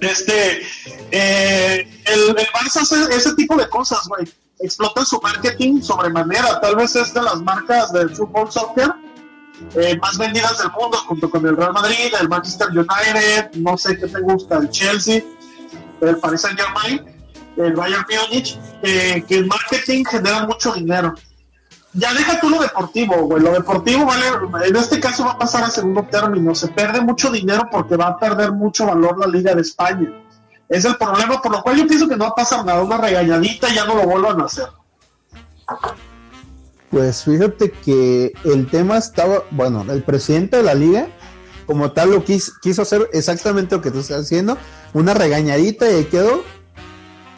este, 0.00 0.62
eh, 1.10 1.88
el, 2.06 2.20
el 2.30 2.46
Barça 2.46 2.82
hace 2.82 2.96
ese 3.14 3.34
tipo 3.34 3.56
de 3.56 3.68
cosas, 3.68 4.00
güey. 4.08 4.26
Explota 4.58 5.04
su 5.04 5.20
marketing 5.20 5.82
sobremanera. 5.82 6.60
Tal 6.60 6.76
vez 6.76 6.96
es 6.96 7.12
de 7.12 7.22
las 7.22 7.42
marcas 7.42 7.92
del 7.92 8.08
fútbol 8.16 8.50
soccer 8.50 8.90
eh, 9.74 9.98
más 10.00 10.18
vendidas 10.18 10.58
del 10.58 10.70
mundo, 10.78 10.98
junto 11.06 11.30
con 11.30 11.46
el 11.46 11.56
Real 11.56 11.72
Madrid, 11.72 12.12
el 12.20 12.28
Manchester 12.28 12.68
United, 12.70 13.52
no 13.54 13.76
sé 13.76 13.98
qué 13.98 14.06
te 14.06 14.20
gusta, 14.20 14.58
el 14.58 14.70
Chelsea, 14.70 15.22
el 16.00 16.16
Paris 16.18 16.42
Saint 16.42 16.60
Germain, 16.60 17.15
el 17.56 17.74
Bayern 17.74 18.04
Múnich, 18.08 18.58
eh, 18.82 19.24
que 19.26 19.36
el 19.36 19.46
marketing 19.46 20.04
genera 20.04 20.46
mucho 20.46 20.72
dinero. 20.72 21.14
Ya 21.92 22.12
deja 22.12 22.38
tú 22.40 22.50
lo 22.50 22.60
deportivo, 22.60 23.22
güey. 23.22 23.42
Lo 23.42 23.52
deportivo 23.52 24.04
vale, 24.04 24.26
en 24.68 24.76
este 24.76 25.00
caso 25.00 25.24
va 25.24 25.32
a 25.32 25.38
pasar 25.38 25.64
a 25.64 25.70
segundo 25.70 26.02
término. 26.10 26.54
Se 26.54 26.68
pierde 26.68 27.00
mucho 27.00 27.30
dinero 27.30 27.68
porque 27.70 27.96
va 27.96 28.08
a 28.08 28.18
perder 28.18 28.52
mucho 28.52 28.86
valor 28.86 29.18
la 29.18 29.26
Liga 29.26 29.54
de 29.54 29.62
España. 29.62 30.12
Es 30.68 30.84
el 30.84 30.96
problema, 30.96 31.40
por 31.40 31.52
lo 31.52 31.62
cual 31.62 31.76
yo 31.76 31.86
pienso 31.86 32.06
que 32.06 32.16
no 32.16 32.24
va 32.24 32.30
a 32.30 32.34
pasar 32.34 32.64
nada. 32.66 32.82
Una 32.82 32.98
regañadita 32.98 33.70
y 33.70 33.76
ya 33.76 33.86
no 33.86 33.94
lo 33.94 34.02
vuelvan 34.04 34.42
a 34.42 34.44
hacer. 34.44 34.66
Pues 36.90 37.24
fíjate 37.24 37.70
que 37.70 38.32
el 38.44 38.68
tema 38.68 38.98
estaba, 38.98 39.42
bueno, 39.50 39.84
el 39.88 40.02
presidente 40.02 40.58
de 40.58 40.62
la 40.62 40.74
liga, 40.74 41.08
como 41.66 41.92
tal, 41.92 42.10
lo 42.10 42.24
quiso, 42.24 42.82
hacer 42.82 43.08
exactamente 43.12 43.74
lo 43.74 43.82
que 43.82 43.90
tú 43.90 44.00
estás 44.00 44.22
haciendo, 44.22 44.56
una 44.92 45.14
regañadita 45.14 45.90
y 45.90 46.04
quedó. 46.04 46.44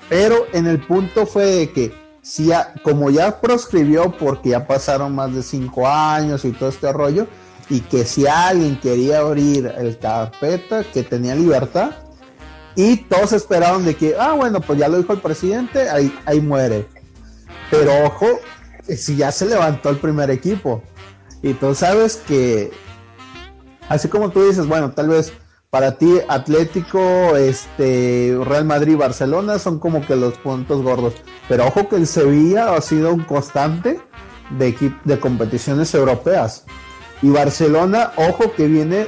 Pero 0.09 0.47
en 0.53 0.67
el 0.67 0.81
punto 0.81 1.27
fue 1.27 1.45
de 1.45 1.73
que, 1.73 1.95
si 2.23 2.51
como 2.83 3.11
ya 3.11 3.41
proscribió, 3.41 4.13
porque 4.17 4.51
ya 4.51 4.67
pasaron 4.67 5.15
más 5.15 5.35
de 5.35 5.43
cinco 5.43 5.87
años 5.87 6.45
y 6.45 6.53
todo 6.53 6.69
este 6.69 6.93
rollo, 6.93 7.27
y 7.71 7.81
que 7.81 8.05
si 8.05 8.27
alguien 8.27 8.81
quería 8.81 9.19
abrir 9.19 9.73
el 9.77 9.99
carpeta, 9.99 10.85
que 10.85 11.03
tenía 11.03 11.35
libertad, 11.35 11.91
y 12.75 12.97
todos 12.97 13.33
esperaron 13.33 13.85
de 13.85 13.97
que, 13.97 14.15
ah, 14.19 14.33
bueno, 14.33 14.61
pues 14.61 14.79
ya 14.79 14.89
lo 14.89 14.99
dijo 14.99 15.13
el 15.13 15.21
presidente, 15.21 15.91
ahí, 15.91 16.17
ahí 16.25 16.41
muere. 16.41 16.87
Pero 17.71 18.05
ojo, 18.05 18.27
eh, 18.87 18.97
si 18.97 19.17
ya 19.17 19.33
se 19.33 19.47
levantó 19.47 19.91
el 19.91 19.99
primer 19.99 20.31
equipo. 20.31 20.83
Y 21.43 21.55
tú 21.55 21.75
sabes 21.75 22.17
que, 22.17 22.71
así 23.89 24.09
como 24.09 24.31
tú 24.31 24.47
dices, 24.47 24.67
bueno, 24.67 24.93
tal 24.93 25.09
vez 25.09 25.33
para 25.71 25.99
ti 25.99 26.19
Atlético, 26.29 27.37
este, 27.37 28.39
Real 28.43 28.65
Madrid, 28.65 28.97
Barcelona 28.97 29.59
son 29.59 29.79
como 29.79 30.05
que 30.07 30.17
los 30.17 30.35
puntos 30.39 30.83
gordos. 30.83 31.15
Pero 31.49 31.67
ojo 31.67 31.89
que 31.89 31.97
el 31.97 32.07
Sevilla 32.07 32.75
ha 32.75 32.81
sido 32.81 33.13
un 33.13 33.25
constante 33.25 34.01
de, 34.51 34.93
de 35.05 35.21
competiciones 35.21 35.93
europeas. 35.95 36.65
Y 37.21 37.31
Barcelona, 37.31 38.13
ojo 38.17 38.53
que 38.55 38.67
viene 38.67 39.07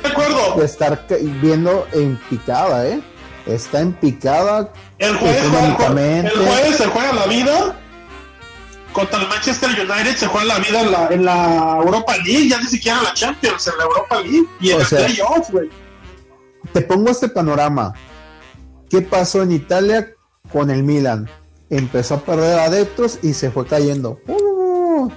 De 0.57 0.65
estar 0.65 1.07
viendo 1.41 1.87
en 1.93 2.19
picada, 2.29 2.87
¿eh? 2.89 3.01
Está 3.47 3.81
en 3.81 3.93
picada 3.95 4.73
El 4.99 5.17
jueves, 5.17 5.41
juega, 5.43 5.65
el 5.65 5.73
económicamente. 5.73 6.31
jueves 6.31 6.77
se 6.77 6.87
juega 6.89 7.13
la 7.13 7.27
vida 7.27 7.81
contra 8.93 9.21
el 9.21 9.29
Manchester 9.29 9.71
United, 9.71 10.17
se 10.17 10.27
juega 10.27 10.47
la 10.47 10.59
vida 10.59 10.81
en 10.81 10.91
la, 10.91 11.09
en 11.11 11.25
la 11.25 11.77
Europa 11.83 12.17
League, 12.19 12.49
ya 12.49 12.59
ni 12.61 12.67
siquiera 12.67 12.99
en 12.99 13.05
la 13.05 13.15
Champions, 13.15 13.67
en 13.69 13.79
la 13.79 13.85
Europa 13.85 14.21
League 14.21 14.47
y 14.61 14.71
en 14.71 14.77
O 14.77 14.81
el 14.81 14.87
sea, 14.87 15.07
playoff, 15.07 15.51
güey. 15.51 15.71
Te 16.73 16.81
pongo 16.83 17.11
este 17.11 17.29
panorama. 17.29 17.95
¿Qué 18.89 19.03
pasó 19.03 19.43
en 19.43 19.53
Italia 19.53 20.11
con 20.53 20.71
el 20.71 20.83
Milan? 20.83 21.29
Empezó 21.69 22.15
a 22.15 22.21
perder 22.21 22.59
adeptos 22.59 23.19
y 23.23 23.35
se 23.35 23.51
fue 23.51 23.67
cayendo. 23.67 24.19
Uh, 24.27 25.09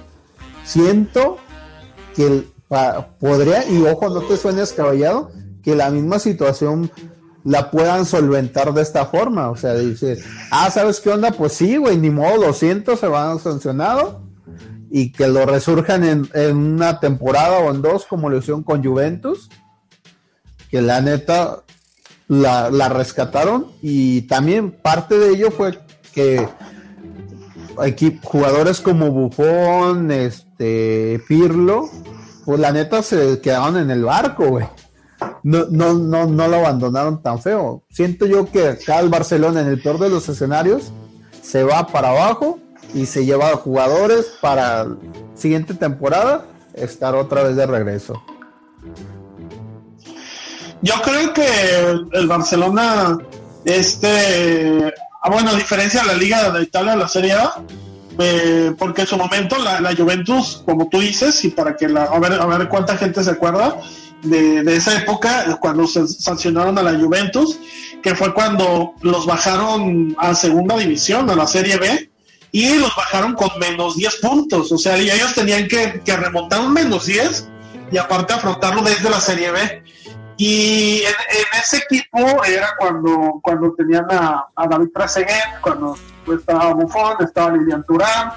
siento 0.64 1.38
que 2.14 2.26
el- 2.26 2.48
podría, 3.20 3.68
y 3.68 3.82
ojo, 3.82 4.08
no 4.08 4.22
te 4.22 4.36
suenes 4.36 4.72
caballado, 4.72 5.30
que 5.62 5.74
la 5.76 5.90
misma 5.90 6.18
situación 6.18 6.90
la 7.44 7.70
puedan 7.70 8.04
solventar 8.06 8.72
de 8.72 8.82
esta 8.82 9.06
forma. 9.06 9.50
O 9.50 9.56
sea, 9.56 9.74
dice, 9.74 10.18
ah, 10.50 10.70
¿sabes 10.70 11.00
qué 11.00 11.10
onda? 11.10 11.30
Pues 11.32 11.52
sí, 11.52 11.76
güey, 11.76 11.96
ni 11.98 12.10
modo, 12.10 12.36
lo 12.38 12.52
siento, 12.52 12.96
se 12.96 13.06
van 13.06 13.38
sancionado. 13.38 14.22
Y 14.90 15.10
que 15.10 15.26
lo 15.26 15.44
resurjan 15.44 16.04
en, 16.04 16.28
en 16.34 16.56
una 16.56 17.00
temporada 17.00 17.58
o 17.58 17.70
en 17.74 17.82
dos, 17.82 18.06
como 18.06 18.30
lo 18.30 18.38
hicieron 18.38 18.62
con 18.62 18.84
Juventus 18.84 19.50
que 20.74 20.82
la 20.82 21.00
neta 21.00 21.62
la, 22.26 22.88
rescataron 22.88 23.68
y 23.80 24.22
también 24.22 24.72
parte 24.72 25.16
de 25.16 25.28
ello 25.28 25.52
fue 25.52 25.78
que 26.12 26.48
equi- 27.76 28.18
jugadores 28.24 28.80
como 28.80 29.12
Buffon, 29.12 30.10
este 30.10 31.22
Pirlo, 31.28 31.88
pues 32.44 32.58
la 32.58 32.72
neta 32.72 33.04
se 33.04 33.40
quedaron 33.40 33.76
en 33.76 33.92
el 33.92 34.02
barco, 34.04 34.48
güey. 34.48 34.66
No, 35.44 35.66
no, 35.70 35.94
no, 35.94 36.26
no 36.26 36.48
lo 36.48 36.56
abandonaron 36.56 37.22
tan 37.22 37.40
feo. 37.40 37.84
Siento 37.88 38.26
yo 38.26 38.50
que 38.50 38.66
acá 38.66 38.98
el 38.98 39.10
Barcelona, 39.10 39.60
en 39.60 39.68
el 39.68 39.80
peor 39.80 40.00
de 40.00 40.08
los 40.10 40.28
escenarios, 40.28 40.90
se 41.40 41.62
va 41.62 41.86
para 41.86 42.08
abajo 42.08 42.58
y 42.92 43.06
se 43.06 43.24
lleva 43.24 43.50
a 43.50 43.56
jugadores 43.56 44.26
para 44.40 44.88
siguiente 45.36 45.74
temporada 45.74 46.46
estar 46.74 47.14
otra 47.14 47.44
vez 47.44 47.54
de 47.54 47.64
regreso. 47.64 48.20
Yo 50.82 50.94
creo 51.02 51.32
que 51.32 51.46
el 52.12 52.26
Barcelona, 52.26 53.18
este, 53.64 54.92
ah, 55.22 55.30
bueno, 55.30 55.50
a 55.50 55.54
diferencia 55.54 56.02
de 56.02 56.06
la 56.06 56.14
Liga 56.14 56.50
de 56.50 56.62
Italia, 56.62 56.96
la 56.96 57.08
Serie 57.08 57.32
A, 57.32 57.54
eh, 58.18 58.72
porque 58.78 59.02
en 59.02 59.06
su 59.06 59.16
momento 59.16 59.56
la, 59.58 59.94
Juventus, 59.96 60.62
como 60.64 60.88
tú 60.88 61.00
dices, 61.00 61.44
y 61.44 61.48
para 61.48 61.76
que 61.76 61.88
la, 61.88 62.04
a 62.04 62.18
ver, 62.18 62.34
a 62.34 62.46
ver 62.46 62.68
cuánta 62.68 62.96
gente 62.96 63.24
se 63.24 63.30
acuerda 63.30 63.76
de, 64.22 64.62
de 64.62 64.76
esa 64.76 64.96
época, 64.96 65.58
cuando 65.60 65.86
se 65.86 66.06
sancionaron 66.06 66.78
a 66.78 66.82
la 66.82 66.98
Juventus, 66.98 67.58
que 68.02 68.14
fue 68.14 68.32
cuando 68.34 68.94
los 69.00 69.26
bajaron 69.26 70.14
a 70.18 70.34
segunda 70.34 70.76
división, 70.76 71.28
a 71.30 71.34
la 71.34 71.46
Serie 71.46 71.78
B, 71.78 72.10
y 72.52 72.76
los 72.76 72.94
bajaron 72.94 73.34
con 73.34 73.50
menos 73.58 73.96
10 73.96 74.16
puntos, 74.16 74.70
o 74.70 74.78
sea, 74.78 74.96
y 74.96 75.10
ellos 75.10 75.34
tenían 75.34 75.66
que, 75.66 76.00
que 76.04 76.16
remontar 76.16 76.60
un 76.60 76.72
menos 76.72 77.06
10 77.06 77.48
y 77.90 77.98
aparte 77.98 78.34
afrontarlo 78.34 78.82
desde 78.82 79.10
la 79.10 79.20
Serie 79.20 79.50
B. 79.50 79.82
Y 80.36 81.02
en, 81.02 81.60
ese 81.60 81.78
equipo 81.78 82.44
era 82.44 82.74
cuando, 82.78 83.40
cuando 83.42 83.72
tenían 83.74 84.06
a, 84.10 84.46
David 84.68 84.88
Trezeguet, 84.92 85.60
cuando 85.60 85.96
estaba 86.36 86.74
Buffon, 86.74 87.16
estaba 87.20 87.56
Lilian 87.56 87.84
Turán, 87.84 88.32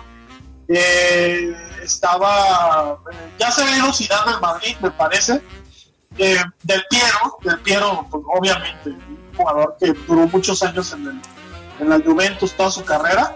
eh, 0.67 1.55
estaba, 1.83 2.99
eh, 3.11 3.15
ya 3.39 3.51
se 3.51 3.63
había 3.63 3.77
ido 3.77 3.93
Zidane 3.93 4.33
al 4.33 4.41
Madrid, 4.41 4.75
me 4.79 4.91
parece, 4.91 5.41
eh, 6.17 6.43
Del 6.63 6.83
Piero, 6.89 7.37
Del 7.41 7.59
Piero, 7.61 8.07
pues, 8.11 8.23
obviamente, 8.27 8.89
un 8.89 9.33
jugador 9.35 9.75
que 9.79 9.93
duró 10.07 10.27
muchos 10.27 10.61
años 10.61 10.93
en 10.93 11.89
la 11.89 11.99
Juventus 11.99 12.53
toda 12.53 12.69
su 12.71 12.83
carrera. 12.83 13.35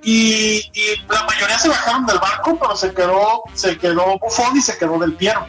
Y, 0.00 0.62
y 0.74 0.96
la 1.10 1.24
mayoría 1.24 1.58
se 1.58 1.68
bajaron 1.68 2.06
del 2.06 2.18
barco, 2.18 2.56
pero 2.58 2.76
se 2.76 2.94
quedó, 2.94 3.42
se 3.52 3.76
quedó 3.76 4.18
Buffon 4.18 4.56
y 4.56 4.60
se 4.62 4.78
quedó 4.78 4.98
Del 4.98 5.14
Piero 5.14 5.46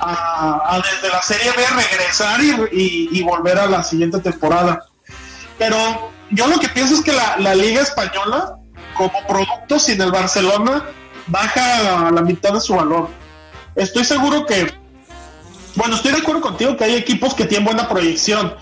a, 0.00 0.82
desde 0.82 1.12
la 1.12 1.22
Serie 1.22 1.52
B 1.52 1.62
regresar 1.66 2.40
y, 2.72 3.22
volver 3.22 3.58
a 3.58 3.66
la 3.66 3.82
siguiente 3.82 4.18
temporada. 4.20 4.84
Pero 5.58 6.10
yo 6.30 6.46
lo 6.46 6.58
que 6.58 6.68
pienso 6.68 6.94
es 6.94 7.02
que 7.02 7.12
la, 7.12 7.36
la 7.38 7.54
Liga 7.54 7.82
Española, 7.82 8.56
como 8.94 9.12
producto 9.26 9.78
sin 9.78 10.00
el 10.00 10.10
Barcelona, 10.10 10.84
baja 11.26 12.08
a 12.08 12.10
la 12.10 12.22
mitad 12.22 12.52
de 12.52 12.60
su 12.60 12.74
valor. 12.74 13.08
Estoy 13.76 14.04
seguro 14.04 14.46
que, 14.46 14.72
bueno, 15.76 15.96
estoy 15.96 16.12
de 16.12 16.18
acuerdo 16.18 16.40
contigo 16.40 16.76
que 16.76 16.84
hay 16.84 16.94
equipos 16.96 17.34
que 17.34 17.44
tienen 17.44 17.66
buena 17.66 17.88
proyección, 17.88 18.54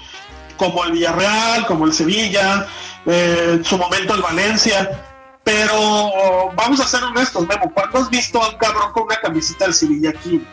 como 0.56 0.84
el 0.84 0.92
Villarreal, 0.92 1.66
como 1.66 1.86
el 1.86 1.92
Sevilla, 1.92 2.66
eh, 3.06 3.52
en 3.54 3.64
su 3.64 3.78
momento 3.78 4.14
el 4.14 4.22
Valencia, 4.22 5.04
Pero 5.44 6.52
vamos 6.54 6.78
a 6.80 6.84
ser 6.84 7.02
honestos, 7.02 7.46
Memo, 7.46 7.72
¿cuándo 7.72 7.98
has 7.98 8.10
visto 8.10 8.42
a 8.42 8.50
un 8.50 8.58
cabrón 8.58 8.92
con 8.92 9.04
una 9.04 9.16
camiseta 9.16 9.64
del 9.64 9.72
Sevilla 9.72 10.10
aquí? 10.10 10.44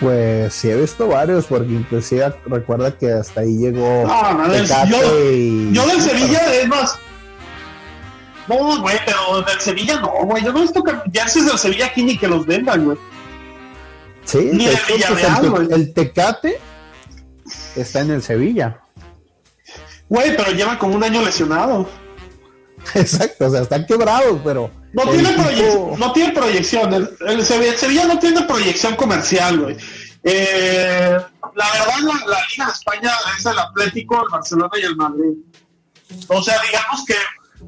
Pues 0.00 0.52
sí 0.52 0.70
he 0.70 0.76
visto 0.76 1.08
varios, 1.08 1.46
porque 1.46 1.72
inclusive 1.72 2.34
recuerda 2.46 2.96
que 2.96 3.12
hasta 3.12 3.40
ahí 3.40 3.56
llegó. 3.56 4.04
No, 4.06 4.32
no, 4.34 4.54
yo, 4.54 5.30
y- 5.30 5.72
yo 5.72 5.86
del 5.86 6.00
Sevilla 6.02 6.54
es 6.54 6.68
más. 6.68 6.98
No, 8.46 8.80
güey, 8.80 8.96
pero 9.04 9.42
del 9.42 9.60
Sevilla 9.60 10.00
no, 10.00 10.12
güey. 10.24 10.44
Yo 10.44 10.52
no 10.52 10.58
he 10.58 10.62
visto 10.62 10.84
jerseys 11.12 11.46
del 11.46 11.58
Sevilla 11.58 11.86
aquí 11.86 12.02
ni 12.04 12.16
que 12.16 12.28
los 12.28 12.46
vendan, 12.46 12.84
güey. 12.84 12.98
Sí, 14.24 14.50
ni 14.52 14.66
de 14.66 14.70
de 14.72 14.76
hecho, 14.76 14.86
pues, 14.88 14.96
Villarreal, 15.16 15.44
el, 15.44 15.50
güey. 15.50 15.68
El 15.72 15.94
Tecate 15.94 16.60
está 17.74 18.00
en 18.00 18.10
el 18.10 18.22
Sevilla. 18.22 18.80
Güey, 20.08 20.36
pero 20.36 20.52
lleva 20.52 20.78
como 20.78 20.94
un 20.94 21.02
año 21.04 21.22
lesionado. 21.22 21.88
Exacto, 22.94 23.46
o 23.46 23.50
sea, 23.50 23.62
están 23.62 23.86
quebrados, 23.86 24.40
pero. 24.44 24.70
No 24.92 25.02
tiene, 25.10 25.36
no 25.98 26.12
tiene 26.12 26.32
proyección. 26.32 26.94
El, 26.94 27.10
el 27.26 27.44
Sevilla, 27.44 27.76
Sevilla 27.76 28.04
no 28.06 28.18
tiene 28.18 28.42
proyección 28.42 28.96
comercial, 28.96 29.58
güey. 29.60 29.76
Eh, 30.22 31.16
la 31.54 31.70
verdad, 31.72 31.98
la, 32.00 32.26
la 32.26 32.38
Liga 32.50 32.66
de 32.66 32.72
España 32.72 33.12
es 33.38 33.46
el 33.46 33.58
Atlético, 33.58 34.22
el 34.22 34.30
Barcelona 34.30 34.72
y 34.80 34.84
el 34.84 34.96
Madrid. 34.96 35.34
O 36.28 36.42
sea, 36.42 36.56
digamos 36.62 37.04
que, 37.06 37.14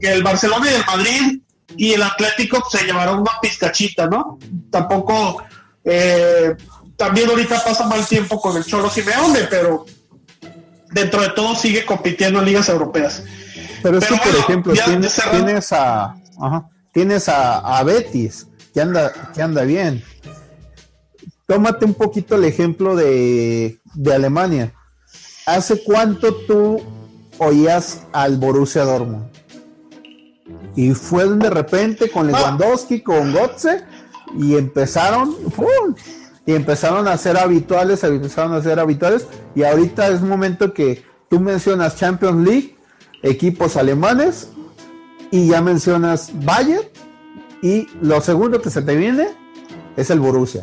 que 0.00 0.12
el 0.12 0.22
Barcelona 0.22 0.70
y 0.70 0.74
el 0.74 0.84
Madrid 0.86 1.40
y 1.76 1.92
el 1.92 2.02
Atlético 2.02 2.64
se 2.70 2.84
llevaron 2.84 3.20
una 3.20 3.32
pizcachita, 3.42 4.06
¿no? 4.06 4.38
Tampoco. 4.70 5.42
eh, 5.84 6.56
también 6.96 7.30
ahorita 7.30 7.62
pasa 7.62 7.86
mal 7.86 8.04
tiempo 8.06 8.40
con 8.40 8.56
el 8.56 8.64
Cholo 8.64 8.90
Simeone, 8.90 9.44
pero 9.48 9.86
dentro 10.90 11.22
de 11.22 11.28
todo 11.30 11.54
sigue 11.54 11.84
compitiendo 11.86 12.40
en 12.40 12.46
ligas 12.46 12.68
europeas. 12.68 13.22
Pero 13.82 13.98
es 13.98 14.06
que, 14.06 14.16
por 14.16 14.34
ejemplo, 14.36 14.72
tienes, 14.72 15.20
tienes 15.30 15.72
a. 15.72 16.16
ajá, 16.40 16.68
tienes 16.92 17.28
a, 17.28 17.78
a 17.78 17.82
Betis, 17.84 18.46
que 18.72 18.80
anda, 18.80 19.12
que 19.34 19.42
anda 19.42 19.62
bien. 19.62 20.02
Tómate 21.46 21.84
un 21.84 21.94
poquito 21.94 22.36
el 22.36 22.44
ejemplo 22.44 22.94
de, 22.94 23.80
de 23.94 24.14
Alemania. 24.14 24.72
¿Hace 25.46 25.82
cuánto 25.82 26.34
tú 26.34 26.82
oías 27.38 28.02
al 28.12 28.36
Borussia 28.36 28.84
Dortmund? 28.84 29.28
Y 30.76 30.92
fue 30.92 31.26
de 31.28 31.50
repente 31.50 32.10
con 32.10 32.26
Lewandowski, 32.26 33.00
con 33.00 33.32
Gotze, 33.32 33.82
y 34.38 34.56
empezaron, 34.56 35.34
¡pum! 35.56 35.94
y 36.46 36.54
empezaron 36.54 37.08
a 37.08 37.16
ser 37.18 37.36
habituales, 37.36 38.04
empezaron 38.04 38.52
a 38.54 38.62
ser 38.62 38.78
habituales, 38.78 39.26
y 39.54 39.64
ahorita 39.64 40.08
es 40.08 40.20
momento 40.20 40.72
que 40.72 41.04
tú 41.28 41.40
mencionas 41.40 41.96
Champions 41.96 42.46
League, 42.46 42.76
equipos 43.22 43.76
alemanes, 43.76 44.50
y 45.30 45.48
ya 45.48 45.60
mencionas 45.60 46.30
Bayern, 46.44 46.84
y 47.62 47.86
lo 48.00 48.20
segundo 48.20 48.60
que 48.62 48.70
se 48.70 48.82
te 48.82 48.96
viene 48.96 49.28
es 49.96 50.10
el 50.10 50.20
Borussia. 50.20 50.62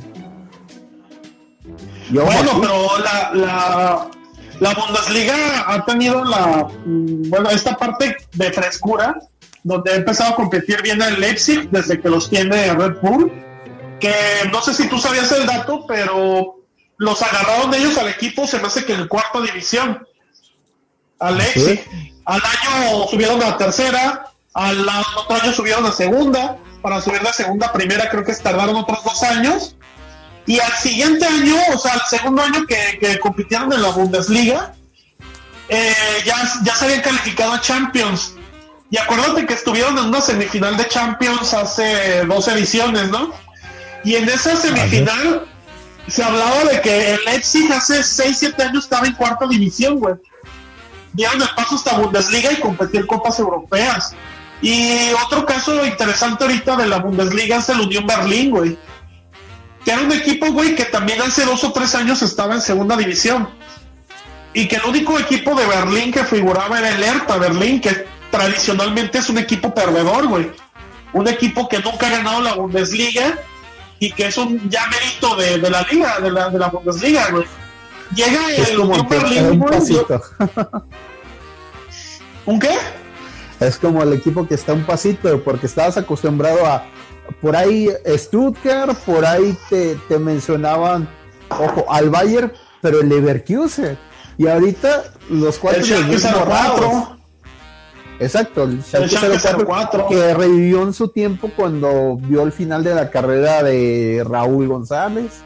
Y 2.10 2.18
ojo 2.18 2.28
Bueno, 2.28 2.52
aquí, 2.52 2.60
pero 2.62 3.00
la, 3.00 3.32
la, 3.34 4.12
la 4.60 4.74
Bundesliga 4.74 5.66
ha 5.68 5.86
tenido 5.86 6.24
la, 6.24 6.68
mm, 6.86 7.30
bueno, 7.30 7.50
esta 7.50 7.76
parte 7.76 8.16
de 8.34 8.54
frescura, 8.54 9.20
donde 9.64 9.92
ha 9.92 9.96
empezado 9.96 10.34
a 10.34 10.36
competir 10.36 10.82
bien 10.82 11.02
el 11.02 11.20
Leipzig 11.20 11.70
desde 11.72 12.00
que 12.00 12.10
los 12.10 12.30
tiene 12.30 12.74
Red 12.74 13.00
Bull, 13.02 13.32
que 14.00 14.14
no 14.52 14.62
sé 14.62 14.74
si 14.74 14.88
tú 14.88 15.00
sabías 15.00 15.32
el 15.32 15.46
dato, 15.46 15.86
pero 15.88 16.58
los 16.98 17.22
agarraron 17.22 17.74
ellos 17.74 17.98
al 17.98 18.10
equipo, 18.10 18.48
se 18.48 18.60
me 18.60 18.68
hace 18.68 18.86
que 18.86 18.94
en 18.94 19.08
cuarta 19.08 19.42
división, 19.42 20.06
al 21.20 21.38
Leipzig. 21.38 21.84
Al 22.26 22.42
año 22.42 23.08
subieron 23.08 23.42
a 23.44 23.58
tercera, 23.58 24.32
al 24.56 24.88
otro 25.18 25.36
año 25.42 25.54
subieron 25.54 25.86
a 25.86 25.92
segunda, 25.92 26.58
para 26.82 27.02
subir 27.02 27.22
de 27.22 27.34
segunda 27.34 27.68
a 27.68 27.74
primera 27.74 28.10
creo 28.10 28.24
que 28.24 28.34
tardaron 28.36 28.76
otros 28.76 29.04
dos 29.04 29.22
años. 29.24 29.76
Y 30.48 30.60
al 30.60 30.72
siguiente 30.74 31.26
año, 31.26 31.56
o 31.74 31.78
sea, 31.78 31.94
al 31.94 32.02
segundo 32.08 32.42
año 32.42 32.66
que, 32.66 32.98
que 33.00 33.20
compitieron 33.20 33.74
en 33.74 33.82
la 33.82 33.90
Bundesliga, 33.90 34.74
eh, 35.68 35.94
ya, 36.24 36.36
ya 36.64 36.76
se 36.76 36.86
habían 36.86 37.02
calificado 37.02 37.54
a 37.54 37.62
Champions. 37.62 38.36
Y 38.92 38.98
acuérdate 38.98 39.46
que 39.46 39.56
estuvieron 39.56 39.98
en 39.98 40.06
una 40.06 40.22
semifinal 40.22 40.78
de 40.78 40.88
Champions 40.88 41.54
hace 41.54 42.24
dos 42.26 42.48
ediciones, 42.48 43.10
¿no? 43.10 43.34
Y 44.04 44.16
en 44.16 44.30
esa 44.30 44.56
semifinal 44.56 45.48
se 46.08 46.24
hablaba 46.24 46.64
de 46.66 46.82
que 46.82 47.14
el 47.16 47.20
Leipzig 47.26 47.72
hace 47.74 48.04
6, 48.04 48.38
7 48.40 48.64
años 48.64 48.84
estaba 48.84 49.08
en 49.08 49.14
cuarta 49.16 49.48
división, 49.48 50.00
güey. 50.00 50.16
Dieron 51.14 51.42
el 51.42 51.50
paso 51.56 51.76
hasta 51.76 51.98
Bundesliga 51.98 52.52
y 52.52 52.60
competir 52.60 53.08
copas 53.08 53.40
europeas. 53.40 54.14
Y 54.62 55.12
otro 55.26 55.46
caso 55.46 55.86
interesante 55.86 56.44
ahorita 56.44 56.76
de 56.76 56.88
la 56.88 57.00
Bundesliga 57.00 57.58
es 57.58 57.70
el 57.70 57.82
Unión 57.82 58.08
Berlín, 58.08 58.52
güey 58.52 58.78
que 59.86 59.92
era 59.92 60.02
un 60.02 60.12
equipo, 60.12 60.52
güey, 60.52 60.76
que 60.76 60.86
también 60.86 61.22
hace 61.22 61.46
dos 61.46 61.64
o 61.64 61.72
tres 61.72 61.94
años 61.94 62.24
estaba 62.24 62.56
en 62.56 62.62
segunda 62.62 62.98
división. 62.98 63.48
Y 64.52 64.68
que 64.68 64.78
el 64.78 64.86
único 64.86 65.20
equipo 65.20 65.54
de 65.54 65.68
Berlín 65.68 66.12
que 66.12 66.24
figuraba 66.24 66.80
era 66.80 66.90
el 66.90 67.04
Hertha 67.04 67.38
Berlín, 67.38 67.80
que 67.80 68.08
tradicionalmente 68.32 69.20
es 69.20 69.30
un 69.30 69.38
equipo 69.38 69.74
perdedor, 69.74 70.28
güey. 70.28 70.52
Un 71.14 71.28
equipo 71.28 71.70
que 71.70 71.80
nunca 71.80 72.08
ha 72.08 72.10
ganado 72.10 72.42
la 72.42 72.56
Bundesliga 72.56 73.40
y 74.00 74.12
que 74.12 74.28
es 74.28 74.38
un 74.38 74.70
ya 74.70 74.88
mérito 74.88 75.36
de, 75.36 75.60
de 75.60 75.70
la 75.70 75.84
liga, 75.84 76.20
de 76.20 76.32
la, 76.32 76.50
de 76.50 76.58
la 76.58 76.68
Bundesliga, 76.70 77.30
güey. 77.30 77.46
Llega 78.16 78.56
el 78.56 78.80
Unión 78.80 79.08
Berlín, 79.08 79.60
güey. 79.60 79.80
¿Un 82.48 82.60
qué? 82.60 82.76
Es 83.68 83.78
como 83.78 84.04
el 84.04 84.14
equipo 84.14 84.48
que 84.48 84.56
está 84.56 84.74
un 84.74 84.86
pasito, 84.86 85.42
porque 85.44 85.66
estabas 85.66 85.98
acostumbrado 85.98 86.66
a 86.66 86.86
por 87.42 87.56
ahí 87.56 87.90
Stuttgart, 88.08 88.96
por 89.00 89.26
ahí 89.26 89.58
te, 89.70 89.96
te 90.08 90.20
mencionaban, 90.20 91.10
ojo, 91.50 91.86
al 91.90 92.10
Bayern, 92.10 92.52
pero 92.82 93.02
el 93.02 93.10
Leverkusen. 93.10 93.98
Y 94.38 94.48
ahorita 94.48 95.06
los 95.30 95.58
cuatro 95.58 95.82
El 95.82 95.88
del 95.88 95.98
Schalke 95.98 96.14
mismo 96.14 96.46
04. 96.46 96.78
ramo. 96.78 97.18
Exacto, 98.20 98.64
el 98.64 98.84
Schalke 98.84 99.10
Schalke 99.10 99.40
04, 99.40 99.66
04. 99.66 100.08
que 100.08 100.34
revivió 100.34 100.84
en 100.84 100.94
su 100.94 101.08
tiempo 101.10 101.52
cuando 101.56 102.18
vio 102.18 102.44
el 102.44 102.52
final 102.52 102.84
de 102.84 102.96
la 102.96 103.10
carrera 103.10 103.64
de 103.64 104.24
Raúl 104.28 104.68
González. 104.68 105.44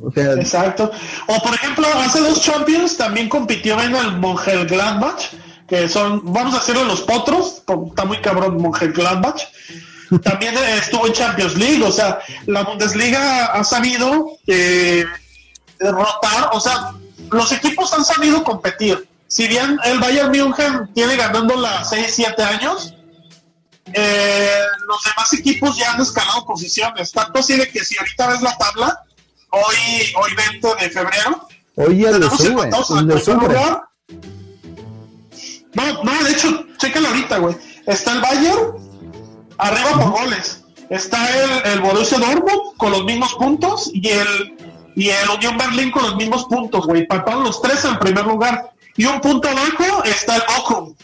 O 0.00 0.12
sea, 0.12 0.32
Exacto. 0.34 0.90
O 1.26 1.42
por 1.42 1.54
ejemplo, 1.54 1.86
hace 1.96 2.20
dos 2.20 2.40
Champions 2.40 2.96
también 2.96 3.28
compitió 3.28 3.80
en 3.80 3.96
el 3.96 4.18
Mönchengladbach, 4.18 5.32
que 5.68 5.88
son, 5.88 6.22
vamos 6.32 6.54
a 6.54 6.60
decirlo 6.60 6.84
los 6.84 7.02
potros, 7.02 7.62
está 7.88 8.04
muy 8.04 8.20
cabrón 8.20 8.56
Mönchengladbach. 8.60 9.42
También 10.22 10.56
eh, 10.56 10.78
estuvo 10.78 11.06
en 11.06 11.12
Champions 11.12 11.54
League, 11.56 11.84
o 11.84 11.92
sea, 11.92 12.20
la 12.46 12.62
Bundesliga 12.62 13.46
ha 13.46 13.62
sabido 13.62 14.38
eh, 14.46 15.04
derrotar, 15.78 16.48
o 16.52 16.60
sea, 16.60 16.92
los 17.30 17.52
equipos 17.52 17.92
han 17.92 18.04
sabido 18.04 18.42
competir. 18.42 19.06
Si 19.26 19.46
bien 19.46 19.78
el 19.84 19.98
Bayern 19.98 20.30
München 20.30 20.90
tiene 20.94 21.16
ganándola 21.16 21.84
6-7 21.84 22.40
años, 22.40 22.94
eh, 23.92 24.60
los 24.86 25.02
demás 25.04 25.32
equipos 25.34 25.76
ya 25.76 25.92
han 25.92 26.00
escalado 26.00 26.46
posiciones. 26.46 27.12
Tanto 27.12 27.40
así 27.40 27.56
de 27.56 27.68
que 27.68 27.84
si 27.84 27.98
ahorita 27.98 28.28
ves 28.28 28.40
la 28.40 28.56
tabla, 28.56 29.04
hoy, 29.50 29.76
hoy 30.16 30.30
20 30.34 30.82
de 30.82 30.90
febrero, 30.90 31.48
hoy 31.76 31.98
ya 31.98 32.12
tenemos 32.12 32.38
sube, 32.38 32.70
lugar. 33.34 33.82
No, 35.78 36.02
no, 36.02 36.24
de 36.24 36.32
hecho, 36.32 36.66
chécalo 36.76 37.08
ahorita, 37.08 37.38
güey. 37.38 37.56
Está 37.86 38.12
el 38.14 38.20
Bayern 38.20 38.74
arriba 39.58 39.90
por 39.92 40.10
goles. 40.10 40.64
Está 40.90 41.18
el, 41.28 41.72
el 41.72 41.80
Borussia 41.80 42.18
Dortmund 42.18 42.76
con 42.76 42.90
los 42.90 43.04
mismos 43.04 43.34
puntos 43.34 43.90
y 43.92 44.08
el 44.08 44.56
y 44.98 45.10
el 45.10 45.30
Unión 45.30 45.56
Berlín 45.56 45.92
con 45.92 46.02
los 46.02 46.16
mismos 46.16 46.46
puntos, 46.46 46.84
güey. 46.84 47.02
Empataron 47.02 47.44
los 47.44 47.62
tres 47.62 47.84
en 47.84 47.96
primer 48.00 48.26
lugar. 48.26 48.72
Y 48.96 49.04
un 49.04 49.20
punto 49.20 49.48
abajo 49.48 50.02
está 50.02 50.34
el 50.34 50.42
Bochum. 50.48 50.94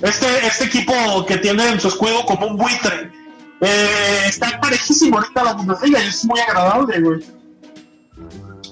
Este, 0.00 0.46
este 0.46 0.64
equipo 0.64 0.94
que 1.26 1.36
tiene 1.36 1.68
en 1.68 1.78
su 1.78 1.88
escudo 1.88 2.24
como 2.24 2.46
un 2.46 2.56
buitre. 2.56 3.12
Eh, 3.60 4.22
está 4.26 4.58
parejísimo 4.58 5.18
ahorita 5.18 5.44
la 5.44 5.52
Bundesliga 5.52 6.02
y 6.02 6.06
es 6.06 6.24
muy 6.24 6.40
agradable, 6.40 7.00
güey. 7.00 7.20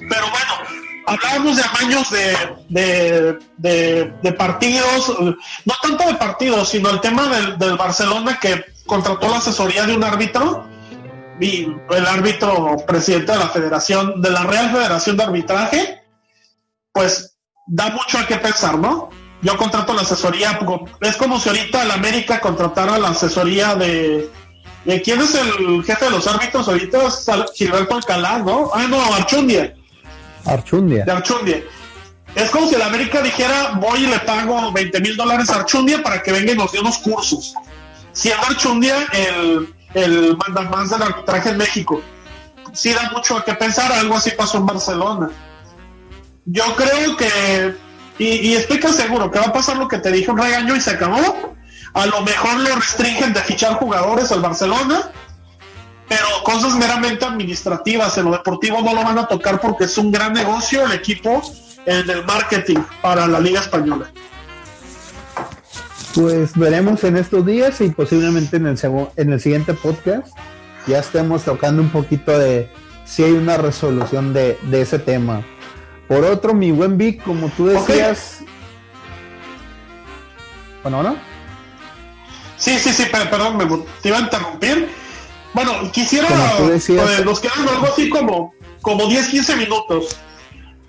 Pero 0.08 0.30
bueno, 0.30 0.85
hablábamos 1.06 1.56
de 1.56 1.62
amaños 1.62 2.10
de, 2.10 2.36
de, 2.68 3.38
de, 3.56 4.12
de 4.22 4.32
partidos, 4.32 5.16
no 5.18 5.74
tanto 5.80 6.04
de 6.04 6.14
partidos, 6.14 6.68
sino 6.68 6.90
el 6.90 7.00
tema 7.00 7.28
del, 7.28 7.58
del 7.58 7.76
Barcelona 7.76 8.38
que 8.40 8.64
contrató 8.84 9.28
la 9.28 9.38
asesoría 9.38 9.86
de 9.86 9.96
un 9.96 10.04
árbitro 10.04 10.66
y 11.40 11.68
el 11.90 12.06
árbitro 12.06 12.76
presidente 12.86 13.32
de 13.32 13.38
la 13.38 13.48
Federación, 13.48 14.20
de 14.20 14.30
la 14.30 14.42
Real 14.42 14.72
Federación 14.72 15.16
de 15.16 15.24
Arbitraje, 15.24 16.02
pues 16.92 17.36
da 17.66 17.90
mucho 17.90 18.18
a 18.18 18.26
qué 18.26 18.36
pensar, 18.36 18.78
¿no? 18.78 19.10
Yo 19.42 19.56
contrato 19.56 19.92
la 19.92 20.02
asesoría, 20.02 20.58
es 21.02 21.16
como 21.16 21.38
si 21.38 21.50
ahorita 21.50 21.82
el 21.82 21.90
América 21.90 22.40
contratara 22.40 22.98
la 22.98 23.10
asesoría 23.10 23.74
de, 23.74 24.30
quién 25.04 25.20
es 25.20 25.34
el 25.34 25.84
jefe 25.84 26.06
de 26.06 26.10
los 26.10 26.26
árbitros 26.26 26.66
ahorita, 26.66 27.06
es 27.06 27.26
Gilberto 27.54 27.96
Alcalá, 27.96 28.38
¿no? 28.38 28.70
Ah, 28.74 28.86
no, 28.88 29.14
Archundia 29.14 29.74
Archundia. 30.46 31.04
de 31.04 31.12
Archundia. 31.12 31.62
Es 32.34 32.50
como 32.50 32.68
si 32.68 32.74
el 32.74 32.82
América 32.82 33.22
dijera, 33.22 33.72
voy 33.80 34.04
y 34.04 34.06
le 34.08 34.18
pago 34.20 34.70
20 34.70 35.00
mil 35.00 35.16
dólares 35.16 35.48
a 35.50 35.56
Archundia 35.56 36.02
para 36.02 36.22
que 36.22 36.32
venga 36.32 36.52
y 36.52 36.56
nos 36.56 36.70
dé 36.72 36.80
unos 36.80 36.98
cursos. 36.98 37.54
Siendo 38.12 38.46
Archundia 38.46 39.06
el, 39.12 39.74
el 39.94 40.36
mandamás 40.36 40.90
del 40.90 41.02
arbitraje 41.02 41.50
en 41.50 41.56
México. 41.56 42.02
Sí 42.74 42.92
da 42.92 43.10
mucho 43.10 43.38
a 43.38 43.44
qué 43.44 43.54
pensar, 43.54 43.90
algo 43.90 44.16
así 44.16 44.32
pasó 44.32 44.58
en 44.58 44.66
Barcelona. 44.66 45.30
Yo 46.44 46.64
creo 46.76 47.16
que, 47.16 47.74
y, 48.18 48.26
y 48.26 48.54
estoy 48.54 48.80
seguro 48.92 49.30
que 49.30 49.38
va 49.38 49.46
a 49.46 49.52
pasar 49.52 49.78
lo 49.78 49.88
que 49.88 49.98
te 49.98 50.12
dije, 50.12 50.30
un 50.30 50.38
regaño 50.38 50.76
y 50.76 50.80
se 50.80 50.90
acabó. 50.90 51.54
A 51.94 52.04
lo 52.04 52.20
mejor 52.20 52.60
lo 52.60 52.76
restringen 52.76 53.32
de 53.32 53.40
fichar 53.40 53.74
jugadores 53.74 54.30
al 54.30 54.42
Barcelona, 54.42 55.10
pero 56.08 56.26
cosas 56.44 56.76
meramente 56.76 57.24
administrativas 57.24 58.16
en 58.18 58.26
lo 58.26 58.32
deportivo 58.32 58.80
no 58.82 58.94
lo 58.94 59.02
van 59.02 59.18
a 59.18 59.26
tocar 59.26 59.60
porque 59.60 59.84
es 59.84 59.98
un 59.98 60.10
gran 60.12 60.32
negocio 60.32 60.84
el 60.84 60.92
equipo 60.92 61.42
en 61.84 62.08
el 62.08 62.24
marketing 62.24 62.78
para 63.02 63.26
la 63.26 63.40
Liga 63.40 63.60
Española. 63.60 64.10
Pues 66.14 66.56
veremos 66.56 67.04
en 67.04 67.16
estos 67.16 67.44
días 67.44 67.80
y 67.80 67.90
posiblemente 67.90 68.56
en 68.56 68.66
el, 68.66 68.78
en 69.16 69.32
el 69.32 69.40
siguiente 69.40 69.74
podcast 69.74 70.28
ya 70.86 71.00
estemos 71.00 71.44
tocando 71.44 71.82
un 71.82 71.90
poquito 71.90 72.38
de 72.38 72.70
si 73.04 73.24
hay 73.24 73.32
una 73.32 73.56
resolución 73.56 74.32
de, 74.32 74.58
de 74.62 74.80
ese 74.80 74.98
tema. 74.98 75.42
Por 76.08 76.24
otro, 76.24 76.54
mi 76.54 76.70
buen 76.70 76.96
Vic, 76.96 77.22
como 77.22 77.48
tú 77.48 77.66
decías. 77.66 78.44
Bueno, 80.82 81.02
¿no? 81.02 81.16
Sí, 82.56 82.78
sí, 82.78 82.92
sí, 82.92 83.04
pero, 83.10 83.28
perdón, 83.28 83.56
me 83.56 83.66
te 84.00 84.08
iba 84.08 84.18
a 84.18 84.22
interrumpir. 84.22 84.88
Bueno, 85.56 85.90
quisiera, 85.90 86.28
eh, 86.58 87.22
nos 87.24 87.40
quedan 87.40 87.66
algo 87.66 87.86
así 87.86 88.10
como, 88.10 88.52
como 88.82 89.06
10, 89.06 89.28
15 89.28 89.56
minutos. 89.56 90.14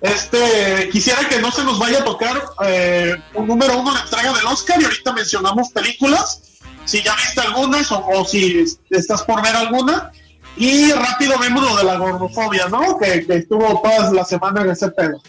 Este, 0.02 0.90
quisiera 0.92 1.22
que 1.30 1.40
no 1.40 1.54
se 1.54 1.64
nos 1.64 1.80
vaya 1.80 2.00
a 2.00 2.04
tocar 2.04 2.44
eh, 2.66 3.16
un 3.36 3.48
número 3.48 3.80
uno 3.80 3.94
la 3.94 4.02
entrega 4.02 4.34
del 4.34 4.46
Oscar 4.46 4.82
y 4.82 4.84
ahorita 4.84 5.14
mencionamos 5.14 5.70
películas, 5.70 6.60
si 6.84 7.02
ya 7.02 7.16
viste 7.16 7.40
algunas 7.40 7.90
o, 7.94 8.06
o 8.08 8.26
si 8.26 8.66
estás 8.90 9.24
por 9.24 9.42
ver 9.42 9.56
alguna. 9.56 10.12
Y 10.58 10.92
rápido 10.92 11.40
vemos 11.40 11.64
lo 11.64 11.78
de 11.78 11.86
la 11.86 11.96
gordofobia, 11.96 12.68
¿no? 12.68 12.98
Que, 12.98 13.26
que 13.26 13.36
estuvo 13.36 13.82
todas 13.82 14.12
las 14.12 14.28
semanas 14.28 14.66
en 14.66 14.72
ese 14.72 14.90
pedo. 14.90 15.22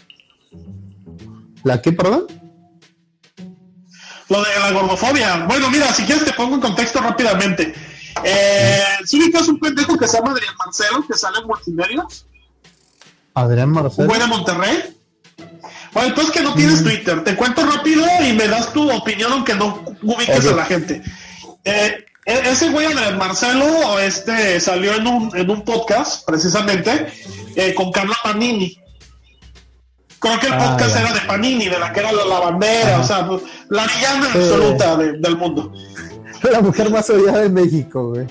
¿La 1.63 1.81
qué, 1.81 1.93
perdón? 1.93 2.27
Lo 4.27 4.43
de 4.43 4.59
la 4.59 4.71
gordofobia. 4.73 5.45
Bueno, 5.47 5.69
mira, 5.69 5.93
si 5.93 6.03
quieres 6.03 6.25
te 6.25 6.33
pongo 6.33 6.55
en 6.55 6.61
contexto 6.61 6.99
rápidamente. 6.99 7.73
Eh, 8.23 8.58
¿Sí 9.09 9.19
ubicas 9.19 9.47
un 9.47 9.59
pendejo 9.59 9.97
que 9.97 10.07
se 10.07 10.17
llama 10.17 10.33
Adrián 10.33 10.53
Marcelo, 10.63 11.03
que 11.07 11.17
sale 11.17 11.39
en 11.39 11.47
Multimedios? 11.47 12.27
Adrián 13.33 13.69
Marcelo. 13.71 14.07
güey 14.07 14.19
de 14.21 14.27
Monterrey. 14.27 14.95
Bueno, 15.93 16.09
entonces 16.09 16.31
que 16.31 16.41
no 16.43 16.53
tienes 16.53 16.83
Twitter. 16.83 17.23
Te 17.23 17.35
cuento 17.35 17.65
rápido 17.65 18.05
y 18.23 18.33
me 18.33 18.47
das 18.47 18.71
tu 18.71 18.87
opinión 18.91 19.31
aunque 19.31 19.55
no 19.55 19.83
ubiques 20.03 20.45
a 20.45 20.55
la 20.55 20.65
gente. 20.65 21.01
Eh, 21.63 22.05
e- 22.23 22.41
ese 22.51 22.69
güey 22.69 22.85
Adrián 22.85 23.17
Marcelo 23.17 23.97
este, 23.97 24.59
salió 24.59 24.93
en 24.93 25.07
un, 25.07 25.35
en 25.35 25.49
un 25.49 25.63
podcast, 25.63 26.23
precisamente, 26.27 27.07
eh, 27.55 27.73
con 27.73 27.91
Carla 27.91 28.15
Panini. 28.23 28.77
Creo 30.19 30.39
que 30.39 30.47
el 30.47 30.53
Ah, 30.53 30.59
podcast 30.77 30.95
era 30.97 31.13
de 31.13 31.21
Panini, 31.21 31.67
de 31.67 31.79
la 31.79 31.91
que 31.91 32.01
era 32.01 32.11
la, 32.11 32.25
la 32.25 32.39
bandera, 32.41 32.97
Ajá. 32.99 33.01
o 33.31 33.39
sea, 33.39 33.49
la 33.69 33.87
villana 33.87 34.31
Sí. 34.33 34.37
absoluta 34.37 34.97
de- 34.97 35.13
del 35.17 35.35
mundo. 35.35 35.73
La 36.51 36.61
mujer 36.61 36.91
más 36.91 37.09
odiada 37.09 37.39
de 37.39 37.49
México, 37.49 38.09
güey. 38.09 38.27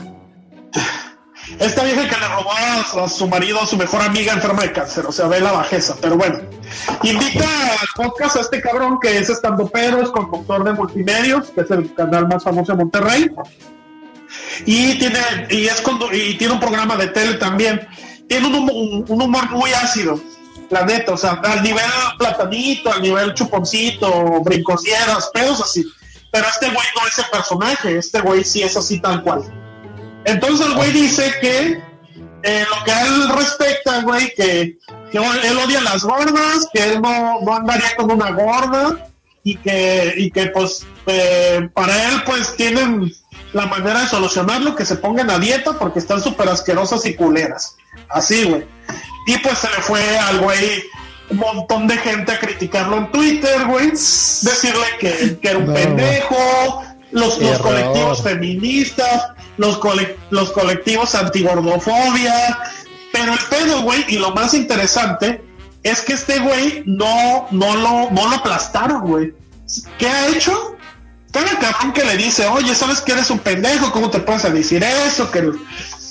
Esta 1.58 1.82
vieja 1.82 2.08
que 2.08 2.16
le 2.16 2.28
robó 2.28 2.52
a, 2.52 3.08
su 3.08 3.26
marido, 3.26 3.60
a 3.60 3.66
su 3.66 3.76
mejor 3.76 4.00
amiga 4.02 4.32
enferma 4.32 4.62
de 4.62 4.72
cáncer, 4.72 5.06
o 5.06 5.12
sea, 5.12 5.26
ve 5.26 5.40
la 5.40 5.52
bajeza, 5.52 5.96
pero 6.00 6.16
bueno. 6.16 6.38
Invita 7.02 7.44
al 7.44 7.88
podcast 7.96 8.36
a 8.36 8.40
este 8.40 8.60
cabrón 8.60 8.98
que 9.00 9.18
es 9.18 9.28
estando 9.28 9.66
pero, 9.68 10.00
es 10.00 10.10
conductor 10.10 10.62
de 10.62 10.72
multimedios, 10.72 11.50
que 11.50 11.62
es 11.62 11.70
el 11.70 11.92
canal 11.94 12.28
más 12.28 12.44
famoso 12.44 12.72
de 12.72 12.78
Monterrey. 12.78 13.30
Y 14.66 14.98
tiene, 14.98 15.18
y 15.50 15.66
es 15.66 15.82
y 16.12 16.34
tiene 16.34 16.54
un 16.54 16.60
programa 16.60 16.96
de 16.96 17.08
tele 17.08 17.34
también. 17.34 17.88
Tiene 18.28 18.46
un, 18.46 19.04
un 19.08 19.22
humor 19.22 19.50
muy 19.50 19.72
ácido, 19.72 20.20
la 20.70 20.84
neta, 20.84 21.12
o 21.12 21.16
sea, 21.16 21.40
al 21.42 21.62
nivel 21.62 21.84
platanito, 22.18 22.92
al 22.92 23.02
nivel 23.02 23.34
chuponcito, 23.34 24.42
brincosieras, 24.42 25.30
pedos 25.32 25.60
así. 25.60 25.84
Pero 26.30 26.46
este 26.46 26.66
güey 26.66 26.86
no 26.94 27.06
es 27.08 27.18
el 27.18 27.24
personaje, 27.32 27.96
este 27.96 28.20
güey 28.20 28.44
sí 28.44 28.62
es 28.62 28.76
así 28.76 29.00
tal 29.00 29.22
cual. 29.22 29.67
Entonces 30.24 30.66
el 30.66 30.74
güey 30.74 30.92
dice 30.92 31.32
que 31.40 31.80
eh, 32.42 32.64
lo 32.68 32.84
que 32.84 32.92
a 32.92 33.06
él 33.06 33.28
respecta, 33.36 34.02
güey, 34.02 34.32
que, 34.34 34.78
que 35.10 35.18
él 35.18 35.58
odia 35.58 35.80
las 35.80 36.02
gordas, 36.02 36.68
que 36.72 36.82
él 36.84 37.00
no, 37.00 37.40
no 37.40 37.54
andaría 37.54 37.96
con 37.96 38.10
una 38.10 38.30
gorda 38.30 39.06
y 39.42 39.56
que, 39.56 40.14
y 40.16 40.30
que 40.30 40.46
pues 40.46 40.86
eh, 41.06 41.68
para 41.74 42.08
él 42.08 42.22
pues 42.26 42.54
tienen 42.56 43.10
la 43.52 43.66
manera 43.66 44.02
de 44.02 44.08
solucionarlo, 44.08 44.76
que 44.76 44.84
se 44.84 44.96
pongan 44.96 45.30
a 45.30 45.38
dieta 45.38 45.72
porque 45.78 45.98
están 46.00 46.20
súper 46.22 46.48
asquerosas 46.48 47.04
y 47.06 47.14
culeras. 47.14 47.76
Así, 48.10 48.44
güey. 48.44 48.66
Y 49.26 49.38
pues 49.38 49.58
se 49.58 49.68
le 49.68 49.76
fue 49.76 50.18
al 50.18 50.40
güey 50.40 50.82
un 51.30 51.38
montón 51.38 51.86
de 51.86 51.96
gente 51.98 52.32
a 52.32 52.38
criticarlo 52.38 52.98
en 52.98 53.10
Twitter, 53.10 53.66
güey. 53.66 53.90
Decirle 53.90 54.86
que, 55.00 55.38
que 55.40 55.48
era 55.48 55.58
un 55.58 55.66
No. 55.66 55.74
pendejo, 55.74 56.82
los, 57.10 57.38
los 57.38 57.58
colectivos 57.58 58.22
feministas, 58.22 59.32
los, 59.58 59.78
cole- 59.78 60.16
los 60.30 60.50
colectivos 60.52 61.14
antigordofobia. 61.14 62.58
Pero 63.12 63.32
el 63.32 63.38
pedo, 63.50 63.82
güey, 63.82 64.04
y 64.08 64.18
lo 64.18 64.32
más 64.32 64.54
interesante 64.54 65.42
es 65.82 66.00
que 66.02 66.12
este 66.14 66.38
güey 66.40 66.82
no, 66.86 67.46
no, 67.50 67.76
lo, 67.76 68.10
no 68.10 68.28
lo 68.28 68.36
aplastaron, 68.36 69.00
güey. 69.02 69.32
¿Qué 69.98 70.08
ha 70.08 70.28
hecho? 70.28 70.76
Cada 71.32 71.58
cabrón 71.58 71.92
que 71.92 72.04
le 72.04 72.16
dice, 72.16 72.46
oye, 72.46 72.74
¿sabes 72.74 73.00
que 73.00 73.12
eres 73.12 73.30
un 73.30 73.38
pendejo? 73.38 73.92
¿Cómo 73.92 74.10
te 74.10 74.18
puedes 74.20 74.50
decir 74.52 74.82
eso? 74.82 75.30
Que, 75.30 75.50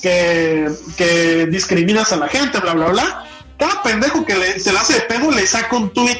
que, 0.01 0.69
que 0.95 1.45
discriminas 1.47 2.11
a 2.13 2.17
la 2.17 2.27
gente, 2.27 2.59
bla, 2.59 2.73
bla, 2.73 2.87
bla. 2.87 3.23
Cada 3.57 3.81
pendejo 3.83 4.25
que 4.25 4.35
le- 4.35 4.59
se 4.59 4.71
le 4.71 4.79
hace 4.79 4.93
de 4.93 5.01
pedo 5.01 5.31
le 5.31 5.45
saca 5.47 5.75
un 5.75 5.91
tweet. 5.91 6.19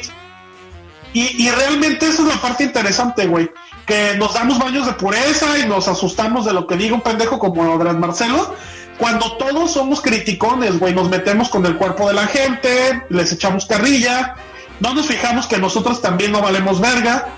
Y, 1.12 1.44
y 1.46 1.50
realmente 1.50 2.06
esa 2.08 2.22
es 2.22 2.28
la 2.28 2.40
parte 2.40 2.64
interesante, 2.64 3.26
güey. 3.26 3.50
Que 3.88 4.14
nos 4.18 4.34
damos 4.34 4.58
baños 4.58 4.86
de 4.86 4.92
pureza 4.92 5.58
y 5.58 5.66
nos 5.66 5.88
asustamos 5.88 6.44
de 6.44 6.52
lo 6.52 6.66
que 6.66 6.76
diga 6.76 6.94
un 6.94 7.00
pendejo 7.00 7.38
como 7.38 7.72
Adrián 7.74 7.98
Marcelo. 7.98 8.54
Cuando 8.98 9.36
todos 9.38 9.72
somos 9.72 10.00
criticones, 10.02 10.78
güey, 10.78 10.94
nos 10.94 11.08
metemos 11.08 11.48
con 11.48 11.64
el 11.64 11.76
cuerpo 11.76 12.06
de 12.08 12.14
la 12.14 12.26
gente, 12.26 13.04
les 13.08 13.32
echamos 13.32 13.64
carrilla, 13.66 14.34
no 14.80 14.92
nos 14.92 15.06
fijamos 15.06 15.46
que 15.46 15.56
nosotros 15.58 16.02
también 16.02 16.32
no 16.32 16.42
valemos 16.42 16.80
verga. 16.80 17.28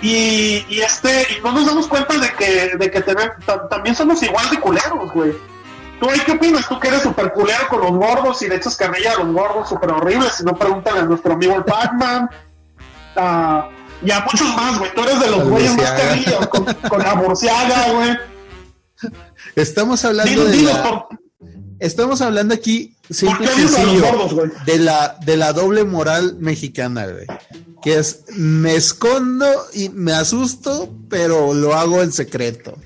Y, 0.00 0.64
este, 0.80 1.26
y 1.38 1.42
no 1.42 1.52
nos 1.52 1.66
damos 1.66 1.86
cuenta 1.88 2.16
de 2.18 2.30
que, 2.32 2.76
de 2.76 2.90
que 2.90 3.02
también 3.70 3.94
somos 3.96 4.22
igual 4.22 4.48
de 4.50 4.60
culeros, 4.60 5.12
güey. 5.12 5.32
¿Tú 6.00 6.06
qué 6.24 6.32
opinas? 6.32 6.68
Tú 6.68 6.78
que 6.78 6.88
eres 6.88 7.02
súper 7.02 7.32
culero 7.32 7.66
con 7.68 7.80
los 7.80 7.90
gordos 7.90 8.40
y 8.42 8.48
le 8.48 8.54
echas 8.56 8.76
carrilla 8.76 9.12
a 9.12 9.22
los 9.24 9.32
gordos 9.32 9.68
súper 9.68 9.90
horribles. 9.90 10.32
Si 10.34 10.44
no, 10.44 10.54
pregúntale 10.56 11.00
a 11.00 11.02
nuestro 11.02 11.32
amigo 11.34 11.54
el 11.56 11.64
Pac-Man. 11.64 12.30
a- 13.16 13.68
y 14.04 14.10
a 14.10 14.20
muchos 14.20 14.48
más, 14.56 14.78
güey. 14.78 14.94
Tú 14.94 15.02
eres 15.02 15.20
de 15.20 15.30
los 15.30 15.48
güeyes 15.48 15.76
más 15.76 15.90
carrilla, 15.90 16.46
con, 16.48 16.64
con 16.64 16.98
la 17.02 17.14
Burciaga, 17.14 17.92
güey. 17.92 18.10
Estamos 19.56 20.04
hablando 20.04 20.44
de 20.44 20.62
la- 20.62 20.82
por, 20.82 21.18
Estamos 21.80 22.20
hablando 22.22 22.54
aquí 22.54 22.96
¿por 23.06 23.16
simple 23.16 23.46
qué 23.54 23.62
y 23.62 23.68
sencillo 23.68 24.00
gordos, 24.12 24.50
de 24.66 24.78
la 24.78 25.16
de 25.24 25.36
la 25.36 25.52
doble 25.52 25.84
moral 25.84 26.36
mexicana, 26.40 27.06
güey. 27.06 27.26
Que 27.82 27.98
es 27.98 28.24
me 28.34 28.74
escondo 28.74 29.46
y 29.72 29.88
me 29.90 30.12
asusto, 30.12 30.92
pero 31.08 31.54
lo 31.54 31.74
hago 31.74 32.02
en 32.02 32.10
secreto. 32.12 32.76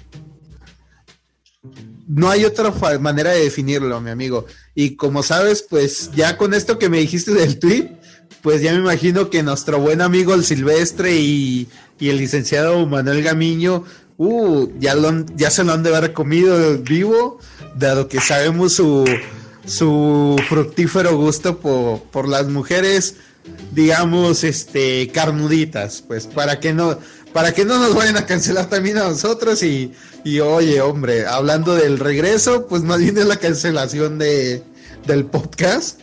No 2.07 2.29
hay 2.29 2.45
otra 2.45 2.71
manera 2.99 3.31
de 3.31 3.45
definirlo, 3.45 3.99
mi 4.03 4.11
amigo. 4.11 4.45
Y 4.75 4.97
como 4.97 5.23
sabes, 5.23 5.65
pues 5.69 6.11
ya 6.15 6.37
con 6.37 6.53
esto 6.53 6.79
que 6.79 6.91
me 6.91 6.99
dijiste 6.99 7.33
del 7.33 7.59
tweet, 7.59 7.99
pues 8.41 8.63
ya 8.63 8.73
me 8.73 8.79
imagino 8.79 9.31
que 9.31 9.43
nuestro 9.43 9.79
buen 9.79 10.01
amigo 10.01 10.35
el 10.35 10.45
Silvestre 10.45 11.15
y, 11.17 11.69
y 11.99 12.09
el 12.09 12.17
licenciado 12.19 12.87
Manuel 12.87 13.23
Gamiño, 13.23 13.85
uh, 14.17 14.69
ya, 14.79 14.95
lo 14.95 15.27
ya 15.37 15.51
se 15.51 15.65
lo 15.65 15.73
han 15.73 15.83
de 15.83 15.95
haber 15.95 16.13
comido 16.13 16.79
vivo, 16.79 17.39
dado 17.77 18.09
que 18.09 18.21
sabemos 18.21 18.73
su, 18.75 19.05
su 19.67 20.41
fructífero 20.49 21.17
gusto 21.17 21.59
por, 21.59 22.01
por 22.05 22.29
las 22.29 22.49
mujeres, 22.49 23.17
digamos, 23.73 24.45
este, 24.45 25.09
carnuditas, 25.09 26.03
pues 26.07 26.27
para 26.27 26.61
que 26.61 26.73
no, 26.73 26.99
para 27.33 27.53
que 27.53 27.65
no 27.65 27.79
nos 27.79 27.95
vayan 27.95 28.17
a 28.17 28.27
cancelar 28.27 28.69
también 28.69 28.99
a 28.99 29.09
nosotros 29.09 29.63
y, 29.63 29.93
y 30.25 30.41
oye, 30.41 30.81
hombre, 30.81 31.27
hablando 31.27 31.75
del 31.75 31.99
regreso, 31.99 32.67
pues 32.67 32.83
más 32.83 32.99
bien 32.99 33.19
es 33.19 33.27
la 33.27 33.37
cancelación 33.37 34.19
de, 34.19 34.63
del 35.07 35.25
podcast. 35.27 36.01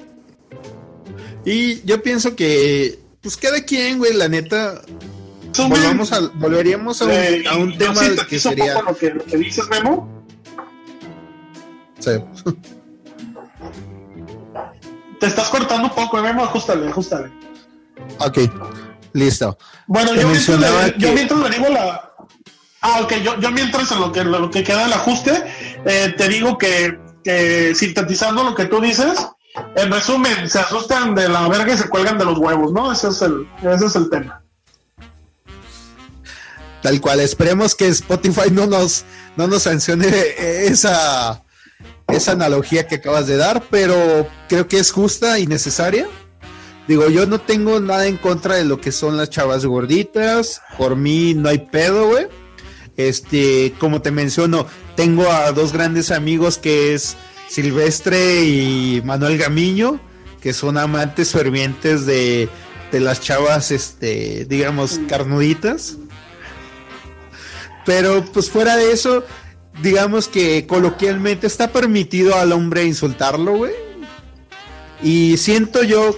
Y 1.51 1.81
yo 1.83 2.01
pienso 2.03 2.35
que, 2.35 2.99
pues 3.21 3.35
cada 3.37 3.61
quien, 3.63 3.97
güey, 3.97 4.13
la 4.13 4.27
neta, 4.27 4.81
volvamos 5.57 6.11
a, 6.13 6.19
volveríamos 6.35 7.01
a 7.01 7.05
un, 7.05 7.11
eh, 7.11 7.43
a 7.49 7.57
un 7.57 7.75
tema 7.75 8.01
que 8.29 8.35
un 8.35 8.41
sería... 8.41 8.73
poco 8.75 8.91
lo 8.91 8.97
que, 8.97 9.09
lo 9.15 9.25
que 9.25 9.37
dices, 9.37 9.65
Memo. 9.69 10.25
sí. 11.97 12.11
Te 15.19 15.25
estás 15.25 15.49
cortando 15.49 15.87
un 15.89 15.95
poco, 15.95 16.21
Memo. 16.21 16.43
Ajustale, 16.43 16.87
ajustale. 16.87 17.31
Ok, 18.19 18.37
listo. 19.13 19.57
Bueno, 19.87 20.11
Te 20.13 20.21
yo 20.21 20.27
mientras, 20.29 20.59
le, 20.59 20.93
yo 20.97 21.07
que- 21.09 21.13
mientras 21.15 21.39
le 21.41 21.49
digo 21.49 21.69
la. 21.69 22.13
Ah, 22.81 23.01
ok, 23.01 23.13
yo, 23.23 23.39
yo 23.39 23.51
mientras 23.51 23.91
en 23.91 23.99
lo 23.99 24.11
que, 24.11 24.23
lo 24.23 24.49
que 24.49 24.63
queda 24.63 24.85
el 24.85 24.93
ajuste, 24.93 25.43
eh, 25.85 26.13
te 26.15 26.29
digo 26.29 26.57
que, 26.57 26.97
que 27.23 27.73
sintetizando 27.75 28.43
lo 28.43 28.55
que 28.55 28.65
tú 28.65 28.79
dices, 28.79 29.19
en 29.75 29.91
resumen, 29.91 30.49
se 30.49 30.59
asustan 30.59 31.15
de 31.15 31.27
la 31.27 31.47
verga 31.47 31.73
y 31.73 31.77
se 31.77 31.89
cuelgan 31.89 32.17
de 32.17 32.25
los 32.25 32.37
huevos, 32.37 32.71
¿no? 32.71 32.91
Ese 32.91 33.09
es 33.09 33.21
el, 33.21 33.47
ese 33.63 33.85
es 33.85 33.95
el 33.95 34.09
tema. 34.09 34.43
Tal 36.81 37.01
cual, 37.01 37.19
esperemos 37.19 37.75
que 37.75 37.87
Spotify 37.87 38.51
no 38.51 38.65
nos, 38.65 39.03
no 39.35 39.47
nos 39.47 39.63
sancione 39.63 40.07
esa, 40.65 41.43
esa 42.07 42.31
analogía 42.31 42.87
que 42.87 42.95
acabas 42.95 43.27
de 43.27 43.37
dar, 43.37 43.63
pero 43.69 44.27
creo 44.47 44.67
que 44.67 44.79
es 44.79 44.91
justa 44.91 45.39
y 45.39 45.47
necesaria. 45.47 46.07
Digo, 46.87 47.07
yo 47.09 47.25
no 47.27 47.39
tengo 47.39 47.79
nada 47.79 48.07
en 48.07 48.17
contra 48.17 48.55
de 48.55 48.65
lo 48.65 48.79
que 48.79 48.91
son 48.91 49.17
las 49.17 49.29
chavas 49.29 49.65
gorditas. 49.65 50.61
Por 50.77 50.95
mí 50.95 51.35
no 51.35 51.49
hay 51.49 51.59
pedo, 51.59 52.07
güey. 52.07 52.27
Este, 52.97 53.75
como 53.79 54.01
te 54.01 54.11
menciono, 54.11 54.65
tengo 54.95 55.29
a 55.29 55.51
dos 55.51 55.71
grandes 55.71 56.11
amigos 56.11 56.57
que 56.57 56.93
es 56.95 57.15
Silvestre 57.49 58.43
y 58.45 59.01
Manuel 59.03 59.37
Gamiño, 59.37 59.99
que 60.39 60.53
son 60.53 60.77
amantes 60.77 61.31
fervientes 61.31 62.05
de, 62.05 62.47
de 62.91 62.99
las 62.99 63.19
chavas, 63.19 63.71
este, 63.71 64.45
digamos, 64.45 64.99
carnuditas. 65.09 65.97
Pero 67.85 68.23
pues 68.31 68.51
fuera 68.51 68.77
de 68.77 68.91
eso, 68.91 69.23
digamos 69.81 70.27
que 70.27 70.67
coloquialmente 70.67 71.47
está 71.47 71.71
permitido 71.71 72.35
al 72.35 72.51
hombre 72.51 72.85
insultarlo, 72.85 73.57
güey. 73.57 73.73
Y 75.01 75.37
siento 75.37 75.83
yo 75.83 76.17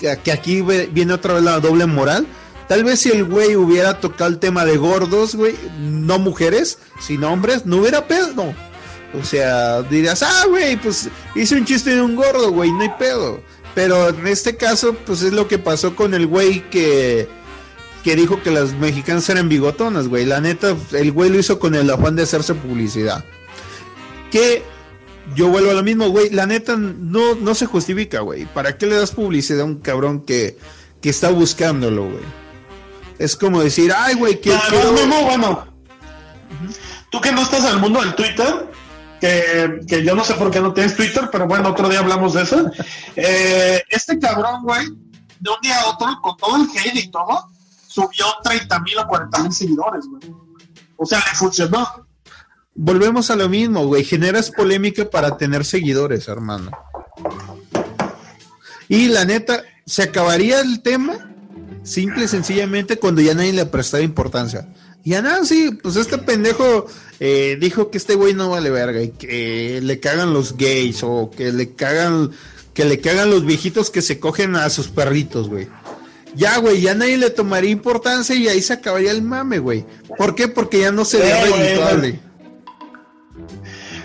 que, 0.00 0.18
que 0.24 0.32
aquí 0.32 0.60
viene 0.60 1.12
otra 1.12 1.34
vez 1.34 1.44
la 1.44 1.60
doble 1.60 1.86
moral. 1.86 2.26
Tal 2.66 2.82
vez 2.82 3.00
si 3.00 3.10
el 3.10 3.24
güey 3.24 3.54
hubiera 3.54 4.00
tocado 4.00 4.30
el 4.30 4.38
tema 4.38 4.64
de 4.64 4.76
gordos, 4.76 5.36
güey, 5.36 5.54
no 5.78 6.18
mujeres, 6.18 6.78
sino 6.98 7.30
hombres, 7.32 7.64
no 7.66 7.76
hubiera 7.76 8.08
pedo. 8.08 8.54
O 9.20 9.24
sea, 9.24 9.82
dirías, 9.82 10.22
ah, 10.22 10.44
güey, 10.48 10.76
pues 10.76 11.08
hice 11.34 11.56
un 11.56 11.64
chiste 11.64 11.94
de 11.94 12.02
un 12.02 12.16
gordo, 12.16 12.50
güey, 12.50 12.72
no 12.72 12.82
hay 12.82 12.92
pedo. 12.98 13.40
Pero 13.74 14.08
en 14.08 14.26
este 14.26 14.56
caso, 14.56 14.94
pues 15.06 15.22
es 15.22 15.32
lo 15.32 15.48
que 15.48 15.58
pasó 15.58 15.96
con 15.96 16.14
el 16.14 16.26
güey 16.26 16.68
que, 16.70 17.28
que 18.04 18.16
dijo 18.16 18.42
que 18.42 18.50
las 18.50 18.72
mexicanas 18.74 19.28
eran 19.28 19.48
bigotonas, 19.48 20.08
güey. 20.08 20.24
La 20.24 20.40
neta, 20.40 20.76
el 20.92 21.12
güey 21.12 21.30
lo 21.30 21.38
hizo 21.38 21.58
con 21.58 21.74
el 21.74 21.90
afán 21.90 22.16
de 22.16 22.22
hacerse 22.22 22.54
publicidad. 22.54 23.24
Que 24.30 24.62
yo 25.34 25.48
vuelvo 25.48 25.70
a 25.70 25.74
lo 25.74 25.82
mismo, 25.82 26.08
güey. 26.08 26.30
La 26.30 26.46
neta 26.46 26.76
no, 26.76 27.34
no 27.34 27.54
se 27.54 27.66
justifica, 27.66 28.20
güey. 28.20 28.46
¿Para 28.46 28.78
qué 28.78 28.86
le 28.86 28.96
das 28.96 29.10
publicidad 29.10 29.62
a 29.62 29.64
un 29.64 29.80
cabrón 29.80 30.20
que, 30.20 30.56
que 31.00 31.10
está 31.10 31.30
buscándolo, 31.30 32.04
güey? 32.04 32.24
Es 33.18 33.36
como 33.36 33.62
decir, 33.62 33.92
ay, 33.96 34.14
güey, 34.14 34.40
que 34.40 34.50
Memo, 34.94 35.22
bueno, 35.22 35.66
tú 37.10 37.20
que 37.20 37.32
no 37.32 37.42
estás 37.42 37.64
el 37.64 37.78
mundo 37.78 38.00
del 38.00 38.14
Twitter, 38.14 38.70
que, 39.20 39.80
que 39.86 40.04
yo 40.04 40.14
no 40.14 40.24
sé 40.24 40.34
por 40.34 40.50
qué 40.50 40.60
no 40.60 40.72
tienes 40.72 40.96
Twitter, 40.96 41.28
pero 41.30 41.46
bueno, 41.46 41.70
otro 41.70 41.88
día 41.88 42.00
hablamos 42.00 42.34
de 42.34 42.42
eso. 42.42 42.70
Eh, 43.16 43.82
este 43.88 44.18
cabrón, 44.18 44.62
güey, 44.62 44.86
de 44.86 45.50
un 45.50 45.60
día 45.62 45.80
a 45.80 45.90
otro, 45.90 46.08
con 46.22 46.36
todo 46.36 46.56
el 46.56 46.68
hate 46.70 46.96
y 46.96 47.10
todo, 47.10 47.48
subió 47.86 48.26
30 48.42 48.80
mil 48.80 48.98
o 48.98 49.06
40 49.06 49.42
mil 49.42 49.52
seguidores, 49.52 50.06
güey. 50.06 50.22
O 50.96 51.06
sea, 51.06 51.18
le 51.18 51.36
funcionó. 51.36 52.06
Volvemos 52.74 53.30
a 53.30 53.36
lo 53.36 53.48
mismo, 53.48 53.86
güey. 53.86 54.04
Generas 54.04 54.50
polémica 54.50 55.08
para 55.08 55.36
tener 55.36 55.64
seguidores, 55.64 56.28
hermano. 56.28 56.70
Y 58.88 59.08
la 59.08 59.24
neta, 59.24 59.62
se 59.86 60.02
acabaría 60.02 60.60
el 60.60 60.82
tema 60.82 61.34
simple 61.82 62.24
y 62.24 62.28
sencillamente 62.28 62.98
cuando 62.98 63.20
ya 63.20 63.34
nadie 63.34 63.52
le 63.52 63.66
prestaba 63.66 64.02
importancia. 64.02 64.66
Y 65.04 65.14
a 65.14 65.44
sí, 65.44 65.78
pues 65.82 65.96
este 65.96 66.16
pendejo 66.16 66.86
eh, 67.20 67.56
dijo 67.60 67.90
que 67.90 67.98
este 67.98 68.14
güey 68.14 68.34
no 68.34 68.50
vale 68.50 68.70
verga 68.70 69.02
y 69.02 69.10
que 69.10 69.80
le 69.82 70.00
cagan 70.00 70.32
los 70.32 70.56
gays 70.56 71.02
o 71.02 71.30
que 71.36 71.52
le 71.52 71.74
cagan, 71.74 72.30
que 72.72 72.84
le 72.84 73.00
cagan 73.00 73.30
los 73.30 73.44
viejitos 73.44 73.90
que 73.90 74.02
se 74.02 74.18
cogen 74.18 74.56
a 74.56 74.68
sus 74.70 74.88
perritos, 74.88 75.48
güey. 75.48 75.68
Ya, 76.34 76.58
güey, 76.58 76.80
ya 76.80 76.94
nadie 76.94 77.16
le 77.16 77.30
tomaría 77.30 77.70
importancia 77.70 78.34
y 78.34 78.48
ahí 78.48 78.60
se 78.60 78.72
acabaría 78.72 79.12
el 79.12 79.22
mame, 79.22 79.60
güey. 79.60 79.84
¿Por 80.18 80.34
qué? 80.34 80.48
Porque 80.48 80.80
ya 80.80 80.90
no 80.90 81.04
sería 81.04 81.44
Eh, 81.44 81.48
güey, 81.48 81.62
redituable. 81.62 82.20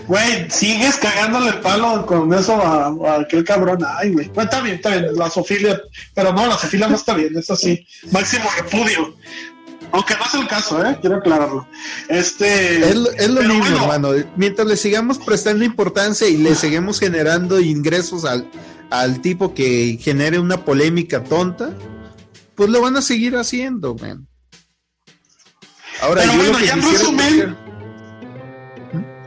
Güey, 0.07 0.49
sigues 0.49 0.95
cagándole 0.95 1.49
el 1.49 1.60
palo 1.60 2.03
con 2.05 2.34
eso 2.34 2.53
a, 2.55 2.88
a 2.88 3.20
aquel 3.22 3.43
cabrón. 3.43 3.80
Ay, 3.88 4.12
güey. 4.12 4.28
Bueno, 4.30 4.49
está 4.49 4.62
bien, 4.62 4.76
está 4.78 4.89
bien, 4.89 5.16
la 5.16 5.30
sofilia. 5.30 5.80
Pero 6.16 6.34
no, 6.34 6.47
la 6.47 6.57
sofilia 6.57 6.88
no 6.88 6.95
está 6.95 7.14
bien, 7.14 7.38
es 7.38 7.49
así. 7.51 7.86
Máximo 8.12 8.49
repudio. 8.57 9.16
Aunque 9.92 10.14
no 10.16 10.26
es 10.26 10.34
el 10.36 10.48
caso, 10.48 10.86
¿eh? 10.86 10.98
Quiero 11.02 11.16
aclararlo. 11.18 11.68
Este. 12.10 12.88
Es 12.90 12.96
lo, 12.96 13.10
es 13.12 13.28
lo 13.30 13.42
pero 13.42 13.54
mismo, 13.56 13.86
bueno, 13.88 14.10
hermano. 14.14 14.32
Mientras 14.36 14.68
le 14.68 14.78
sigamos 14.78 15.18
prestando 15.18 15.64
importancia 15.66 16.28
y 16.28 16.38
le 16.38 16.54
seguimos 16.56 17.00
generando 17.00 17.60
ingresos 17.60 18.24
al, 18.26 18.50
al 18.92 19.20
tipo 19.22 19.54
que 19.56 19.98
genere 20.00 20.38
una 20.40 20.64
polémica 20.64 21.24
tonta, 21.24 21.72
pues 22.56 22.70
lo 22.70 22.82
van 22.82 22.98
a 22.98 23.02
seguir 23.02 23.36
haciendo, 23.36 23.96
man. 23.96 24.28
Ahora, 26.02 26.22
Pero 26.22 26.34
yo 26.34 26.38
bueno, 26.38 26.54
lo 26.54 26.58
que 26.60 26.66
ya 26.68 26.76
resumen- 26.76 27.58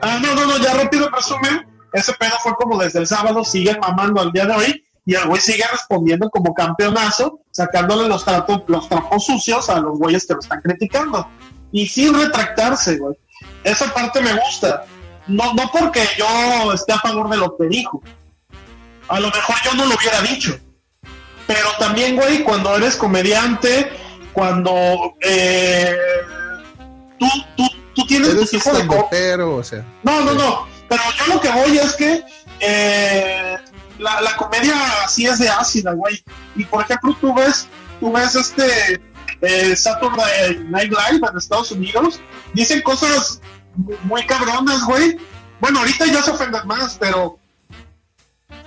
Ah, 0.01 0.19
no, 0.23 0.35
no, 0.35 0.47
no, 0.47 0.59
ya 0.59 0.75
rápido 0.75 1.07
en 1.07 1.13
resumen. 1.13 1.67
Ese 1.93 2.13
pedo 2.15 2.33
fue 2.43 2.55
como 2.57 2.81
desde 2.83 3.01
el 3.01 3.07
sábado, 3.07 3.45
siguen 3.45 3.79
mamando 3.81 4.21
al 4.21 4.33
día 4.33 4.47
de 4.47 4.55
hoy. 4.55 4.85
Y 5.05 5.15
el 5.15 5.27
güey 5.27 5.41
sigue 5.41 5.65
respondiendo 5.71 6.31
como 6.31 6.55
campeonazo, 6.55 7.41
sacándole 7.51 8.09
los, 8.09 8.25
tratos, 8.25 8.63
los 8.69 8.89
trapos 8.89 9.25
sucios 9.25 9.69
a 9.69 9.81
los 9.81 9.99
güeyes 9.99 10.27
que 10.27 10.35
lo 10.35 10.41
están 10.41 10.61
criticando. 10.61 11.29
Y 11.73 11.87
sin 11.87 12.15
retractarse, 12.15 12.99
güey. 12.99 13.17
Esa 13.65 13.93
parte 13.93 14.21
me 14.21 14.33
gusta. 14.35 14.85
No, 15.27 15.55
no 15.55 15.71
porque 15.73 16.03
yo 16.17 16.73
esté 16.73 16.93
a 16.93 16.99
favor 16.99 17.29
de 17.31 17.37
lo 17.37 17.57
que 17.57 17.67
dijo. 17.67 18.03
A 19.09 19.19
lo 19.19 19.29
mejor 19.29 19.57
yo 19.65 19.75
no 19.75 19.87
lo 19.87 19.95
hubiera 19.97 20.21
dicho. 20.23 20.59
Pero 21.47 21.69
también, 21.79 22.17
güey, 22.17 22.45
cuando 22.45 22.77
eres 22.77 22.97
comediante, 22.97 23.91
cuando 24.33 25.15
eh, 25.21 25.97
tú, 27.19 27.27
tú, 27.57 27.65
tú 27.95 28.07
tienes 28.07 28.35
tu 28.35 28.47
tipo 28.47 28.73
de 28.73 29.05
pero, 29.11 29.57
o 29.57 29.65
sea. 29.65 29.85
no, 30.03 30.21
no, 30.21 30.35
no. 30.35 30.67
Pero 30.89 31.03
yo 31.19 31.35
lo 31.35 31.41
que 31.41 31.51
voy 31.51 31.79
es 31.79 31.97
que 31.97 32.23
eh, 32.61 33.57
la, 33.99 34.21
la 34.21 34.37
comedia 34.37 34.75
sí 35.09 35.27
es 35.27 35.39
de 35.39 35.49
ácida, 35.49 35.93
güey. 35.93 36.23
Y 36.57 36.65
por 36.65 36.83
ejemplo, 36.83 37.17
tú 37.21 37.35
ves, 37.35 37.69
tú 38.01 38.13
ves 38.13 38.35
este 38.35 39.01
eh, 39.41 39.77
Saturday 39.77 40.65
Night 40.69 40.91
Live 40.91 41.27
en 41.31 41.37
Estados 41.39 41.71
Unidos, 41.73 42.21
dicen 42.55 42.83
cosas 42.83 43.41
mu- 43.77 43.97
muy 44.05 44.25
cabronas, 44.27 44.85
güey. 44.85 45.17
Bueno, 45.61 45.81
ahorita 45.81 46.07
ya 46.07 46.23
se 46.23 46.31
ofenden 46.33 46.67
más, 46.67 46.97
pero 46.99 47.39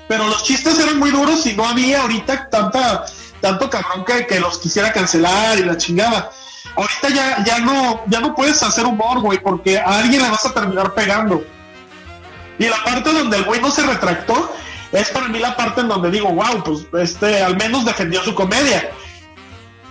pero 0.07 0.27
los 0.27 0.43
chistes 0.43 0.77
eran 0.79 0.99
muy 0.99 1.11
duros 1.11 1.45
y 1.47 1.53
no 1.53 1.67
había 1.67 2.01
ahorita 2.01 2.49
tanta 2.49 3.05
tanto 3.41 3.69
cabrón 3.69 4.05
que, 4.05 4.25
que 4.27 4.39
los 4.39 4.57
quisiera 4.59 4.91
cancelar 4.93 5.59
y 5.59 5.63
la 5.63 5.77
chingada. 5.77 6.31
Ahorita 6.75 7.09
ya, 7.09 7.43
ya 7.43 7.59
no, 7.59 8.03
ya 8.07 8.19
no 8.19 8.35
puedes 8.35 8.61
hacer 8.63 8.85
humor, 8.85 9.19
güey, 9.21 9.39
porque 9.39 9.79
a 9.79 9.99
alguien 9.99 10.21
le 10.21 10.29
vas 10.29 10.45
a 10.45 10.53
terminar 10.53 10.93
pegando. 10.93 11.43
Y 12.57 12.65
la 12.67 12.83
parte 12.83 13.11
donde 13.13 13.37
el 13.37 13.43
güey 13.43 13.61
no 13.61 13.69
se 13.71 13.83
retractó 13.85 14.51
es 14.91 15.09
para 15.09 15.27
mí 15.27 15.39
la 15.39 15.55
parte 15.55 15.81
en 15.81 15.87
donde 15.87 16.11
digo, 16.11 16.31
wow, 16.31 16.63
pues 16.63 16.87
este 17.01 17.41
al 17.41 17.57
menos 17.57 17.85
defendió 17.85 18.23
su 18.23 18.33
comedia. 18.33 18.91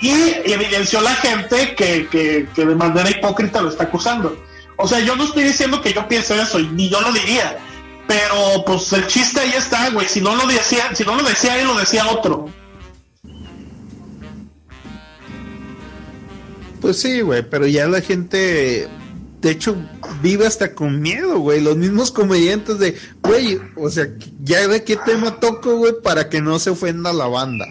Y 0.00 0.10
evidenció 0.44 1.00
la 1.00 1.14
gente 1.14 1.74
que, 1.74 2.06
que, 2.08 2.46
que 2.54 2.66
de 2.66 2.74
manera 2.74 3.08
hipócrita 3.08 3.62
lo 3.62 3.70
está 3.70 3.84
acusando. 3.84 4.36
O 4.76 4.88
sea, 4.88 5.00
yo 5.00 5.16
no 5.16 5.24
estoy 5.24 5.44
diciendo 5.44 5.80
que 5.80 5.92
yo 5.92 6.06
piense 6.08 6.40
eso, 6.40 6.58
ni 6.58 6.88
yo 6.88 7.00
lo 7.00 7.12
diría. 7.12 7.58
Pero 8.06 8.64
pues 8.66 8.92
el 8.92 9.06
chiste 9.06 9.40
ahí 9.40 9.52
está, 9.56 9.90
güey. 9.90 10.06
Si 10.08 10.20
no 10.20 10.34
lo 10.34 10.46
decía, 10.46 10.94
si 10.94 11.04
no 11.04 11.14
lo 11.14 11.22
decía 11.22 11.58
él, 11.58 11.66
lo 11.66 11.78
decía 11.78 12.06
otro. 12.06 12.50
Pues 16.80 17.00
sí, 17.00 17.22
güey, 17.22 17.42
pero 17.48 17.66
ya 17.66 17.86
la 17.88 18.02
gente, 18.02 18.88
de 19.44 19.50
hecho, 19.50 19.76
vive 20.22 20.46
hasta 20.46 20.74
con 20.74 21.02
miedo, 21.02 21.38
güey. 21.38 21.60
Los 21.60 21.76
mismos 21.76 22.10
comediantes 22.10 22.78
de, 22.78 22.98
güey, 23.22 23.60
o 23.76 23.90
sea, 23.90 24.06
ya 24.42 24.66
de 24.66 24.82
qué 24.84 24.96
tema 24.96 25.38
toco, 25.38 25.76
güey, 25.76 25.92
para 26.02 26.30
que 26.30 26.40
no 26.40 26.58
se 26.58 26.70
ofenda 26.70 27.12
la 27.12 27.26
banda. 27.26 27.66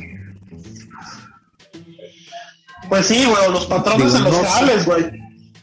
Pues 2.88 3.08
sí, 3.08 3.26
güey, 3.26 3.52
los 3.52 3.66
patrones 3.66 4.14
en 4.14 4.24
los 4.24 4.34
no 4.34 4.44
jales, 4.44 4.86
güey. 4.86 5.20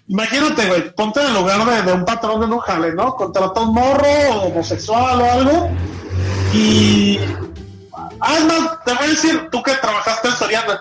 Imagínate, 0.09 0.67
güey, 0.67 0.93
ponte 0.97 1.21
en 1.21 1.29
el 1.29 1.35
lugar 1.35 1.65
de, 1.65 1.83
de 1.83 1.93
un 1.93 2.05
patrón 2.05 2.43
en 2.43 2.55
un 2.55 2.59
jale, 2.59 2.93
¿no? 2.93 3.15
Contrata 3.15 3.61
un 3.61 3.73
morro 3.73 4.31
homosexual 4.47 5.21
o 5.21 5.31
algo. 5.31 5.71
Y. 6.53 7.21
Ah, 8.21 8.39
no, 8.49 8.79
te 8.85 8.95
voy 8.95 9.05
a 9.05 9.11
decir, 9.11 9.49
tú 9.53 9.63
que 9.63 9.75
trabajaste 9.75 10.27
en 10.27 10.35
Soriana, 10.35 10.81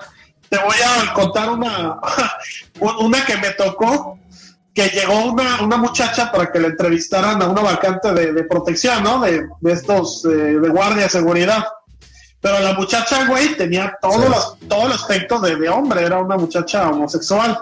te 0.49 0.57
voy 0.57 0.75
a 0.83 1.13
contar 1.13 1.51
una, 1.51 1.99
una 2.79 3.23
que 3.25 3.37
me 3.37 3.51
tocó, 3.51 4.18
que 4.79 4.99
llegó 4.99 5.25
una, 5.31 5.61
una 5.61 5.77
muchacha 5.77 6.31
para 6.31 6.51
que 6.51 6.59
le 6.59 6.67
entrevistaran 6.67 7.41
a 7.41 7.47
una 7.47 7.61
vacante 7.61 8.13
de, 8.13 8.31
de 8.33 8.43
protección, 8.43 9.03
¿no? 9.03 9.19
De, 9.19 9.45
de 9.61 9.71
estos, 9.73 10.23
eh, 10.25 10.29
de 10.29 10.69
guardia 10.69 11.03
de 11.03 11.09
seguridad. 11.09 11.65
Pero 12.41 12.59
la 12.61 12.73
muchacha, 12.73 13.25
güey, 13.27 13.57
tenía 13.57 13.97
todo, 14.01 14.21
Sí. 14.23 14.29
los- 14.29 14.57
todo 14.69 14.85
el 14.87 14.93
aspecto 14.93 15.39
de, 15.39 15.55
de 15.57 15.67
hombre, 15.69 16.03
era 16.05 16.19
una 16.19 16.37
muchacha 16.37 16.89
homosexual. 16.89 17.59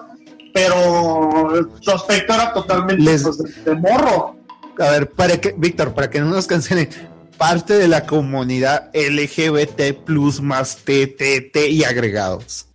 Pero 0.53 1.69
su 1.81 1.91
aspecto 1.91 2.33
era 2.33 2.53
totalmente 2.53 3.03
Les- 3.03 3.23
pues, 3.23 3.37
de, 3.37 3.51
de 3.63 3.75
morro. 3.75 4.35
A 4.79 4.91
ver, 4.91 5.09
para 5.09 5.37
que, 5.41 5.53
Víctor, 5.57 5.93
para 5.93 6.09
que 6.09 6.19
no 6.19 6.27
nos 6.27 6.45
cancelen, 6.45 6.89
parte 7.37 7.73
de 7.73 7.87
la 7.87 8.05
comunidad 8.05 8.89
LGBT 8.93 9.93
plus 10.05 10.39
más 10.41 10.77
TTT 10.77 11.67
y 11.69 11.83
agregados. 11.83 12.67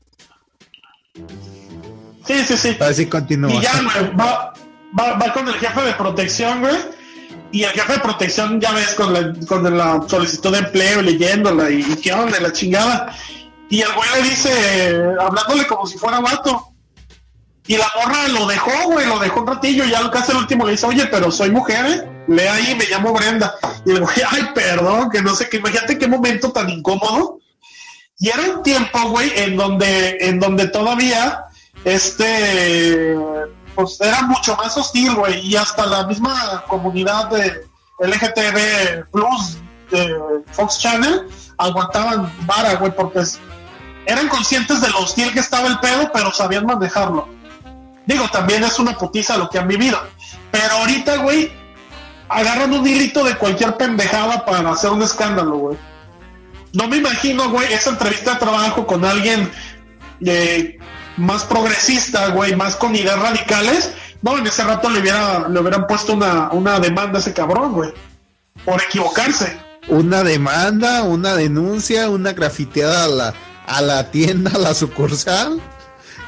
Sí, 2.26 2.44
sí, 2.44 2.56
sí. 2.56 2.76
Así 2.80 3.06
continúa. 3.06 3.52
Y 3.52 3.60
ya, 3.60 3.72
güey, 3.82 4.16
va, 4.16 4.52
va, 4.98 5.12
va 5.14 5.32
con 5.32 5.48
el 5.48 5.54
jefe 5.54 5.80
de 5.82 5.92
protección, 5.94 6.60
güey. 6.60 6.76
Y 7.50 7.64
el 7.64 7.70
jefe 7.72 7.94
de 7.94 7.98
protección, 7.98 8.60
ya 8.60 8.72
ves, 8.72 8.94
con 8.94 9.12
la, 9.12 9.32
con 9.46 9.76
la 9.76 10.02
solicitud 10.08 10.52
de 10.52 10.58
empleo, 10.58 11.02
leyéndola 11.02 11.70
y, 11.70 11.80
y 11.80 11.96
qué 11.96 12.12
onda, 12.12 12.40
la 12.40 12.52
chingada. 12.52 13.14
Y 13.68 13.80
el 13.80 13.92
güey 13.94 14.08
le 14.14 14.22
dice, 14.28 15.02
hablándole 15.20 15.66
como 15.66 15.86
si 15.86 15.98
fuera 15.98 16.20
vato. 16.20 16.68
Y 17.66 17.76
la 17.76 17.90
morra 17.94 18.28
lo 18.28 18.46
dejó, 18.46 18.90
güey, 18.90 19.06
lo 19.06 19.18
dejó 19.18 19.40
un 19.40 19.46
ratillo. 19.46 19.84
Ya 19.84 20.10
casi 20.10 20.32
al 20.32 20.38
último 20.38 20.66
le 20.66 20.72
dice, 20.72 20.86
oye, 20.86 21.06
pero 21.06 21.30
soy 21.30 21.50
mujer, 21.50 21.86
¿eh? 21.86 22.08
Lee 22.28 22.42
ahí, 22.42 22.74
me 22.74 22.86
llamo 22.86 23.12
Brenda. 23.12 23.54
Y 23.84 23.92
el 23.92 24.00
güey, 24.00 24.16
ay, 24.28 24.48
perdón, 24.54 25.10
que 25.10 25.22
no 25.22 25.34
sé 25.34 25.48
qué. 25.48 25.58
Imagínate 25.58 25.96
qué 25.98 26.08
momento 26.08 26.52
tan 26.52 26.68
incómodo. 26.70 27.38
Y 28.18 28.28
era 28.28 28.42
un 28.56 28.62
tiempo, 28.62 29.08
güey, 29.10 29.32
en 29.36 29.56
donde, 29.56 30.18
en 30.20 30.38
donde 30.38 30.68
todavía, 30.68 31.44
este, 31.84 33.16
pues 33.74 34.00
era 34.00 34.22
mucho 34.22 34.56
más 34.56 34.76
hostil, 34.76 35.14
güey, 35.14 35.40
y 35.46 35.56
hasta 35.56 35.86
la 35.86 36.06
misma 36.06 36.64
comunidad 36.68 37.28
de 37.30 37.66
LGTB 37.98 39.10
Plus 39.10 39.58
de 39.90 40.16
Fox 40.52 40.78
Channel 40.78 41.28
aguantaban 41.58 42.32
vara, 42.46 42.74
güey, 42.74 42.94
porque 42.94 43.22
eran 44.06 44.28
conscientes 44.28 44.80
de 44.80 44.88
lo 44.90 45.00
hostil 45.00 45.32
que 45.32 45.40
estaba 45.40 45.68
el 45.68 45.78
pedo, 45.78 46.10
pero 46.12 46.32
sabían 46.32 46.66
manejarlo. 46.66 47.28
Digo, 48.06 48.28
también 48.28 48.64
es 48.64 48.78
una 48.78 48.96
putiza 48.98 49.36
lo 49.36 49.48
que 49.48 49.58
han 49.58 49.68
vivido. 49.68 49.98
Pero 50.50 50.74
ahorita, 50.78 51.18
güey, 51.18 51.52
agarran 52.28 52.72
un 52.72 52.86
hilito 52.86 53.24
de 53.24 53.36
cualquier 53.36 53.76
pendejada 53.76 54.44
para 54.44 54.70
hacer 54.70 54.90
un 54.90 55.02
escándalo, 55.02 55.56
güey. 55.56 55.78
No 56.72 56.88
me 56.88 56.96
imagino, 56.96 57.50
güey, 57.50 57.72
esa 57.72 57.90
entrevista 57.90 58.32
de 58.32 58.40
trabajo 58.40 58.86
con 58.86 59.04
alguien 59.04 59.50
eh, 60.24 60.78
más 61.16 61.44
progresista, 61.44 62.28
güey, 62.28 62.54
más 62.56 62.76
con 62.76 62.94
ideas 62.96 63.18
radicales. 63.18 63.90
No, 64.22 64.38
en 64.38 64.46
ese 64.46 64.62
rato 64.64 64.88
le, 64.88 65.00
hubiera, 65.00 65.48
le 65.48 65.60
hubieran 65.60 65.86
puesto 65.86 66.12
una, 66.14 66.50
una 66.52 66.78
demanda 66.80 67.18
a 67.18 67.20
ese 67.20 67.32
cabrón, 67.32 67.72
güey, 67.72 67.92
por 68.64 68.80
equivocarse. 68.82 69.58
Una 69.88 70.22
demanda, 70.22 71.02
una 71.02 71.34
denuncia, 71.34 72.08
una 72.08 72.32
grafiteada 72.32 73.04
a 73.04 73.08
la, 73.08 73.34
a 73.66 73.82
la 73.82 74.10
tienda, 74.12 74.52
a 74.54 74.58
la 74.58 74.74
sucursal 74.74 75.60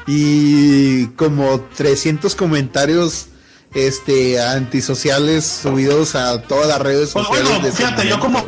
y 0.07 1.07
como 1.15 1.61
300 1.75 2.35
comentarios 2.35 3.27
este 3.73 4.41
antisociales 4.41 5.45
subidos 5.45 6.15
a 6.15 6.41
todas 6.43 6.67
las 6.67 6.79
redes 6.79 7.11
Pues 7.13 7.25
sociales. 7.27 7.49
bueno, 7.59 7.73
fíjate, 7.73 8.07
yo 8.07 8.19
como- 8.19 8.45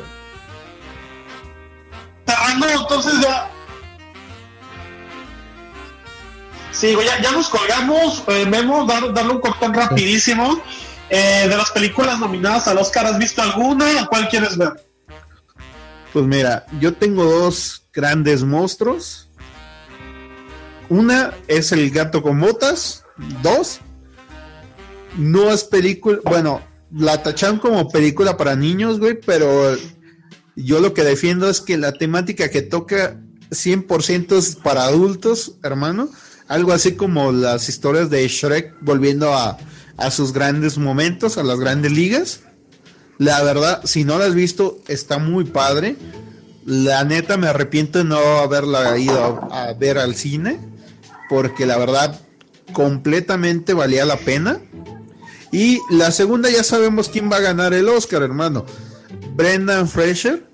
entonces 2.79 3.19
ya. 3.21 3.49
Sí, 6.79 6.95
ya, 7.05 7.21
ya 7.21 7.31
nos 7.31 7.49
colgamos. 7.49 8.23
Eh, 8.27 8.45
Memo, 8.45 8.85
dar- 8.85 9.13
darle 9.13 9.33
un 9.33 9.41
cortón 9.41 9.73
rapidísimo. 9.73 10.61
Eh, 11.09 11.47
de 11.49 11.55
las 11.57 11.71
películas 11.71 12.19
nominadas 12.19 12.67
al 12.67 12.77
Oscar, 12.77 13.05
¿has 13.07 13.17
visto 13.17 13.41
alguna? 13.41 13.85
¿O 14.03 14.07
cuál 14.07 14.27
quieres 14.29 14.57
ver? 14.57 14.73
Pues 16.13 16.25
mira, 16.25 16.65
yo 16.79 16.93
tengo 16.93 17.23
dos 17.23 17.83
grandes 17.93 18.43
monstruos. 18.43 19.29
Una 20.89 21.33
es 21.47 21.71
el 21.71 21.89
gato 21.91 22.21
con 22.21 22.39
botas. 22.39 23.03
Dos, 23.41 23.79
no 25.17 25.49
es 25.51 25.63
película. 25.63 26.19
Bueno, 26.23 26.61
la 26.93 27.23
tachan 27.23 27.57
como 27.59 27.89
película 27.89 28.37
para 28.37 28.55
niños, 28.55 28.99
güey, 28.99 29.19
pero 29.19 29.75
yo 30.55 30.79
lo 30.79 30.93
que 30.93 31.03
defiendo 31.03 31.49
es 31.49 31.61
que 31.61 31.77
la 31.77 31.93
temática 31.93 32.49
que 32.49 32.61
toca 32.61 33.17
100% 33.49 34.37
es 34.37 34.55
para 34.55 34.83
adultos, 34.83 35.53
hermano. 35.63 36.09
Algo 36.47 36.71
así 36.71 36.95
como 36.95 37.31
las 37.31 37.69
historias 37.69 38.09
de 38.09 38.27
Shrek 38.27 38.75
volviendo 38.81 39.33
a, 39.33 39.57
a 39.97 40.11
sus 40.11 40.33
grandes 40.33 40.77
momentos, 40.77 41.37
a 41.37 41.43
las 41.43 41.59
grandes 41.59 41.91
ligas. 41.91 42.41
La 43.17 43.41
verdad, 43.43 43.81
si 43.83 44.03
no 44.03 44.17
la 44.17 44.25
has 44.25 44.35
visto, 44.35 44.79
está 44.87 45.17
muy 45.17 45.45
padre. 45.45 45.95
La 46.65 47.03
neta 47.03 47.37
me 47.37 47.47
arrepiento 47.47 47.99
de 47.99 48.05
no 48.05 48.17
haberla 48.17 48.97
ido 48.97 49.47
a, 49.51 49.69
a 49.69 49.73
ver 49.73 49.97
al 49.97 50.15
cine, 50.15 50.59
porque 51.29 51.65
la 51.65 51.77
verdad 51.77 52.19
completamente 52.73 53.73
valía 53.73 54.05
la 54.05 54.17
pena. 54.17 54.59
Y 55.51 55.79
la 55.89 56.11
segunda 56.11 56.49
ya 56.49 56.63
sabemos 56.63 57.09
quién 57.09 57.31
va 57.31 57.37
a 57.37 57.41
ganar 57.41 57.73
el 57.73 57.89
Oscar, 57.89 58.21
hermano. 58.21 58.65
Brendan 59.35 59.87
Fraser 59.87 60.45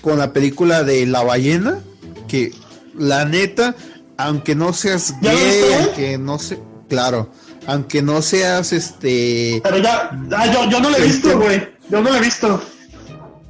con 0.00 0.18
la 0.18 0.32
película 0.32 0.84
de 0.84 1.06
La 1.06 1.22
ballena, 1.22 1.80
que 2.28 2.52
la 2.98 3.24
neta, 3.24 3.74
aunque 4.16 4.54
no 4.54 4.72
seas 4.72 5.14
¿Ya 5.20 5.32
la 5.32 5.38
gay, 5.40 5.62
aunque 5.82 6.18
no 6.18 6.38
sé, 6.38 6.58
claro, 6.88 7.30
aunque 7.66 8.02
no 8.02 8.22
seas 8.22 8.72
este 8.72 9.60
Pero 9.62 9.78
ya, 9.78 10.10
ah, 10.36 10.46
yo, 10.52 10.68
yo 10.70 10.80
no 10.80 10.90
la 10.90 10.98
he 10.98 11.06
Este- 11.06 11.12
visto, 11.28 11.38
güey. 11.40 11.68
Yo 11.90 12.00
no 12.02 12.10
la 12.10 12.18
he 12.18 12.20
visto. 12.20 12.62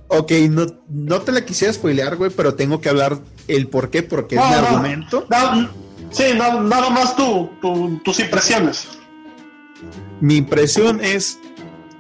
Ok, 0.09 0.31
no, 0.51 0.67
no 0.89 1.21
te 1.23 1.33
la 1.33 1.45
quisiera 1.45 1.73
spoilear, 1.73 2.17
güey, 2.17 2.31
pero 2.31 2.55
tengo 2.55 2.81
que 2.81 2.89
hablar 2.89 3.19
el 3.49 3.69
por 3.69 3.91
qué, 3.91 4.03
porque 4.03 4.37
es 4.37 4.43
mi 4.45 4.51
no. 4.51 4.57
argumento. 4.57 5.27
Sí, 6.11 6.25
na- 6.37 6.61
nada 6.61 6.91
más 6.91 7.17
tu, 7.17 7.51
tu- 7.61 8.01
tus 8.05 8.21
impresiones. 8.21 8.87
Mi 10.21 10.37
impresión 10.37 11.01
es, 11.03 11.39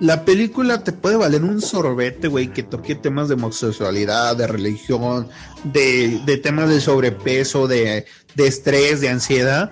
la 0.00 0.24
película 0.24 0.84
te 0.84 0.92
puede 0.92 1.16
valer 1.16 1.42
un 1.42 1.60
sorbete, 1.60 2.28
güey, 2.28 2.52
que 2.52 2.62
toque 2.62 2.94
temas 2.94 3.28
de 3.28 3.34
homosexualidad, 3.34 4.36
de 4.36 4.46
religión, 4.46 5.28
de, 5.64 6.20
de 6.24 6.36
temas 6.36 6.68
de 6.68 6.80
sobrepeso, 6.80 7.66
de, 7.66 8.06
de 8.34 8.46
estrés, 8.46 9.00
de 9.00 9.08
ansiedad. 9.08 9.70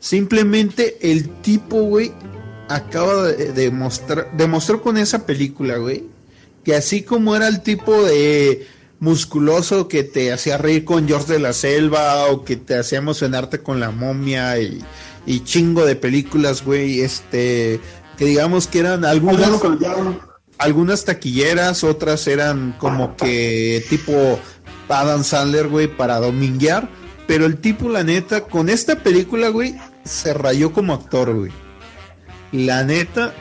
Simplemente 0.00 0.98
el 1.12 1.28
tipo, 1.42 1.82
güey, 1.82 2.12
acaba 2.68 3.24
de, 3.24 3.52
de 3.52 3.70
mostrar, 3.70 4.30
demostró 4.36 4.82
con 4.82 4.96
esa 4.96 5.26
película, 5.26 5.76
güey, 5.76 6.04
que 6.64 6.74
así 6.74 7.02
como 7.02 7.36
era 7.36 7.48
el 7.48 7.62
tipo 7.62 8.02
de 8.02 8.66
musculoso 9.02 9.88
que 9.88 10.04
te 10.04 10.32
hacía 10.32 10.58
reír 10.58 10.84
con 10.84 11.08
George 11.08 11.32
de 11.32 11.40
la 11.40 11.52
Selva 11.52 12.26
o 12.26 12.44
que 12.44 12.54
te 12.54 12.78
hacía 12.78 12.98
emocionarte 12.98 13.58
con 13.58 13.80
la 13.80 13.90
momia 13.90 14.60
y, 14.60 14.80
y 15.26 15.40
chingo 15.40 15.84
de 15.84 15.96
películas, 15.96 16.64
güey, 16.64 17.00
este, 17.00 17.80
que 18.16 18.24
digamos 18.24 18.68
que 18.68 18.78
eran 18.78 19.04
algunas, 19.04 19.50
algunas 20.58 21.04
taquilleras, 21.04 21.82
otras 21.82 22.28
eran 22.28 22.76
como 22.78 23.16
que 23.16 23.84
tipo 23.90 24.38
Adam 24.88 25.24
Sandler, 25.24 25.66
güey, 25.66 25.88
para 25.88 26.18
dominguear, 26.18 26.88
pero 27.26 27.46
el 27.46 27.58
tipo, 27.58 27.88
la 27.88 28.02
neta, 28.02 28.42
con 28.42 28.68
esta 28.68 28.96
película, 28.96 29.48
güey, 29.48 29.76
se 30.04 30.34
rayó 30.34 30.72
como 30.72 30.94
actor, 30.94 31.34
güey. 31.34 31.52
La 32.52 32.84
neta, 32.84 33.32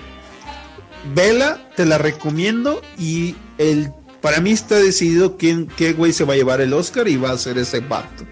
vela, 1.13 1.69
te 1.75 1.85
la 1.85 1.97
recomiendo 1.97 2.81
y 2.97 3.35
el 3.57 3.91
para 4.21 4.39
mí 4.39 4.51
está 4.51 4.75
decidido 4.75 5.35
quién 5.35 5.67
qué 5.67 5.93
güey 5.93 6.13
se 6.13 6.23
va 6.23 6.33
a 6.33 6.37
llevar 6.37 6.61
el 6.61 6.73
Oscar 6.73 7.07
y 7.07 7.17
va 7.17 7.31
a 7.31 7.37
ser 7.37 7.57
ese 7.57 7.79
vato. 7.79 8.23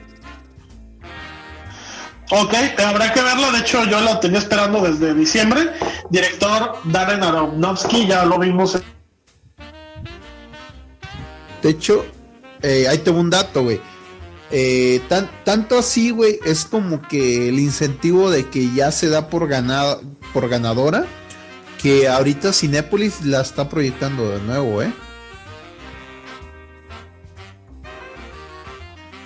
Ok, 2.31 2.53
habrá 2.77 3.11
que 3.11 3.21
verla. 3.23 3.51
De 3.51 3.59
hecho, 3.59 3.83
yo 3.85 3.99
la 4.01 4.19
tenía 4.19 4.37
esperando 4.37 4.81
desde 4.81 5.15
diciembre. 5.15 5.71
Director 6.11 6.77
Darren 6.85 7.23
Aronofsky, 7.23 8.07
ya 8.07 8.23
lo 8.23 8.37
vimos. 8.37 8.79
De 11.63 11.69
hecho, 11.69 12.05
eh, 12.61 12.85
ahí 12.87 12.99
tengo 12.99 13.19
un 13.19 13.31
dato, 13.31 13.63
güey. 13.63 13.81
Eh, 14.51 15.01
tan, 15.07 15.29
tanto 15.43 15.77
así, 15.77 16.09
güey, 16.09 16.39
es 16.43 16.65
como 16.65 17.01
que 17.03 17.49
el 17.49 17.59
incentivo 17.59 18.31
de 18.31 18.49
que 18.49 18.71
ya 18.73 18.91
se 18.91 19.07
da 19.09 19.29
por 19.29 19.47
ganada, 19.47 19.99
por 20.33 20.49
ganadora, 20.49 21.05
que 21.81 22.07
ahorita 22.07 22.51
Cinépolis 22.51 23.23
la 23.25 23.41
está 23.41 23.69
proyectando 23.69 24.29
de 24.29 24.39
nuevo, 24.39 24.81
¿eh? 24.81 24.91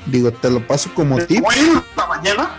Digo, 0.05 0.31
te 0.31 0.49
lo 0.49 0.65
paso 0.67 0.89
como 0.93 1.17
tip. 1.19 1.43
La 1.95 2.07
mañana 2.07 2.51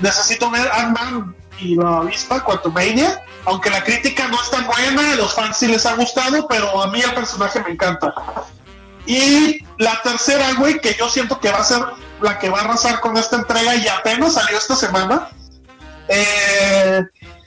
necesito 0.00 0.50
ver 0.50 0.68
Ant-Man 0.72 1.34
y 1.58 1.74
la 1.76 1.98
avispa 1.98 2.42
Quantumania. 2.44 3.20
Aunque 3.44 3.70
la 3.70 3.82
crítica 3.82 4.28
no 4.28 4.40
es 4.40 4.50
tan 4.50 4.66
buena, 4.66 5.14
a 5.14 5.16
los 5.16 5.34
fans 5.34 5.56
sí 5.56 5.66
les 5.66 5.84
ha 5.84 5.94
gustado, 5.96 6.46
pero 6.46 6.80
a 6.80 6.86
mí 6.92 7.00
el 7.00 7.12
personaje 7.12 7.60
me 7.60 7.70
encanta. 7.72 8.14
Y 9.06 9.58
la 9.78 10.00
tercera, 10.02 10.52
güey, 10.54 10.80
que 10.80 10.94
yo 10.98 11.08
siento 11.08 11.40
que 11.40 11.50
va 11.50 11.58
a 11.58 11.64
ser 11.64 11.82
la 12.20 12.38
que 12.38 12.48
va 12.48 12.60
a 12.60 12.64
arrasar 12.64 13.00
con 13.00 13.16
esta 13.16 13.36
entrega 13.36 13.74
y 13.74 13.88
apenas 13.88 14.34
salió 14.34 14.56
esta 14.56 14.76
semana, 14.76 15.28
eh, 16.08 17.02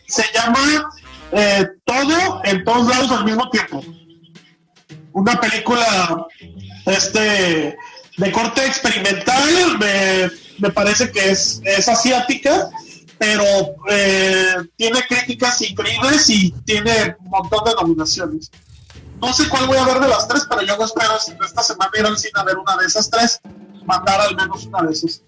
se 0.08 0.24
llama 0.34 0.92
eh, 1.32 1.66
Todo 1.86 2.42
en 2.44 2.64
todos 2.64 2.88
lados 2.88 3.12
al 3.12 3.26
mismo 3.26 3.50
tiempo. 3.50 3.84
una 5.14 5.40
película 5.40 6.28
este 6.86 7.78
de 8.18 8.32
corte 8.32 8.66
experimental, 8.66 9.80
me, 10.60 10.70
parece 10.72 11.12
que 11.12 11.32
es, 11.32 11.62
es 11.66 11.88
asiática, 11.90 12.70
pero 13.18 13.44
eh, 13.90 14.56
tiene 14.76 15.06
críticas 15.08 15.62
increíbles 15.62 16.30
y 16.30 16.52
tiene 16.66 17.16
un 17.20 17.30
montón 17.30 17.66
de 17.66 17.74
nominaciones. 17.76 18.52
No 19.22 19.34
sé 19.34 19.48
cuál 19.50 19.68
voy 19.68 19.78
a 19.78 19.86
ver 19.86 20.00
de 20.00 20.08
las 20.08 20.28
tres, 20.28 20.46
pero 20.50 20.62
yo 20.64 20.76
espero 20.84 21.12
esta 21.46 21.64
semana 21.64 21.92
ir 21.98 22.06
al 22.06 22.18
cine 22.18 22.34
a 22.36 22.44
ver 22.44 22.58
una 22.58 22.76
de 22.78 22.86
esas 22.86 23.10
tres, 23.10 23.40
mandar 23.86 24.20
al 24.22 24.36
menos 24.36 24.66
una 24.66 24.84
de 24.84 24.94
esas. 24.94 25.22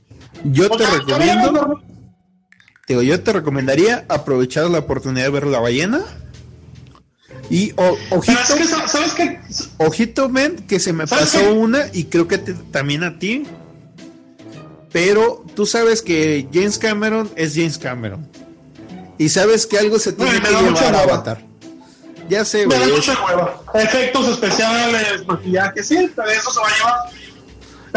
Yo 0.43 0.69
te 0.69 0.77
Pues 0.77 0.79
ya- 1.07 1.17
ya 1.17 1.35
recomiendo, 1.35 1.81
digo, 2.87 3.01
yo 3.01 3.23
te 3.23 3.33
recomendaría 3.33 4.05
aprovechar 4.09 4.65
la 4.69 4.79
oportunidad 4.79 5.25
de 5.25 5.29
ver 5.31 5.47
la 5.47 5.59
ballena. 5.59 6.01
Y 7.49 7.71
o- 7.77 7.97
ojito, 8.11 8.39
es 8.41 8.53
que, 8.55 8.65
sa- 8.65 8.87
¿sabes 8.87 9.13
qué? 9.13 9.39
ojito, 9.77 10.27
men, 10.27 10.57
que 10.67 10.79
se 10.81 10.91
me 10.91 11.07
¿Sabes 11.07 11.31
pasó 11.31 11.39
qué? 11.39 11.51
una 11.51 11.85
y 11.93 12.03
creo 12.05 12.27
que 12.27 12.37
te- 12.39 12.53
también 12.53 13.03
a 13.03 13.17
ti. 13.19 13.43
Pero 14.91 15.45
tú 15.55 15.65
sabes 15.65 16.01
que 16.01 16.47
James 16.53 16.77
Cameron 16.77 17.29
es 17.35 17.53
James 17.55 17.77
Cameron. 17.77 18.27
Y 19.17 19.29
sabes 19.29 19.65
que 19.65 19.77
algo 19.79 19.97
se 19.99 20.13
tiene 20.13 20.33
me 20.33 20.41
que 20.41 20.49
llevar 20.49 20.95
a. 20.95 20.99
Avatar. 21.01 21.46
Ya 22.29 22.43
sé, 22.45 22.65
Me 22.67 22.75
güey. 22.75 22.79
da 22.79 22.85
es- 22.85 23.07
mucha 23.07 23.23
hueva. 23.25 23.61
Efectos 23.73 24.27
especiales, 24.27 25.25
maquillaje, 25.27 25.83
sí, 25.83 26.11
pero 26.15 26.29
eso 26.29 26.51
se 26.51 26.59
va 26.59 26.67
a 26.67 26.77
llevar. 26.77 26.99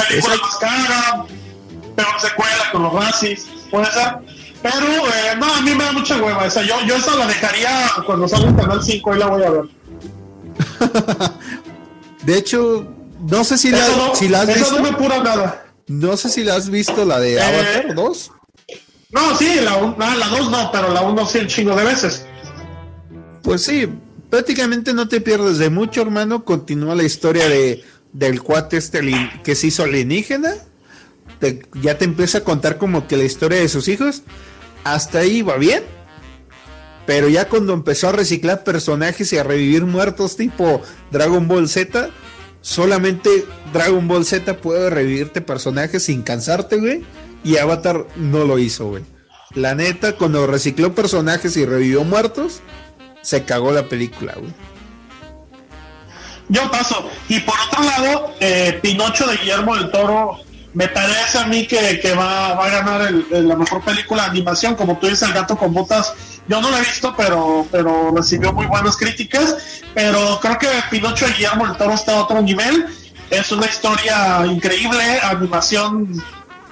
Película 0.09 0.35
Exacto. 0.35 0.47
más 0.47 0.57
cara, 0.59 1.24
peor 1.97 2.20
secuela 2.20 2.70
con 2.72 2.83
los 2.85 2.93
racis, 2.93 3.47
puede 3.70 3.87
ser. 3.87 4.18
Pero, 4.62 4.76
eh, 4.87 5.37
no, 5.39 5.53
a 5.55 5.61
mí 5.62 5.74
me 5.74 5.85
da 5.85 5.93
mucha 5.93 6.16
hueva. 6.22 6.45
O 6.45 6.51
sea, 6.51 6.62
yo, 6.62 6.74
yo 6.87 6.97
esa 6.97 7.16
la 7.16 7.26
dejaría 7.26 7.91
cuando 8.07 8.28
salga 8.28 8.49
en 8.51 8.57
Canal 8.57 8.83
5 8.83 9.14
y 9.14 9.18
la 9.18 9.26
voy 9.26 9.43
a 9.43 9.51
ver. 9.51 9.64
De 12.22 12.37
hecho, 12.37 12.87
no 13.20 13.45
sé 13.45 13.57
si 13.59 13.70
la, 13.70 13.78
Eso 13.87 13.97
no, 13.97 14.14
si 14.14 14.28
la 14.28 14.43
has 14.43 14.49
eso 14.51 14.59
visto. 14.59 14.76
no 14.76 14.83
me 14.83 14.89
apura 14.91 15.22
nada. 15.22 15.64
No 15.87 16.16
sé 16.16 16.28
si 16.28 16.45
la 16.45 16.55
has 16.57 16.68
visto, 16.68 17.05
la 17.05 17.18
de 17.18 17.35
Eh, 17.35 17.43
Avatar 17.43 17.95
2. 17.95 18.33
No, 19.12 19.37
sí, 19.37 19.59
la 19.61 19.72
2 19.78 19.99
la 19.99 20.26
dos 20.28 20.51
no, 20.51 20.70
pero 20.70 20.93
la 20.93 21.01
1 21.01 21.26
sí 21.26 21.39
un 21.39 21.47
chingo 21.49 21.74
de 21.74 21.85
veces. 21.85 22.24
Pues 23.43 23.64
sí, 23.64 23.89
prácticamente 24.31 24.95
no 24.95 25.09
te 25.09 25.20
pierdes 25.20 25.59
de 25.59 25.70
mucho, 25.70 26.03
hermano. 26.03 26.45
Continúa 26.45 26.95
la 26.95 27.03
historia 27.03 27.49
de 27.49 27.85
del 28.12 28.43
cuate 28.43 28.76
este 28.76 29.01
que 29.45 29.55
se 29.55 29.68
hizo 29.68 29.85
alienígena. 29.85 30.55
Ya 31.81 31.97
te 31.97 32.05
empieza 32.05 32.39
a 32.39 32.45
contar 32.45 32.78
como 32.78 33.07
que 33.07 33.16
la 33.16 33.24
historia 33.24 33.61
de 33.61 33.68
sus 33.68 33.89
hijos. 33.89 34.22
Hasta 34.85 35.20
ahí 35.20 35.43
va 35.43 35.57
bien. 35.57 35.83
Pero 37.07 37.28
ya 37.28 37.49
cuando 37.49 37.72
empezó 37.72 38.09
a 38.09 38.12
reciclar 38.12 38.62
personajes 38.62 39.33
y 39.33 39.39
a 39.39 39.43
revivir 39.43 39.85
muertos 39.85 40.37
tipo 40.37 40.83
Dragon 41.11 41.49
Ball 41.49 41.68
Z, 41.68 42.11
solamente 42.61 43.45
Dragon 43.72 44.07
Ball 44.07 44.24
Z 44.24 44.59
puede 44.59 44.91
revivirte 44.91 45.41
personajes 45.41 46.05
sin 46.05 46.22
cansarte, 46.22 46.76
güey. 46.76 47.03
Y 47.43 47.57
Avatar 47.57 48.07
no 48.16 48.45
lo 48.45 48.59
hizo, 48.59 48.89
güey. 48.89 49.03
La 49.55 49.74
neta, 49.74 50.16
cuando 50.16 50.47
recicló 50.47 50.95
personajes 50.95 51.57
y 51.57 51.64
revivió 51.64 52.05
muertos, 52.05 52.61
se 53.23 53.45
cagó 53.45 53.73
la 53.73 53.83
película, 53.89 54.35
güey. 54.37 54.53
Yo 56.49 56.68
paso. 56.71 57.09
Y 57.29 57.39
por 57.41 57.55
otro 57.68 57.83
lado, 57.85 58.35
eh, 58.41 58.79
Pinocho 58.83 59.27
de 59.27 59.37
Guillermo 59.37 59.77
del 59.77 59.91
Toro, 59.91 60.39
me 60.75 60.89
parece 60.89 61.39
a 61.39 61.47
mí 61.47 61.66
que, 61.66 62.01
que 62.01 62.12
va, 62.12 62.55
va 62.55 62.66
a 62.66 62.71
ganar 62.71 63.03
el- 63.03 63.49
la 63.49 63.57
mejor 63.57 63.83
película 63.85 64.25
de 64.25 64.31
animación. 64.31 64.75
Como 64.75 64.99
tú 64.99 65.07
dices, 65.07 65.23
El 65.29 65.35
gato 65.35 65.57
con 65.57 65.73
botas, 65.73 66.12
yo 66.49 66.61
no 66.61 66.71
la 66.71 66.79
he 66.79 66.81
visto, 66.81 67.14
pero, 67.16 67.66
pero 67.71 68.12
recibió 68.16 68.53
muy 68.53 68.66
buenas 68.66 68.97
críticas. 68.97 69.83
Pero 69.95 70.39
creo 70.43 70.59
que 70.59 70.68
Pinocho 70.91 71.27
de 71.27 71.33
Guillermo 71.35 71.66
del 71.68 71.77
Toro 71.77 71.95
está 71.95 72.12
a 72.16 72.23
otro 72.23 72.43
nivel. 72.43 72.87
Es 73.31 73.53
una 73.53 73.66
historia 73.66 74.45
increíble, 74.47 75.21
animación 75.23 76.21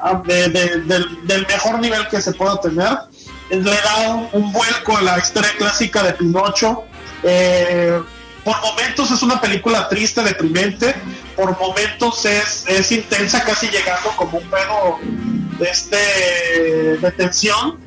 ah, 0.01 0.21
de- 0.27 0.49
de- 0.49 0.81
del, 0.81 1.27
del 1.27 1.47
mejor 1.47 1.79
nivel 1.79 2.09
que 2.09 2.21
se 2.21 2.33
pueda 2.33 2.61
tener. 2.61 2.99
Le 3.51 3.63
da 3.63 4.29
un, 4.33 4.53
vuelco 4.53 4.97
a 4.97 5.03
la 5.03 5.19
historia 5.19 5.51
clásica 5.57 6.03
de 6.03 6.13
Pinocho. 6.15 6.85
Eh, 7.23 8.01
por 8.45 8.61
momentos 8.61 9.11
es 9.11 9.23
una 9.23 9.41
película 9.41 9.89
triste, 9.89 10.23
deprimente, 10.23 10.95
por 11.37 11.59
momentos 11.59 12.25
es, 12.25 12.65
es 12.67 12.93
intensa, 12.93 13.43
casi 13.45 13.69
llegando 13.69 14.11
como 14.17 14.39
un 14.39 14.49
pedo 14.49 14.99
este, 15.61 15.97
de 17.01 17.13
tensión. 17.13 17.79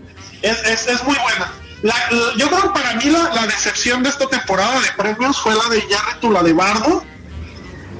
Es, 0.42 0.64
es, 0.66 0.88
es 0.88 1.04
muy 1.04 1.16
buena. 1.18 1.52
La- 1.84 2.36
yo 2.38 2.48
creo 2.50 2.62
que 2.64 2.80
para 2.80 2.94
mí 2.96 3.06
la, 3.06 3.34
la 3.34 3.48
decepción 3.48 4.04
de 4.04 4.10
esta 4.10 4.28
temporada 4.28 4.80
de 4.82 4.88
premios 4.98 5.40
fue 5.40 5.54
la 5.56 5.68
de 5.74 5.82
Jarretu, 5.90 6.32
la 6.32 6.44
de 6.44 6.54
Bardo. 6.54 7.04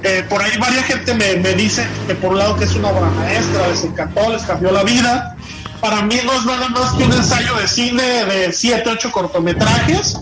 Eh, 0.04 0.24
por 0.28 0.42
ahí 0.42 0.56
varias 0.58 0.84
gente 0.86 1.14
me, 1.14 1.36
me 1.36 1.54
dice 1.54 1.86
que 2.08 2.14
por 2.16 2.32
un 2.32 2.38
lado 2.38 2.56
que 2.56 2.64
es 2.64 2.74
una 2.74 2.88
obra 2.88 3.08
maestra, 3.10 3.68
les 3.68 3.84
encantó, 3.84 4.30
les 4.30 4.42
cambió 4.42 4.72
la 4.72 4.82
vida. 4.82 5.36
Para 5.82 6.00
mí 6.02 6.14
no 6.24 6.32
es 6.32 6.44
nada 6.44 6.68
más 6.68 6.92
que 6.92 7.02
un 7.02 7.12
ensayo 7.12 7.56
de 7.56 7.66
cine 7.66 8.24
de 8.24 8.52
7, 8.52 8.88
8 8.88 9.10
cortometrajes 9.10 10.16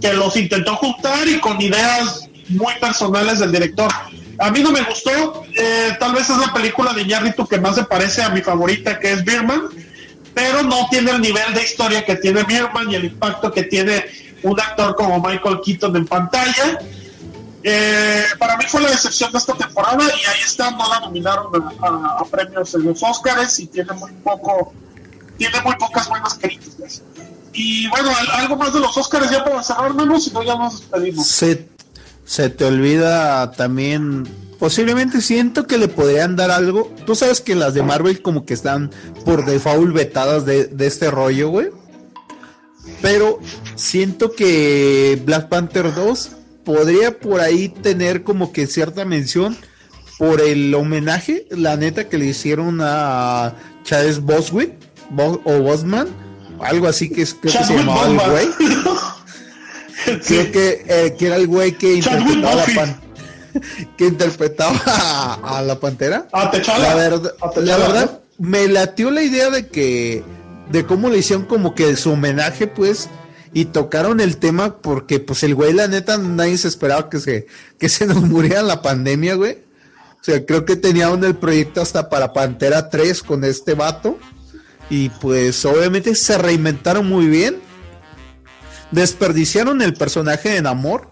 que 0.00 0.12
los 0.12 0.36
intentó 0.36 0.76
juntar 0.76 1.26
y 1.26 1.40
con 1.40 1.60
ideas 1.60 2.28
muy 2.50 2.72
personales 2.80 3.40
del 3.40 3.50
director. 3.50 3.90
A 4.38 4.48
mí 4.52 4.62
no 4.62 4.70
me 4.70 4.82
gustó, 4.82 5.42
eh, 5.56 5.96
tal 5.98 6.14
vez 6.14 6.30
es 6.30 6.38
la 6.38 6.54
película 6.54 6.92
de 6.92 7.02
Iñárritu 7.02 7.48
que 7.48 7.58
más 7.58 7.74
se 7.74 7.82
parece 7.82 8.22
a 8.22 8.28
mi 8.28 8.42
favorita, 8.42 9.00
que 9.00 9.10
es 9.10 9.24
Birman, 9.24 9.62
pero 10.32 10.62
no 10.62 10.86
tiene 10.88 11.10
el 11.10 11.20
nivel 11.20 11.52
de 11.52 11.64
historia 11.64 12.04
que 12.04 12.14
tiene 12.14 12.44
Birman 12.44 12.88
y 12.88 12.94
el 12.94 13.06
impacto 13.06 13.50
que 13.50 13.64
tiene 13.64 14.04
un 14.44 14.60
actor 14.60 14.94
como 14.94 15.20
Michael 15.20 15.58
Keaton 15.64 15.96
en 15.96 16.06
pantalla. 16.06 16.78
Eh, 17.68 18.22
para 18.38 18.56
mí 18.56 18.64
fue 18.68 18.80
la 18.80 18.90
decepción 18.90 19.32
de 19.32 19.38
esta 19.38 19.52
temporada 19.54 19.98
y 20.04 20.24
ahí 20.28 20.40
está, 20.46 20.70
no 20.70 20.88
la 20.88 21.00
nominaron 21.00 21.46
a, 21.82 22.24
premios 22.30 22.72
en 22.74 22.84
los 22.84 23.02
Oscars 23.02 23.58
y 23.58 23.66
tiene 23.66 23.92
muy 23.94 24.12
poco, 24.22 24.72
tiene 25.36 25.60
muy 25.62 25.74
pocas 25.74 26.08
buenas 26.08 26.34
críticas. 26.34 27.02
Y 27.52 27.88
bueno, 27.88 28.10
al- 28.16 28.40
algo 28.42 28.56
más 28.56 28.72
de 28.72 28.78
los 28.78 28.96
Oscars 28.96 29.28
ya 29.32 29.42
para 29.42 29.64
cerrar, 29.64 29.92
menos, 29.94 30.22
si 30.24 30.30
no 30.30 30.44
ya 30.44 30.54
nos 30.56 30.78
despedimos. 30.78 31.26
Se, 31.26 31.68
se 32.24 32.50
te 32.50 32.64
olvida 32.66 33.50
también. 33.50 34.28
Posiblemente 34.60 35.20
siento 35.20 35.66
que 35.66 35.76
le 35.76 35.88
podrían 35.88 36.36
dar 36.36 36.52
algo. 36.52 36.92
Tú 37.04 37.16
sabes 37.16 37.40
que 37.40 37.56
las 37.56 37.74
de 37.74 37.82
Marvel 37.82 38.22
como 38.22 38.46
que 38.46 38.54
están 38.54 38.92
por 39.24 39.44
default 39.44 39.92
vetadas 39.92 40.46
de, 40.46 40.66
de 40.66 40.86
este 40.86 41.10
rollo, 41.10 41.48
güey. 41.48 41.70
Pero 43.02 43.40
siento 43.74 44.32
que 44.36 45.20
Black 45.26 45.48
Panther 45.48 45.92
2 45.94 46.30
podría 46.66 47.18
por 47.18 47.40
ahí 47.40 47.70
tener 47.70 48.22
como 48.24 48.52
que 48.52 48.66
cierta 48.66 49.06
mención 49.06 49.56
por 50.18 50.40
el 50.42 50.74
homenaje, 50.74 51.46
la 51.50 51.76
neta, 51.78 52.08
que 52.08 52.18
le 52.18 52.26
hicieron 52.26 52.80
a 52.82 53.54
Chávez 53.84 54.20
Boswick 54.20 54.72
Bo- 55.10 55.40
o 55.44 55.60
Bosman, 55.60 56.08
algo 56.60 56.88
así 56.88 57.08
que 57.08 57.22
es, 57.22 57.32
creo 57.34 57.54
que 57.56 57.64
se 57.64 57.74
llamaba 57.76 58.06
el 58.06 58.30
güey. 58.30 58.48
Creo 60.26 60.52
que, 60.52 60.84
eh, 60.86 61.16
que 61.18 61.26
era 61.26 61.36
el 61.36 61.46
güey 61.48 61.72
que 61.72 61.94
interpretaba, 61.94 62.54
la 62.54 62.66
pan- 62.74 63.00
que 63.96 64.04
interpretaba 64.06 64.80
a, 64.86 65.58
a 65.58 65.62
la 65.62 65.80
pantera. 65.80 66.28
A 66.32 66.50
Techala. 66.50 66.88
La 66.90 66.94
verdad, 66.94 67.34
A 67.40 67.50
T'Challa, 67.50 67.66
la 67.66 67.78
verdad 67.78 68.20
me 68.38 68.68
latió 68.68 69.10
la 69.10 69.22
idea 69.22 69.50
de 69.50 69.66
que 69.68 70.22
de 70.70 70.84
cómo 70.86 71.08
le 71.08 71.18
hicieron 71.18 71.46
como 71.46 71.74
que 71.74 71.96
su 71.96 72.12
homenaje, 72.12 72.66
pues, 72.66 73.08
y 73.56 73.64
tocaron 73.64 74.20
el 74.20 74.36
tema 74.36 74.82
porque, 74.82 75.18
pues, 75.18 75.42
el 75.42 75.54
güey, 75.54 75.72
la 75.72 75.88
neta, 75.88 76.18
nadie 76.18 76.58
se 76.58 76.68
esperaba 76.68 77.08
que 77.08 77.20
se, 77.20 77.46
que 77.78 77.88
se 77.88 78.04
nos 78.04 78.20
muriera 78.20 78.60
la 78.60 78.82
pandemia, 78.82 79.34
güey. 79.34 79.52
O 80.20 80.24
sea, 80.24 80.44
creo 80.44 80.66
que 80.66 80.76
tenían 80.76 81.24
el 81.24 81.36
proyecto 81.36 81.80
hasta 81.80 82.10
para 82.10 82.34
Pantera 82.34 82.90
3 82.90 83.22
con 83.22 83.44
este 83.44 83.72
vato. 83.72 84.18
Y 84.90 85.08
pues, 85.08 85.64
obviamente, 85.64 86.14
se 86.16 86.36
reinventaron 86.36 87.08
muy 87.08 87.28
bien. 87.28 87.56
Desperdiciaron 88.90 89.80
el 89.80 89.94
personaje 89.94 90.50
de 90.50 90.60
Namor. 90.60 91.08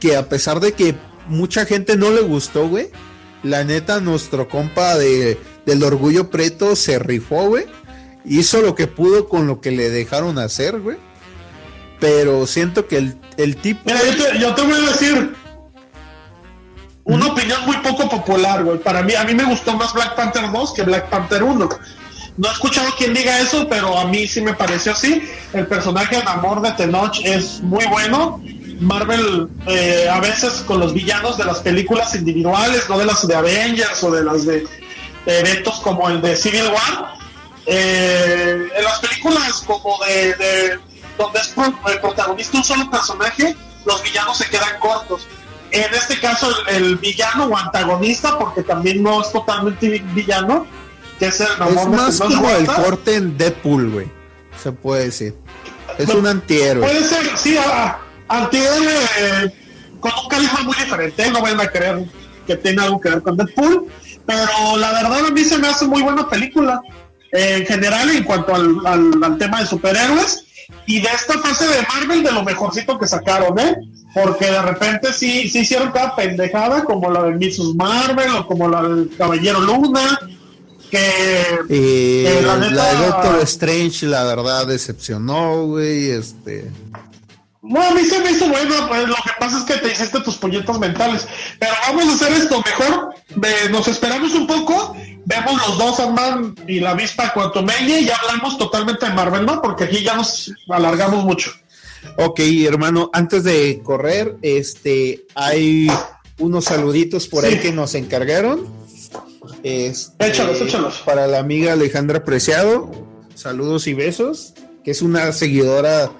Que 0.00 0.16
a 0.16 0.26
pesar 0.30 0.60
de 0.60 0.72
que 0.72 0.94
mucha 1.28 1.66
gente 1.66 1.98
no 1.98 2.10
le 2.12 2.22
gustó, 2.22 2.66
güey. 2.66 2.92
La 3.42 3.62
neta, 3.62 4.00
nuestro 4.00 4.48
compa 4.48 4.96
de, 4.96 5.38
del 5.66 5.84
orgullo 5.84 6.30
preto 6.30 6.76
se 6.76 6.98
rifó, 6.98 7.46
güey. 7.48 7.66
Hizo 8.24 8.62
lo 8.62 8.74
que 8.74 8.86
pudo 8.86 9.28
con 9.28 9.46
lo 9.46 9.60
que 9.60 9.70
le 9.70 9.90
dejaron 9.90 10.38
hacer, 10.38 10.80
güey. 10.80 10.96
Pero 12.00 12.46
siento 12.46 12.86
que 12.86 12.98
el, 12.98 13.16
el 13.36 13.56
tipo. 13.56 13.80
Mira, 13.84 14.00
yo 14.04 14.24
te, 14.24 14.38
yo 14.38 14.54
te 14.54 14.62
voy 14.62 14.72
a 14.74 14.88
decir 14.90 15.34
una 17.04 17.26
opinión 17.26 17.60
muy 17.66 17.76
poco 17.78 18.08
popular, 18.08 18.64
güey. 18.64 18.78
Para 18.78 19.02
mí, 19.02 19.14
a 19.14 19.24
mí 19.24 19.34
me 19.34 19.44
gustó 19.44 19.74
más 19.76 19.92
Black 19.92 20.14
Panther 20.14 20.50
2 20.50 20.72
que 20.74 20.82
Black 20.82 21.08
Panther 21.08 21.42
1. 21.42 21.68
No 22.36 22.48
he 22.48 22.52
escuchado 22.52 22.88
quien 22.98 23.14
diga 23.14 23.38
eso, 23.40 23.68
pero 23.68 23.96
a 23.98 24.06
mí 24.06 24.26
sí 24.26 24.40
me 24.40 24.54
pareció 24.54 24.92
así. 24.92 25.22
El 25.52 25.66
personaje 25.66 26.16
de 26.16 26.24
Namor 26.24 26.62
de 26.62 26.72
Tenoch 26.72 27.18
es 27.22 27.60
muy 27.60 27.84
bueno. 27.86 28.42
Marvel 28.80 29.48
eh, 29.68 30.08
a 30.10 30.18
veces 30.18 30.64
con 30.66 30.80
los 30.80 30.92
villanos 30.92 31.38
de 31.38 31.44
las 31.44 31.58
películas 31.60 32.14
individuales, 32.16 32.88
no 32.88 32.98
de 32.98 33.04
las 33.06 33.26
de 33.26 33.34
Avengers 33.36 34.02
o 34.02 34.10
de 34.10 34.24
las 34.24 34.44
de, 34.46 34.66
de 35.26 35.38
eventos 35.40 35.76
como 35.80 36.08
el 36.10 36.20
de 36.20 36.34
Civil 36.36 36.64
War. 36.66 37.14
eh, 37.66 38.66
en 38.76 38.84
las 38.84 38.98
películas 38.98 39.62
como 39.64 39.96
de, 40.04 40.34
de- 40.34 40.78
donde 41.18 41.38
es 41.40 41.54
el 41.56 42.00
protagonista 42.00 42.56
un 42.58 42.64
solo 42.64 42.90
personaje, 42.90 43.56
los 43.86 44.02
villanos 44.02 44.38
se 44.38 44.46
quedan 44.48 44.78
cortos. 44.80 45.26
en 45.70 45.92
este 45.94 46.18
caso 46.20 46.48
el, 46.68 46.76
el 46.76 46.96
villano 46.96 47.46
o 47.46 47.56
antagonista, 47.56 48.38
porque 48.38 48.62
también 48.62 49.02
no 49.02 49.20
es 49.22 49.32
totalmente 49.32 49.88
vi- 49.88 49.98
villano, 50.14 50.66
que 51.18 51.26
es 51.26 51.40
el 51.40 51.46
Es 51.46 51.88
más 51.88 52.18
Tenoch 52.18 52.34
como 52.36 52.50
el 52.50 52.66
corte 52.66 53.14
en 53.16 53.36
Deadpool, 53.36 53.90
güey. 53.90 54.06
Se 54.62 54.70
puede 54.72 55.06
decir. 55.06 55.34
Es 55.98 56.08
un 56.08 56.26
antihéroe. 56.26 56.84
Puede 56.86 57.04
ser, 57.04 57.36
sí, 57.36 57.56
a- 57.58 57.98
antihéroe 58.28 58.94
eh, 59.18 59.54
con 60.00 60.12
un 60.22 60.28
carisma 60.28 60.60
muy 60.62 60.74
diferente. 60.76 61.30
No 61.30 61.40
vayan 61.42 61.60
a 61.60 61.68
creer 61.68 62.04
que 62.46 62.56
tiene 62.56 62.82
algo 62.82 63.00
que 63.00 63.10
ver 63.10 63.22
con 63.22 63.36
Deadpool. 63.36 63.86
Pero 64.26 64.76
la 64.78 64.92
verdad 64.92 65.26
a 65.26 65.30
mí 65.30 65.44
se 65.44 65.58
me 65.58 65.68
hace 65.68 65.86
muy 65.86 66.02
buena 66.02 66.28
película. 66.28 66.80
eh, 67.32 67.56
en 67.58 67.66
general, 67.66 68.10
en 68.10 68.22
cuanto 68.24 68.54
al, 68.54 68.76
al- 68.86 69.24
al 69.24 69.38
tema 69.38 69.60
de 69.60 69.66
superhéroes. 69.66 70.43
Y 70.86 71.00
de 71.00 71.08
esta 71.08 71.38
fase 71.38 71.66
de 71.66 71.82
Marvel, 71.82 72.22
de 72.22 72.32
lo 72.32 72.42
mejorcito 72.42 72.98
que 72.98 73.06
sacaron, 73.06 73.58
¿eh? 73.58 73.76
Porque 74.14 74.46
de 74.46 74.62
repente 74.62 75.12
sí, 75.12 75.48
sí 75.48 75.60
hicieron 75.60 75.90
cada 75.92 76.14
pendejada, 76.14 76.84
como 76.84 77.10
la 77.10 77.24
de 77.24 77.32
Mrs. 77.32 77.74
Marvel 77.74 78.30
o 78.36 78.46
como 78.46 78.68
la 78.68 78.82
del 78.82 79.10
Caballero 79.16 79.60
Luna. 79.60 80.18
Que 80.90 81.58
Eh, 81.70 82.40
la 82.44 82.56
la, 82.56 82.68
neta- 82.68 82.92
de 83.00 83.06
Doctor 83.06 83.40
Strange, 83.42 84.06
la 84.06 84.24
verdad, 84.24 84.66
decepcionó, 84.66 85.64
güey. 85.66 86.10
Este. 86.10 86.70
No, 87.62 87.80
a 87.82 87.90
mí 87.92 88.04
se 88.04 88.20
me 88.20 88.30
hizo 88.30 88.46
bueno, 88.48 88.74
pues 88.88 89.08
lo 89.08 89.14
que 89.16 89.30
pasa 89.40 89.58
es 89.58 89.64
que 89.64 89.74
te 89.78 89.90
hiciste 89.92 90.20
tus 90.20 90.36
puñetos 90.36 90.78
mentales. 90.78 91.26
Pero 91.58 91.72
vamos 91.88 92.04
a 92.04 92.14
hacer 92.14 92.32
esto 92.34 92.62
mejor. 92.64 93.14
ve- 93.36 93.68
nos 93.70 93.88
esperamos 93.88 94.32
un 94.34 94.46
poco, 94.46 94.94
vemos 95.24 95.68
los 95.68 95.78
dos 95.78 96.00
Ant-Man 96.00 96.54
y 96.68 96.80
la 96.80 96.94
vista 96.94 97.32
Quantumania 97.32 97.98
y 98.00 98.06
ya 98.06 98.16
hablamos 98.16 98.58
totalmente 98.58 99.06
de 99.06 99.12
Marvel, 99.12 99.46
¿no? 99.46 99.60
Porque 99.62 99.84
aquí 99.84 100.02
ya 100.02 100.14
nos 100.16 100.52
alargamos 100.68 101.24
mucho. 101.24 101.50
Ok, 102.18 102.40
hermano, 102.66 103.10
antes 103.12 103.44
de 103.44 103.80
correr, 103.82 104.36
este, 104.42 105.24
hay 105.34 105.88
unos 106.38 106.66
saluditos 106.66 107.28
por 107.28 107.44
ahí 107.44 107.58
que 107.58 107.72
nos 107.72 107.94
encargaron. 107.94 108.66
Este, 109.62 110.26
Échalos, 110.28 110.60
échalos. 110.60 110.98
Para 111.04 111.26
la 111.26 111.38
amiga 111.38 111.72
Alejandra 111.72 112.24
Preciado, 112.24 112.90
saludos 113.34 113.86
y 113.86 113.94
besos, 113.94 114.52
que 114.84 114.90
es 114.90 115.00
una 115.02 115.32
seguidora 115.32 116.10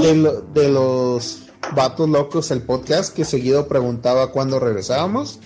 de, 0.00 0.14
lo- 0.16 0.40
de 0.42 0.68
los 0.68 1.40
Vatos 1.74 2.08
Locos, 2.08 2.50
el 2.52 2.62
podcast, 2.62 3.14
que 3.14 3.24
seguido 3.24 3.66
preguntaba 3.66 4.30
cuándo 4.30 4.60
regresábamos. 4.60 5.40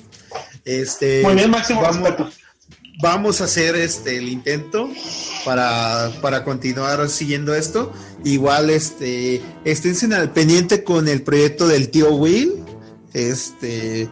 Este, 0.64 1.22
Muy 1.22 1.34
bien, 1.34 1.50
máximo 1.50 1.80
vamos, 1.80 2.02
respeto. 2.02 2.30
Vamos 2.98 3.40
a 3.40 3.44
hacer 3.44 3.76
este 3.76 4.16
el 4.16 4.28
intento 4.28 4.88
para, 5.44 6.10
para 6.20 6.44
continuar 6.44 7.08
siguiendo 7.08 7.54
esto. 7.54 7.92
Igual 8.24 8.70
este 8.70 9.42
estén 9.64 10.12
al 10.12 10.32
pendiente 10.32 10.84
con 10.84 11.08
el 11.08 11.22
proyecto 11.22 11.68
del 11.68 11.90
tío 11.90 12.14
Will. 12.14 12.64
Este 13.12 14.08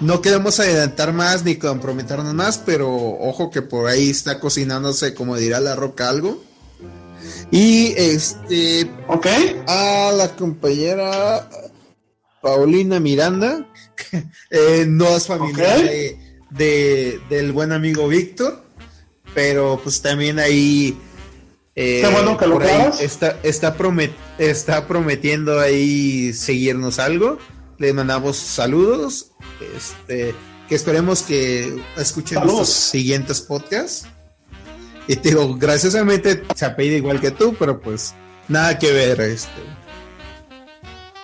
no 0.00 0.20
queremos 0.20 0.60
adelantar 0.60 1.12
más 1.12 1.44
ni 1.44 1.56
comprometernos 1.56 2.34
más, 2.34 2.58
pero 2.58 2.94
ojo 2.94 3.50
que 3.50 3.62
por 3.62 3.88
ahí 3.88 4.10
está 4.10 4.40
cocinándose, 4.40 5.14
como 5.14 5.36
dirá 5.36 5.60
la 5.60 5.74
roca, 5.74 6.08
algo. 6.08 6.42
Y 7.50 7.94
este 7.96 8.90
¿Ok? 9.08 9.26
a 9.66 10.12
la 10.14 10.36
compañera 10.36 11.48
Paulina 12.42 13.00
Miranda, 13.00 13.66
eh, 14.50 14.84
no 14.86 15.16
es 15.16 15.26
familiar 15.26 15.80
de, 15.80 16.25
de- 16.56 17.20
del 17.28 17.52
buen 17.52 17.72
amigo 17.72 18.08
Víctor, 18.08 18.62
pero 19.34 19.80
pues 19.82 20.00
también 20.02 20.38
ahí 20.38 20.96
eh, 21.74 22.00
Qué 22.02 22.08
bueno 22.10 22.38
que 22.38 22.46
lo 22.46 22.58
está, 22.62 23.38
está, 23.42 23.76
promet- 23.76 24.14
está 24.38 24.86
prometiendo 24.86 25.60
ahí 25.60 26.32
seguirnos 26.32 26.98
algo. 26.98 27.38
Le 27.78 27.92
mandamos 27.92 28.38
saludos, 28.38 29.32
este, 29.76 30.34
que 30.68 30.74
esperemos 30.74 31.20
que 31.22 31.78
escuchen 31.98 32.38
nuestros 32.42 32.70
siguientes 32.70 33.42
podcasts. 33.42 34.06
Y 35.06 35.16
te 35.16 35.28
digo, 35.28 35.54
graciosamente 35.56 36.42
se 36.54 36.64
apellida 36.64 36.96
igual 36.96 37.20
que 37.20 37.30
tú, 37.30 37.54
pero 37.58 37.78
pues 37.78 38.14
nada 38.48 38.78
que 38.78 38.90
ver. 38.92 39.20
Este. 39.20 39.50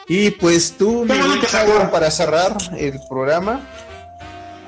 Y 0.08 0.30
pues 0.32 0.72
tú, 0.76 1.04
mi 1.06 1.14
chavo, 1.50 1.90
para 1.90 2.10
cerrar 2.10 2.56
el 2.78 2.94
programa. 3.08 3.66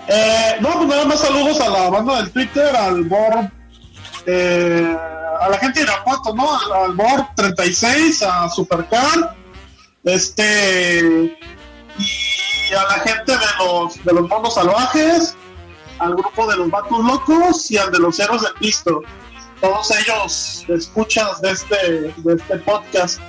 Eh, 0.06 0.56
no, 0.60 0.72
pues 0.74 0.88
nada 0.88 1.04
más 1.06 1.20
saludos 1.20 1.60
a 1.60 1.68
la 1.68 1.90
banda 1.90 2.16
del 2.16 2.30
Twitter, 2.30 2.76
al 2.76 3.04
Bor, 3.04 3.50
eh, 4.26 4.96
a 5.40 5.48
la 5.48 5.58
gente 5.58 5.80
de 5.80 5.86
Irapuato, 5.86 6.34
¿no? 6.34 6.48
Al, 6.74 6.92
Bor 6.92 7.26
36, 7.36 8.22
a 8.22 8.48
Supercar, 8.50 9.36
este, 10.04 11.38
y 11.98 12.74
a 12.74 12.82
la 12.82 13.00
gente 13.00 13.32
de 13.32 13.46
los, 13.58 14.04
de 14.04 14.12
los 14.12 14.28
monos 14.28 14.54
salvajes, 14.54 15.36
al 15.98 16.14
grupo 16.14 16.46
de 16.48 16.56
los 16.56 16.70
vatos 16.70 16.98
locos 17.04 17.70
y 17.70 17.78
al 17.78 17.90
de 17.90 17.98
los 17.98 18.18
héroes 18.18 18.42
del 18.42 18.54
Cristo. 18.54 19.00
Todos 19.60 19.90
ellos 19.92 20.64
escuchas 20.68 21.40
de 21.40 21.50
este, 21.52 22.12
de 22.16 22.34
este 22.34 22.58
podcast. 22.58 23.20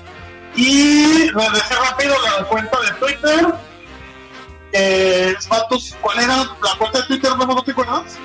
Y 0.55 1.31
les 1.31 1.51
decía 1.53 1.77
rápido 1.89 2.15
la 2.21 2.45
cuenta 2.45 2.77
de 2.81 2.91
Twitter, 2.99 3.53
eh, 4.77 5.35
vatos, 5.49 5.95
¿cuál 6.01 6.19
era 6.19 6.37
la 6.37 6.77
cuenta 6.77 6.99
de 7.01 7.07
Twitter? 7.07 7.31
¿No, 7.37 7.45
no 7.45 7.63
te 7.63 7.71
acuerdas? 7.71 8.17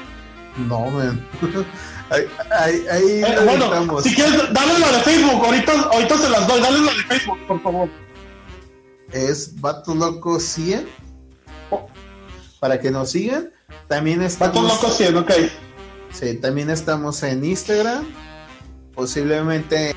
No, 0.57 0.91
man. 0.91 1.27
ahí 2.11 2.25
ahí, 2.51 2.85
ahí 2.91 3.23
Eh, 3.23 3.37
bueno, 3.45 3.67
editamos. 3.67 4.03
si 4.05 4.15
quieres, 4.15 4.53
dale 4.53 4.79
la 4.79 4.93
de 4.93 5.01
Facebook, 5.01 5.45
ahorita, 5.45 5.73
ahorita 5.93 6.19
se 6.19 6.31
las 6.31 6.47
doy, 6.49 6.61
dale 6.61 6.81
la 6.81 6.93
de 6.93 7.03
Facebook, 7.05 7.39
por 7.47 7.63
favor. 7.63 7.89
Es 9.13 9.61
Vatos 9.61 9.97
Locos 9.97 10.43
100. 10.43 10.89
Para 12.59 12.79
que 12.79 12.91
nos 12.91 13.11
sigan. 13.11 13.51
También 13.89 14.23
estamos, 14.23 14.55
Vatos 14.55 14.83
locos 14.83 14.97
100, 14.99 15.17
ok. 15.17 15.31
sí, 16.13 16.35
también 16.37 16.69
estamos 16.71 17.23
en 17.23 17.45
Instagram. 17.45 18.05
Posiblemente 18.95 19.95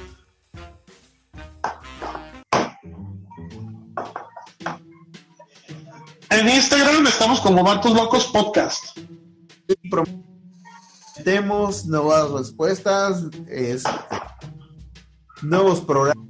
En 6.44 6.50
Instagram 6.50 7.08
estamos 7.08 7.40
como 7.40 7.64
Vatos 7.64 7.94
Locos 7.94 8.26
Podcast. 8.26 8.98
tenemos 11.24 11.86
nuevas 11.86 12.32
respuestas, 12.32 13.24
este, 13.48 13.90
nuevos 15.42 15.80
programas. 15.80 16.28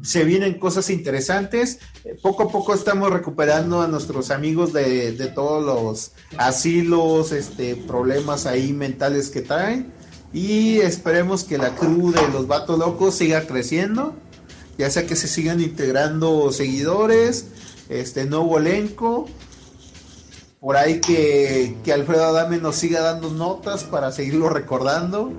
Se 0.00 0.24
vienen 0.24 0.58
cosas 0.58 0.88
interesantes. 0.88 1.78
Eh, 2.06 2.16
Poco 2.22 2.44
a 2.44 2.48
poco 2.48 2.72
estamos 2.72 3.10
recuperando 3.10 3.82
a 3.82 3.86
nuestros 3.86 4.30
amigos 4.30 4.72
de, 4.72 5.12
de 5.12 5.26
todos 5.26 5.62
los 5.62 6.12
asilos, 6.38 7.30
este, 7.30 7.76
problemas 7.76 8.46
ahí 8.46 8.72
mentales 8.72 9.28
que 9.28 9.42
traen. 9.42 9.92
Y 10.32 10.78
esperemos 10.78 11.44
que 11.44 11.58
la 11.58 11.74
crew 11.74 12.12
de 12.12 12.28
los 12.28 12.46
vatos 12.46 12.78
locos 12.78 13.14
siga 13.14 13.46
creciendo. 13.46 14.16
Ya 14.78 14.88
sea 14.88 15.06
que 15.06 15.16
se 15.16 15.28
sigan 15.28 15.60
integrando 15.60 16.50
seguidores, 16.50 17.48
este 17.90 18.24
nuevo 18.24 18.56
elenco. 18.56 19.28
Por 20.60 20.76
ahí 20.76 21.00
que, 21.00 21.74
que 21.82 21.92
Alfredo 21.92 22.26
Adame 22.26 22.58
nos 22.58 22.76
siga 22.76 23.00
dando 23.00 23.30
notas 23.30 23.84
para 23.84 24.12
seguirlo 24.12 24.50
recordando. 24.50 25.32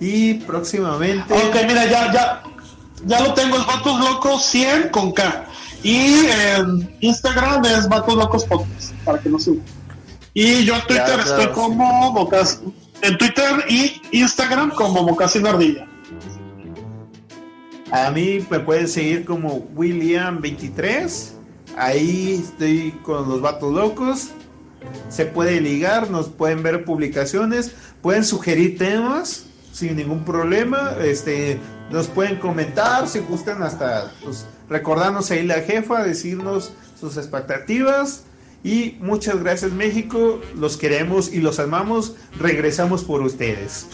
Y 0.00 0.34
próximamente. 0.34 1.32
Ok, 1.32 1.56
mira, 1.66 1.86
ya, 1.86 2.12
ya, 2.12 2.42
ya 3.06 3.20
lo 3.20 3.32
tengo, 3.32 3.56
es 3.56 3.66
Vatos 3.66 3.98
Locos 3.98 4.44
100 4.44 4.90
con 4.90 5.12
K. 5.12 5.46
Y 5.82 6.26
en 6.26 6.96
Instagram 7.00 7.64
es 7.64 7.88
Vatos 7.88 8.16
Locos 8.16 8.44
Podcast, 8.44 8.92
para 9.04 9.18
que 9.18 9.30
nos 9.30 9.44
sigan. 9.44 9.64
Y 10.34 10.66
yo 10.66 10.74
en 10.74 10.82
Twitter 10.82 11.04
Claro, 11.06 11.22
estoy 11.22 11.46
como 11.54 12.12
Mocas, 12.12 12.60
en 13.00 13.16
Twitter 13.16 13.64
y 13.70 14.02
Instagram 14.12 14.70
como 14.72 15.02
Mocasín 15.04 15.46
Ardilla. 15.46 15.86
A 17.90 18.10
mí 18.10 18.44
me 18.50 18.60
pueden 18.60 18.88
seguir 18.88 19.24
como 19.24 19.66
William23. 19.74 21.35
Ahí 21.76 22.42
estoy 22.42 22.92
con 23.02 23.28
los 23.28 23.40
vatos 23.40 23.72
locos. 23.72 24.30
Se 25.10 25.26
puede 25.26 25.60
ligar, 25.60 26.10
nos 26.10 26.28
pueden 26.28 26.62
ver 26.62 26.84
publicaciones, 26.84 27.72
pueden 28.02 28.24
sugerir 28.24 28.78
temas 28.78 29.46
sin 29.72 29.96
ningún 29.96 30.24
problema. 30.24 30.96
Este, 31.02 31.58
nos 31.90 32.06
pueden 32.06 32.36
comentar 32.36 33.08
si 33.08 33.18
gustan 33.20 33.62
hasta 33.62 34.12
pues, 34.24 34.46
recordarnos 34.68 35.30
ahí 35.30 35.44
la 35.44 35.60
jefa, 35.60 36.02
decirnos 36.02 36.72
sus 36.98 37.16
expectativas. 37.16 38.24
Y 38.64 38.96
muchas 39.00 39.42
gracias 39.42 39.72
México, 39.72 40.40
los 40.56 40.76
queremos 40.76 41.32
y 41.32 41.40
los 41.40 41.60
amamos. 41.60 42.16
Regresamos 42.38 43.04
por 43.04 43.20
ustedes. 43.22 43.86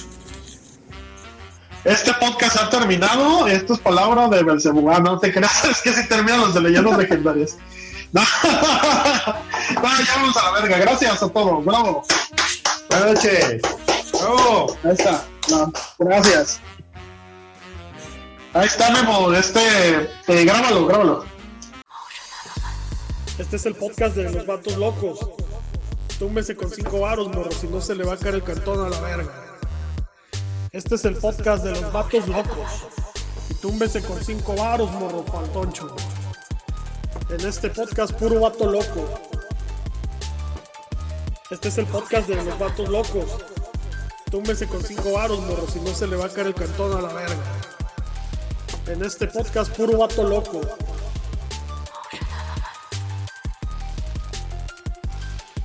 Este 1.85 2.13
podcast 2.15 2.57
ha 2.59 2.71
terminado. 2.71 3.49
Esto 3.49 3.75
es 3.75 3.81
palabra 3.81 4.29
de 4.29 4.45
Belcebú. 4.45 4.89
Ah, 4.89 5.01
no 5.01 5.19
te 5.19 5.33
creas, 5.33 5.65
es 5.71 5.83
que 5.83 5.93
si 5.93 6.09
terminan 6.09 6.41
los 6.41 6.55
de 6.55 6.61
leyendas 6.61 6.97
legendarias. 6.99 7.59
No. 8.13 8.21
no, 8.51 10.05
ya 10.05 10.15
vamos 10.17 10.37
a 10.37 10.45
la 10.45 10.61
verga. 10.61 10.77
Gracias 10.77 11.23
a 11.23 11.29
todos. 11.31 11.65
Bravo. 11.65 12.05
Buenas 12.91 13.15
noches. 13.15 13.63
¡Bravo! 14.13 14.77
Ahí 14.85 14.91
está. 14.93 15.25
Gracias. 15.99 16.61
Ahí 18.53 18.67
está, 18.67 18.91
Memo. 18.91 19.33
Este, 19.33 20.11
eh, 20.29 20.45
grábalo, 20.45 20.87
grábalo. 20.87 21.25
Este 23.39 23.57
es 23.57 23.65
el 23.65 23.77
podcast 23.77 24.15
de 24.15 24.31
los 24.31 24.45
vatos 24.45 24.77
locos. 24.77 25.19
Túmbese 26.19 26.55
con 26.55 26.71
cinco 26.71 27.01
varos, 27.01 27.29
morro, 27.29 27.51
si 27.51 27.67
no 27.67 27.81
se 27.81 27.95
le 27.95 28.05
va 28.05 28.13
a 28.13 28.19
caer 28.19 28.35
el 28.35 28.45
cantón 28.45 28.85
a 28.85 28.91
la 28.91 29.01
verga. 29.01 29.52
Este 30.73 30.95
es 30.95 31.05
el 31.05 31.17
podcast 31.17 31.65
de 31.65 31.73
los 31.73 31.93
vatos 31.93 32.27
locos. 32.29 32.87
Y 33.51 33.55
túmbese 33.57 34.03
con 34.03 34.25
cinco 34.25 34.57
varos, 34.57 34.91
morro, 34.93 35.23
pa'l 35.23 35.47
toncho. 35.51 35.95
En 37.29 37.47
este 37.47 37.69
podcast 37.69 38.15
puro 38.15 38.41
vato 38.41 38.71
loco. 38.71 39.05
Este 41.51 41.69
es 41.69 41.77
el 41.77 41.85
podcast 41.85 42.27
de 42.27 42.43
los 42.43 42.59
vatos 42.59 42.89
locos. 42.89 43.37
Túmbese 44.31 44.67
con 44.67 44.83
cinco 44.83 45.13
varos, 45.13 45.41
morro, 45.41 45.69
si 45.69 45.79
no 45.79 45.89
se 45.89 46.07
le 46.07 46.17
va 46.17 46.25
a 46.25 46.29
caer 46.31 46.47
el 46.47 46.55
cantón 46.55 46.97
a 46.97 47.03
la 47.03 47.13
verga. 47.13 47.37
En 48.87 49.05
este 49.05 49.27
podcast 49.27 49.71
puro 49.77 49.99
vato 49.99 50.27
loco. 50.27 50.63